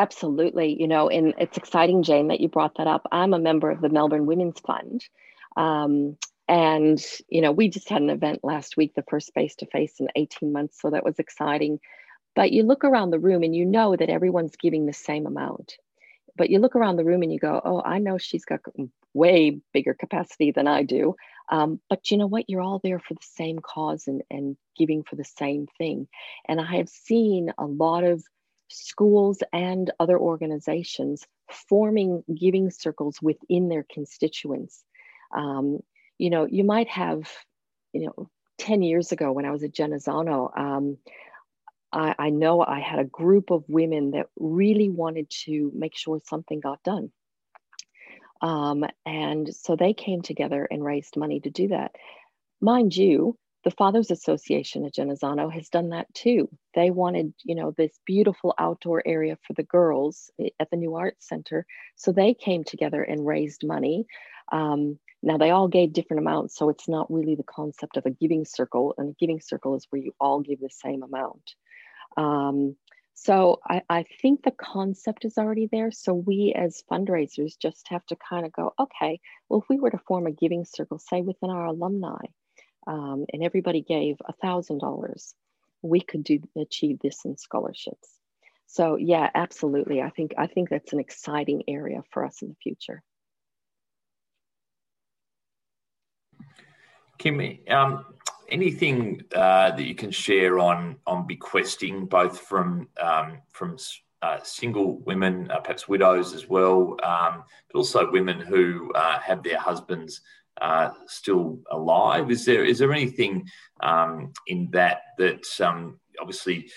Absolutely. 0.00 0.80
You 0.80 0.88
know, 0.88 1.10
and 1.10 1.34
it's 1.36 1.58
exciting, 1.58 2.02
Jane, 2.02 2.28
that 2.28 2.40
you 2.40 2.48
brought 2.48 2.78
that 2.78 2.86
up. 2.86 3.06
I'm 3.12 3.34
a 3.34 3.38
member 3.38 3.70
of 3.70 3.82
the 3.82 3.90
Melbourne 3.90 4.24
Women's 4.24 4.58
Fund. 4.60 5.04
Um, 5.58 6.16
and, 6.48 6.98
you 7.28 7.42
know, 7.42 7.52
we 7.52 7.68
just 7.68 7.90
had 7.90 8.00
an 8.00 8.08
event 8.08 8.40
last 8.42 8.78
week, 8.78 8.94
the 8.94 9.04
first 9.10 9.34
face 9.34 9.54
to 9.56 9.66
face 9.66 10.00
in 10.00 10.08
18 10.16 10.54
months. 10.54 10.80
So 10.80 10.88
that 10.88 11.04
was 11.04 11.18
exciting. 11.18 11.80
But 12.34 12.50
you 12.50 12.62
look 12.62 12.82
around 12.82 13.10
the 13.10 13.18
room 13.18 13.42
and 13.42 13.54
you 13.54 13.66
know 13.66 13.94
that 13.94 14.08
everyone's 14.08 14.56
giving 14.56 14.86
the 14.86 14.94
same 14.94 15.26
amount. 15.26 15.74
But 16.34 16.48
you 16.48 16.60
look 16.60 16.76
around 16.76 16.96
the 16.96 17.04
room 17.04 17.22
and 17.22 17.30
you 17.30 17.38
go, 17.38 17.60
oh, 17.62 17.82
I 17.84 17.98
know 17.98 18.16
she's 18.16 18.46
got 18.46 18.60
way 19.12 19.60
bigger 19.74 19.92
capacity 19.92 20.50
than 20.50 20.66
I 20.66 20.82
do. 20.82 21.14
Um, 21.52 21.78
but 21.90 22.10
you 22.10 22.16
know 22.16 22.26
what? 22.26 22.48
You're 22.48 22.62
all 22.62 22.80
there 22.82 23.00
for 23.00 23.12
the 23.12 23.20
same 23.34 23.58
cause 23.58 24.04
and, 24.06 24.22
and 24.30 24.56
giving 24.78 25.02
for 25.02 25.16
the 25.16 25.24
same 25.24 25.66
thing. 25.76 26.08
And 26.48 26.58
I 26.58 26.76
have 26.78 26.88
seen 26.88 27.52
a 27.58 27.66
lot 27.66 28.04
of 28.04 28.24
schools 28.70 29.42
and 29.52 29.90
other 30.00 30.18
organizations 30.18 31.26
forming 31.68 32.22
giving 32.34 32.70
circles 32.70 33.20
within 33.20 33.68
their 33.68 33.84
constituents. 33.92 34.82
Um, 35.34 35.80
you 36.18 36.30
know, 36.30 36.46
you 36.46 36.64
might 36.64 36.88
have, 36.88 37.28
you 37.92 38.06
know, 38.06 38.30
10 38.58 38.82
years 38.82 39.12
ago 39.12 39.32
when 39.32 39.46
I 39.46 39.50
was 39.50 39.62
at 39.62 39.72
Genazzano, 39.72 40.56
um, 40.56 40.98
I, 41.92 42.14
I 42.18 42.30
know 42.30 42.62
I 42.62 42.80
had 42.80 42.98
a 42.98 43.04
group 43.04 43.50
of 43.50 43.64
women 43.68 44.12
that 44.12 44.26
really 44.38 44.88
wanted 44.88 45.30
to 45.44 45.72
make 45.74 45.96
sure 45.96 46.20
something 46.24 46.60
got 46.60 46.82
done. 46.82 47.10
Um, 48.42 48.84
and 49.04 49.54
so 49.54 49.76
they 49.76 49.92
came 49.92 50.22
together 50.22 50.66
and 50.70 50.84
raised 50.84 51.16
money 51.16 51.40
to 51.40 51.50
do 51.50 51.68
that. 51.68 51.92
Mind 52.60 52.94
you, 52.96 53.36
the 53.62 53.70
Fathers 53.70 54.10
Association 54.10 54.86
at 54.86 54.94
Genazzano 54.94 55.52
has 55.52 55.68
done 55.68 55.90
that 55.90 56.12
too. 56.14 56.48
They 56.74 56.90
wanted, 56.90 57.34
you 57.44 57.54
know, 57.54 57.72
this 57.76 57.98
beautiful 58.06 58.54
outdoor 58.58 59.02
area 59.06 59.36
for 59.46 59.52
the 59.52 59.62
girls 59.62 60.30
at 60.58 60.70
the 60.70 60.76
New 60.76 60.94
Arts 60.94 61.28
Center. 61.28 61.66
So 61.96 62.10
they 62.10 62.32
came 62.32 62.64
together 62.64 63.02
and 63.02 63.26
raised 63.26 63.66
money. 63.66 64.06
Um, 64.50 64.98
now 65.22 65.36
they 65.36 65.50
all 65.50 65.68
gave 65.68 65.92
different 65.92 66.22
amounts, 66.22 66.56
so 66.56 66.70
it's 66.70 66.88
not 66.88 67.12
really 67.12 67.34
the 67.34 67.42
concept 67.42 67.98
of 67.98 68.06
a 68.06 68.10
giving 68.10 68.46
circle. 68.46 68.94
And 68.96 69.10
a 69.10 69.16
giving 69.20 69.40
circle 69.40 69.76
is 69.76 69.86
where 69.90 70.00
you 70.00 70.14
all 70.18 70.40
give 70.40 70.60
the 70.60 70.70
same 70.70 71.02
amount. 71.02 71.54
Um, 72.16 72.76
so 73.12 73.60
I, 73.68 73.82
I 73.90 74.04
think 74.22 74.42
the 74.42 74.50
concept 74.50 75.26
is 75.26 75.36
already 75.36 75.68
there. 75.70 75.90
So 75.92 76.14
we 76.14 76.54
as 76.56 76.82
fundraisers 76.90 77.58
just 77.58 77.86
have 77.88 78.06
to 78.06 78.16
kind 78.16 78.46
of 78.46 78.52
go, 78.52 78.72
okay, 78.80 79.20
well, 79.48 79.60
if 79.60 79.68
we 79.68 79.78
were 79.78 79.90
to 79.90 79.98
form 79.98 80.26
a 80.26 80.32
giving 80.32 80.64
circle, 80.64 80.98
say 80.98 81.20
within 81.20 81.50
our 81.50 81.66
alumni, 81.66 82.24
um, 82.86 83.26
and 83.32 83.42
everybody 83.42 83.82
gave 83.82 84.16
a 84.26 84.32
thousand 84.32 84.78
dollars, 84.78 85.34
we 85.82 86.00
could 86.00 86.24
do 86.24 86.40
achieve 86.56 86.98
this 87.00 87.24
in 87.24 87.36
scholarships. 87.36 88.08
So 88.66 88.96
yeah, 88.96 89.28
absolutely. 89.34 90.00
I 90.00 90.10
think 90.10 90.34
I 90.38 90.46
think 90.46 90.68
that's 90.68 90.92
an 90.92 91.00
exciting 91.00 91.64
area 91.66 92.02
for 92.10 92.24
us 92.24 92.42
in 92.42 92.48
the 92.48 92.54
future. 92.62 93.02
Kim, 97.18 97.58
um, 97.68 98.04
anything 98.48 99.22
uh, 99.34 99.72
that 99.72 99.82
you 99.82 99.94
can 99.94 100.10
share 100.10 100.58
on 100.58 100.96
on 101.06 101.26
bequesting, 101.26 102.06
both 102.06 102.38
from 102.38 102.88
um, 103.00 103.38
from 103.50 103.76
uh, 104.22 104.38
single 104.42 104.98
women, 105.00 105.50
uh, 105.50 105.58
perhaps 105.60 105.88
widows 105.88 106.34
as 106.34 106.48
well, 106.48 106.96
um, 107.02 107.42
but 107.72 107.78
also 107.78 108.10
women 108.10 108.38
who 108.38 108.92
uh, 108.94 109.18
have 109.18 109.42
their 109.42 109.58
husbands 109.58 110.20
uh, 110.60 110.90
still 111.06 111.60
alive. 111.70 112.30
Is 112.30 112.44
there 112.44 112.64
is 112.64 112.78
there 112.78 112.92
anything 112.92 113.48
um, 113.82 114.32
in 114.46 114.68
that 114.72 115.02
that 115.18 115.46
um, 115.60 115.98
obviously 116.20 116.70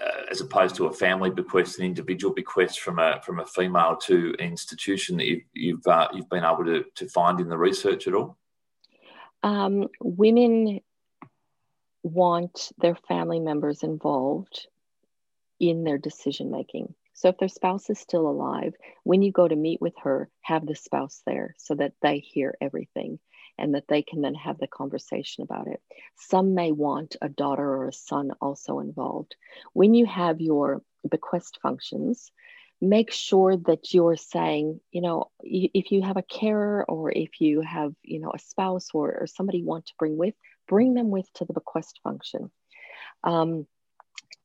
uh, 0.00 0.22
as 0.30 0.40
opposed 0.40 0.76
to 0.76 0.86
a 0.86 0.92
family 0.92 1.30
bequest, 1.30 1.78
an 1.78 1.84
individual 1.84 2.32
bequest 2.32 2.80
from 2.80 2.98
a 2.98 3.20
from 3.24 3.40
a 3.40 3.46
female 3.46 3.96
to 3.96 4.34
an 4.38 4.46
institution 4.46 5.16
that 5.16 5.26
you've 5.26 5.42
you've, 5.52 5.86
uh, 5.86 6.08
you've 6.12 6.28
been 6.28 6.44
able 6.44 6.64
to 6.64 6.84
to 6.94 7.08
find 7.08 7.40
in 7.40 7.48
the 7.48 7.58
research 7.58 8.06
at 8.06 8.14
all? 8.14 8.36
Um, 9.42 9.88
women 10.00 10.80
want 12.02 12.72
their 12.78 12.94
family 12.94 13.40
members 13.40 13.82
involved 13.82 14.66
in 15.60 15.84
their 15.84 15.98
decision 15.98 16.50
making. 16.50 16.94
So 17.18 17.30
if 17.30 17.38
their 17.38 17.48
spouse 17.48 17.90
is 17.90 17.98
still 17.98 18.28
alive, 18.28 18.74
when 19.02 19.22
you 19.22 19.32
go 19.32 19.48
to 19.48 19.56
meet 19.56 19.80
with 19.80 19.94
her, 20.04 20.30
have 20.42 20.64
the 20.64 20.76
spouse 20.76 21.20
there 21.26 21.56
so 21.58 21.74
that 21.74 21.94
they 22.00 22.20
hear 22.20 22.56
everything 22.60 23.18
and 23.58 23.74
that 23.74 23.88
they 23.88 24.02
can 24.02 24.20
then 24.20 24.36
have 24.36 24.58
the 24.58 24.68
conversation 24.68 25.42
about 25.42 25.66
it. 25.66 25.82
Some 26.14 26.54
may 26.54 26.70
want 26.70 27.16
a 27.20 27.28
daughter 27.28 27.68
or 27.68 27.88
a 27.88 27.92
son 27.92 28.30
also 28.40 28.78
involved. 28.78 29.34
When 29.72 29.94
you 29.94 30.06
have 30.06 30.40
your 30.40 30.80
bequest 31.10 31.58
functions, 31.60 32.30
make 32.80 33.10
sure 33.10 33.56
that 33.56 33.92
you're 33.92 34.16
saying, 34.16 34.78
you 34.92 35.00
know, 35.00 35.32
if 35.42 35.90
you 35.90 36.02
have 36.02 36.18
a 36.18 36.22
carer 36.22 36.84
or 36.88 37.10
if 37.10 37.40
you 37.40 37.62
have, 37.62 37.94
you 38.04 38.20
know, 38.20 38.30
a 38.32 38.38
spouse 38.38 38.90
or, 38.94 39.22
or 39.22 39.26
somebody 39.26 39.58
you 39.58 39.66
want 39.66 39.86
to 39.86 39.94
bring 39.98 40.16
with, 40.16 40.34
bring 40.68 40.94
them 40.94 41.10
with 41.10 41.26
to 41.32 41.44
the 41.44 41.52
bequest 41.52 41.98
function. 42.04 42.52
Um, 43.24 43.66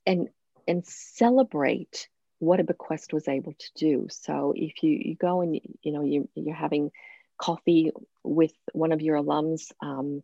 and 0.08 0.30
and 0.68 0.84
celebrate 0.88 2.08
what 2.44 2.60
a 2.60 2.64
bequest 2.64 3.14
was 3.14 3.28
able 3.28 3.54
to 3.54 3.70
do. 3.76 4.08
So 4.10 4.54
if 4.56 4.84
you, 4.84 4.92
you 4.92 5.16
go 5.16 5.42
and 5.42 5.60
you 5.82 5.92
know 5.92 6.04
you, 6.04 6.30
you're 6.36 6.56
having 6.56 6.92
coffee 7.38 7.92
with 8.24 8.54
one 8.74 8.92
of 8.92 9.02
your 9.02 9.18
alums 9.18 9.72
um, 9.82 10.22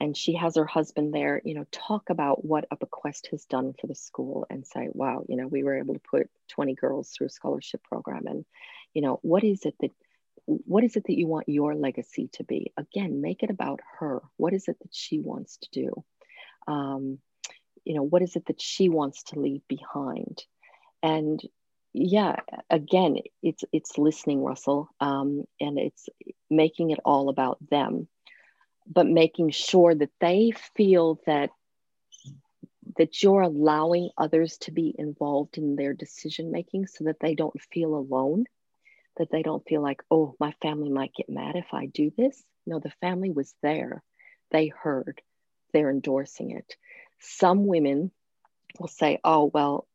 and 0.00 0.16
she 0.16 0.34
has 0.34 0.56
her 0.56 0.64
husband 0.64 1.12
there 1.12 1.42
you 1.44 1.54
know 1.54 1.66
talk 1.72 2.08
about 2.08 2.44
what 2.44 2.66
a 2.70 2.76
bequest 2.76 3.28
has 3.30 3.44
done 3.46 3.74
for 3.78 3.88
the 3.88 3.96
school 3.96 4.46
and 4.48 4.64
say 4.64 4.88
wow 4.92 5.24
you 5.28 5.36
know 5.36 5.48
we 5.48 5.64
were 5.64 5.76
able 5.76 5.92
to 5.92 6.00
put 6.00 6.30
20 6.52 6.74
girls 6.74 7.10
through 7.10 7.26
a 7.26 7.30
scholarship 7.30 7.82
program. 7.82 8.26
And 8.26 8.44
you 8.94 9.02
know 9.02 9.18
what 9.22 9.44
is 9.44 9.64
it 9.64 9.74
that 9.80 9.90
what 10.46 10.84
is 10.84 10.96
it 10.96 11.04
that 11.06 11.16
you 11.16 11.26
want 11.26 11.48
your 11.48 11.74
legacy 11.74 12.28
to 12.34 12.44
be? 12.44 12.72
Again 12.76 13.20
make 13.20 13.42
it 13.42 13.50
about 13.50 13.80
her. 13.98 14.22
What 14.36 14.52
is 14.52 14.68
it 14.68 14.78
that 14.80 14.94
she 14.94 15.18
wants 15.18 15.58
to 15.58 15.68
do? 15.72 16.04
Um, 16.66 17.18
you 17.84 17.94
know 17.94 18.02
what 18.02 18.22
is 18.22 18.36
it 18.36 18.46
that 18.46 18.60
she 18.60 18.88
wants 18.88 19.24
to 19.24 19.40
leave 19.40 19.62
behind? 19.68 20.44
And 21.02 21.40
yeah 21.92 22.36
again 22.70 23.16
it's 23.42 23.64
it's 23.72 23.98
listening 23.98 24.42
russell 24.42 24.88
um, 25.00 25.44
and 25.60 25.78
it's 25.78 26.08
making 26.50 26.90
it 26.90 27.00
all 27.04 27.28
about 27.28 27.58
them 27.70 28.08
but 28.86 29.06
making 29.06 29.50
sure 29.50 29.94
that 29.94 30.10
they 30.20 30.52
feel 30.76 31.20
that 31.26 31.50
that 32.96 33.22
you're 33.22 33.42
allowing 33.42 34.10
others 34.18 34.58
to 34.58 34.70
be 34.72 34.94
involved 34.98 35.56
in 35.58 35.76
their 35.76 35.94
decision 35.94 36.50
making 36.50 36.86
so 36.86 37.04
that 37.04 37.20
they 37.20 37.34
don't 37.34 37.60
feel 37.72 37.94
alone 37.94 38.44
that 39.18 39.30
they 39.30 39.42
don't 39.42 39.66
feel 39.66 39.82
like 39.82 40.02
oh 40.10 40.34
my 40.40 40.52
family 40.62 40.90
might 40.90 41.14
get 41.14 41.28
mad 41.28 41.56
if 41.56 41.66
i 41.72 41.86
do 41.86 42.10
this. 42.16 42.42
No 42.66 42.78
the 42.78 42.92
family 43.00 43.30
was 43.30 43.54
there. 43.62 44.02
They 44.50 44.68
heard. 44.68 45.20
They're 45.72 45.90
endorsing 45.90 46.50
it. 46.52 46.76
Some 47.20 47.66
women 47.66 48.10
will 48.78 48.88
say 48.88 49.18
oh 49.24 49.50
well 49.52 49.86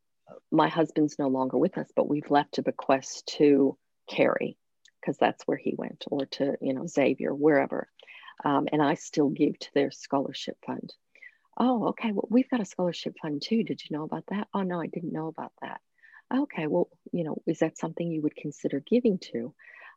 my 0.51 0.69
husband's 0.69 1.19
no 1.19 1.27
longer 1.27 1.57
with 1.57 1.77
us, 1.77 1.89
but 1.95 2.09
we've 2.09 2.29
left 2.31 2.57
a 2.57 2.63
bequest 2.63 3.27
to 3.37 3.77
Carey 4.09 4.57
because 4.99 5.17
that's 5.17 5.43
where 5.45 5.57
he 5.57 5.75
went, 5.77 6.05
or 6.09 6.25
to 6.25 6.55
you 6.61 6.73
know 6.73 6.87
Xavier, 6.87 7.33
wherever, 7.33 7.89
um, 8.43 8.67
and 8.71 8.81
I 8.81 8.95
still 8.95 9.29
give 9.29 9.57
to 9.59 9.73
their 9.73 9.91
scholarship 9.91 10.57
fund. 10.65 10.93
Oh, 11.57 11.87
okay. 11.89 12.11
Well, 12.11 12.27
we've 12.29 12.49
got 12.49 12.61
a 12.61 12.65
scholarship 12.65 13.15
fund 13.21 13.41
too. 13.41 13.63
Did 13.63 13.81
you 13.83 13.97
know 13.97 14.03
about 14.03 14.25
that? 14.27 14.47
Oh 14.53 14.61
no, 14.61 14.79
I 14.81 14.87
didn't 14.87 15.13
know 15.13 15.27
about 15.27 15.53
that. 15.61 15.81
Okay. 16.33 16.67
Well, 16.67 16.89
you 17.11 17.23
know, 17.23 17.41
is 17.47 17.59
that 17.59 17.77
something 17.77 18.11
you 18.11 18.21
would 18.21 18.35
consider 18.35 18.79
giving 18.79 19.19
to? 19.31 19.53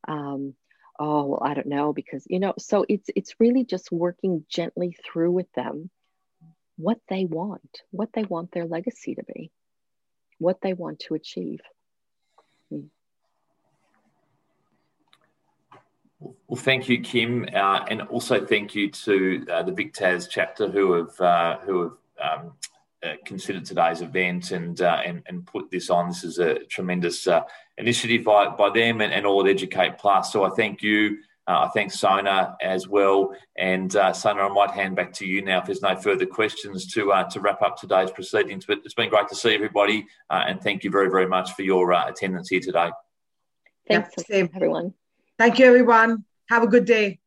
Um, 0.09 0.55
oh 0.99 1.27
well, 1.27 1.43
I 1.43 1.55
don't 1.55 1.67
know 1.67 1.93
because 1.93 2.25
you 2.29 2.41
know. 2.41 2.55
So 2.59 2.87
it's 2.89 3.11
it's 3.15 3.41
really 3.41 3.65
just 3.65 3.93
working 3.93 4.45
gently 4.49 4.97
through 5.05 5.33
with 5.33 5.53
them 5.53 5.91
what 6.77 6.99
they 7.09 7.27
want, 7.27 7.83
what 7.91 8.11
they 8.15 8.25
want 8.25 8.53
their 8.53 8.65
legacy 8.65 9.15
to 9.15 9.23
be 9.23 9.51
what 10.41 10.61
they 10.63 10.73
want 10.73 10.99
to 10.99 11.15
achieve. 11.15 11.61
Hmm. 12.71 12.87
Well, 16.21 16.57
thank 16.57 16.89
you, 16.89 17.01
Kim, 17.01 17.49
uh, 17.55 17.85
and 17.89 18.03
also 18.03 18.45
thank 18.45 18.75
you 18.75 18.91
to 18.91 19.47
uh, 19.51 19.63
the 19.63 19.73
VicTAS 19.73 20.29
chapter 20.29 20.69
who 20.69 20.93
have 20.93 21.21
uh, 21.21 21.59
who 21.61 21.83
have 21.83 22.41
um, 22.41 22.53
uh, 23.03 23.15
considered 23.25 23.65
today's 23.65 24.03
event 24.03 24.51
and, 24.51 24.81
uh, 24.81 25.01
and 25.05 25.23
and 25.27 25.47
put 25.47 25.71
this 25.71 25.89
on. 25.89 26.09
This 26.09 26.25
is 26.25 26.39
a 26.39 26.59
tremendous 26.65 27.27
uh, 27.27 27.43
initiative 27.79 28.25
by, 28.25 28.49
by 28.49 28.71
them 28.71 29.01
and, 29.01 29.13
and 29.13 29.25
all 29.25 29.43
at 29.43 29.49
Educate 29.49 29.99
Plus. 29.99 30.33
So 30.33 30.45
I 30.45 30.51
thank 30.51 30.83
you, 30.83 31.19
uh, 31.51 31.67
I 31.67 31.69
thank 31.75 31.91
Sona 31.91 32.57
as 32.63 32.87
well. 32.87 33.35
And 33.59 33.95
uh, 33.97 34.13
Sona, 34.13 34.43
I 34.43 34.49
might 34.49 34.71
hand 34.71 34.95
back 34.95 35.13
to 35.15 35.27
you 35.27 35.43
now 35.43 35.59
if 35.59 35.67
there's 35.67 35.83
no 35.83 35.97
further 35.97 36.27
questions 36.27 36.87
to 36.93 37.13
uh, 37.13 37.25
to 37.31 37.41
wrap 37.41 37.61
up 37.61 37.77
today's 37.77 38.13
proceedings. 38.13 38.67
But 38.67 38.79
it's 38.85 38.95
been 38.95 39.11
great 39.11 39.29
to 39.29 39.35
see 39.35 39.55
everybody, 39.55 40.07
uh, 40.31 40.45
and 40.47 40.63
thank 40.63 40.85
you 40.85 40.91
very, 40.91 41.11
very 41.11 41.27
much 41.27 41.53
for 41.55 41.63
your 41.63 41.93
uh, 41.93 42.09
attendance 42.09 42.49
here 42.49 42.61
today. 42.61 42.91
Thanks, 43.89 44.11
everyone. 44.31 44.95
Thank 45.39 45.59
you, 45.59 45.67
everyone. 45.67 46.25
Have 46.49 46.63
a 46.63 46.69
good 46.69 46.85
day. 46.85 47.20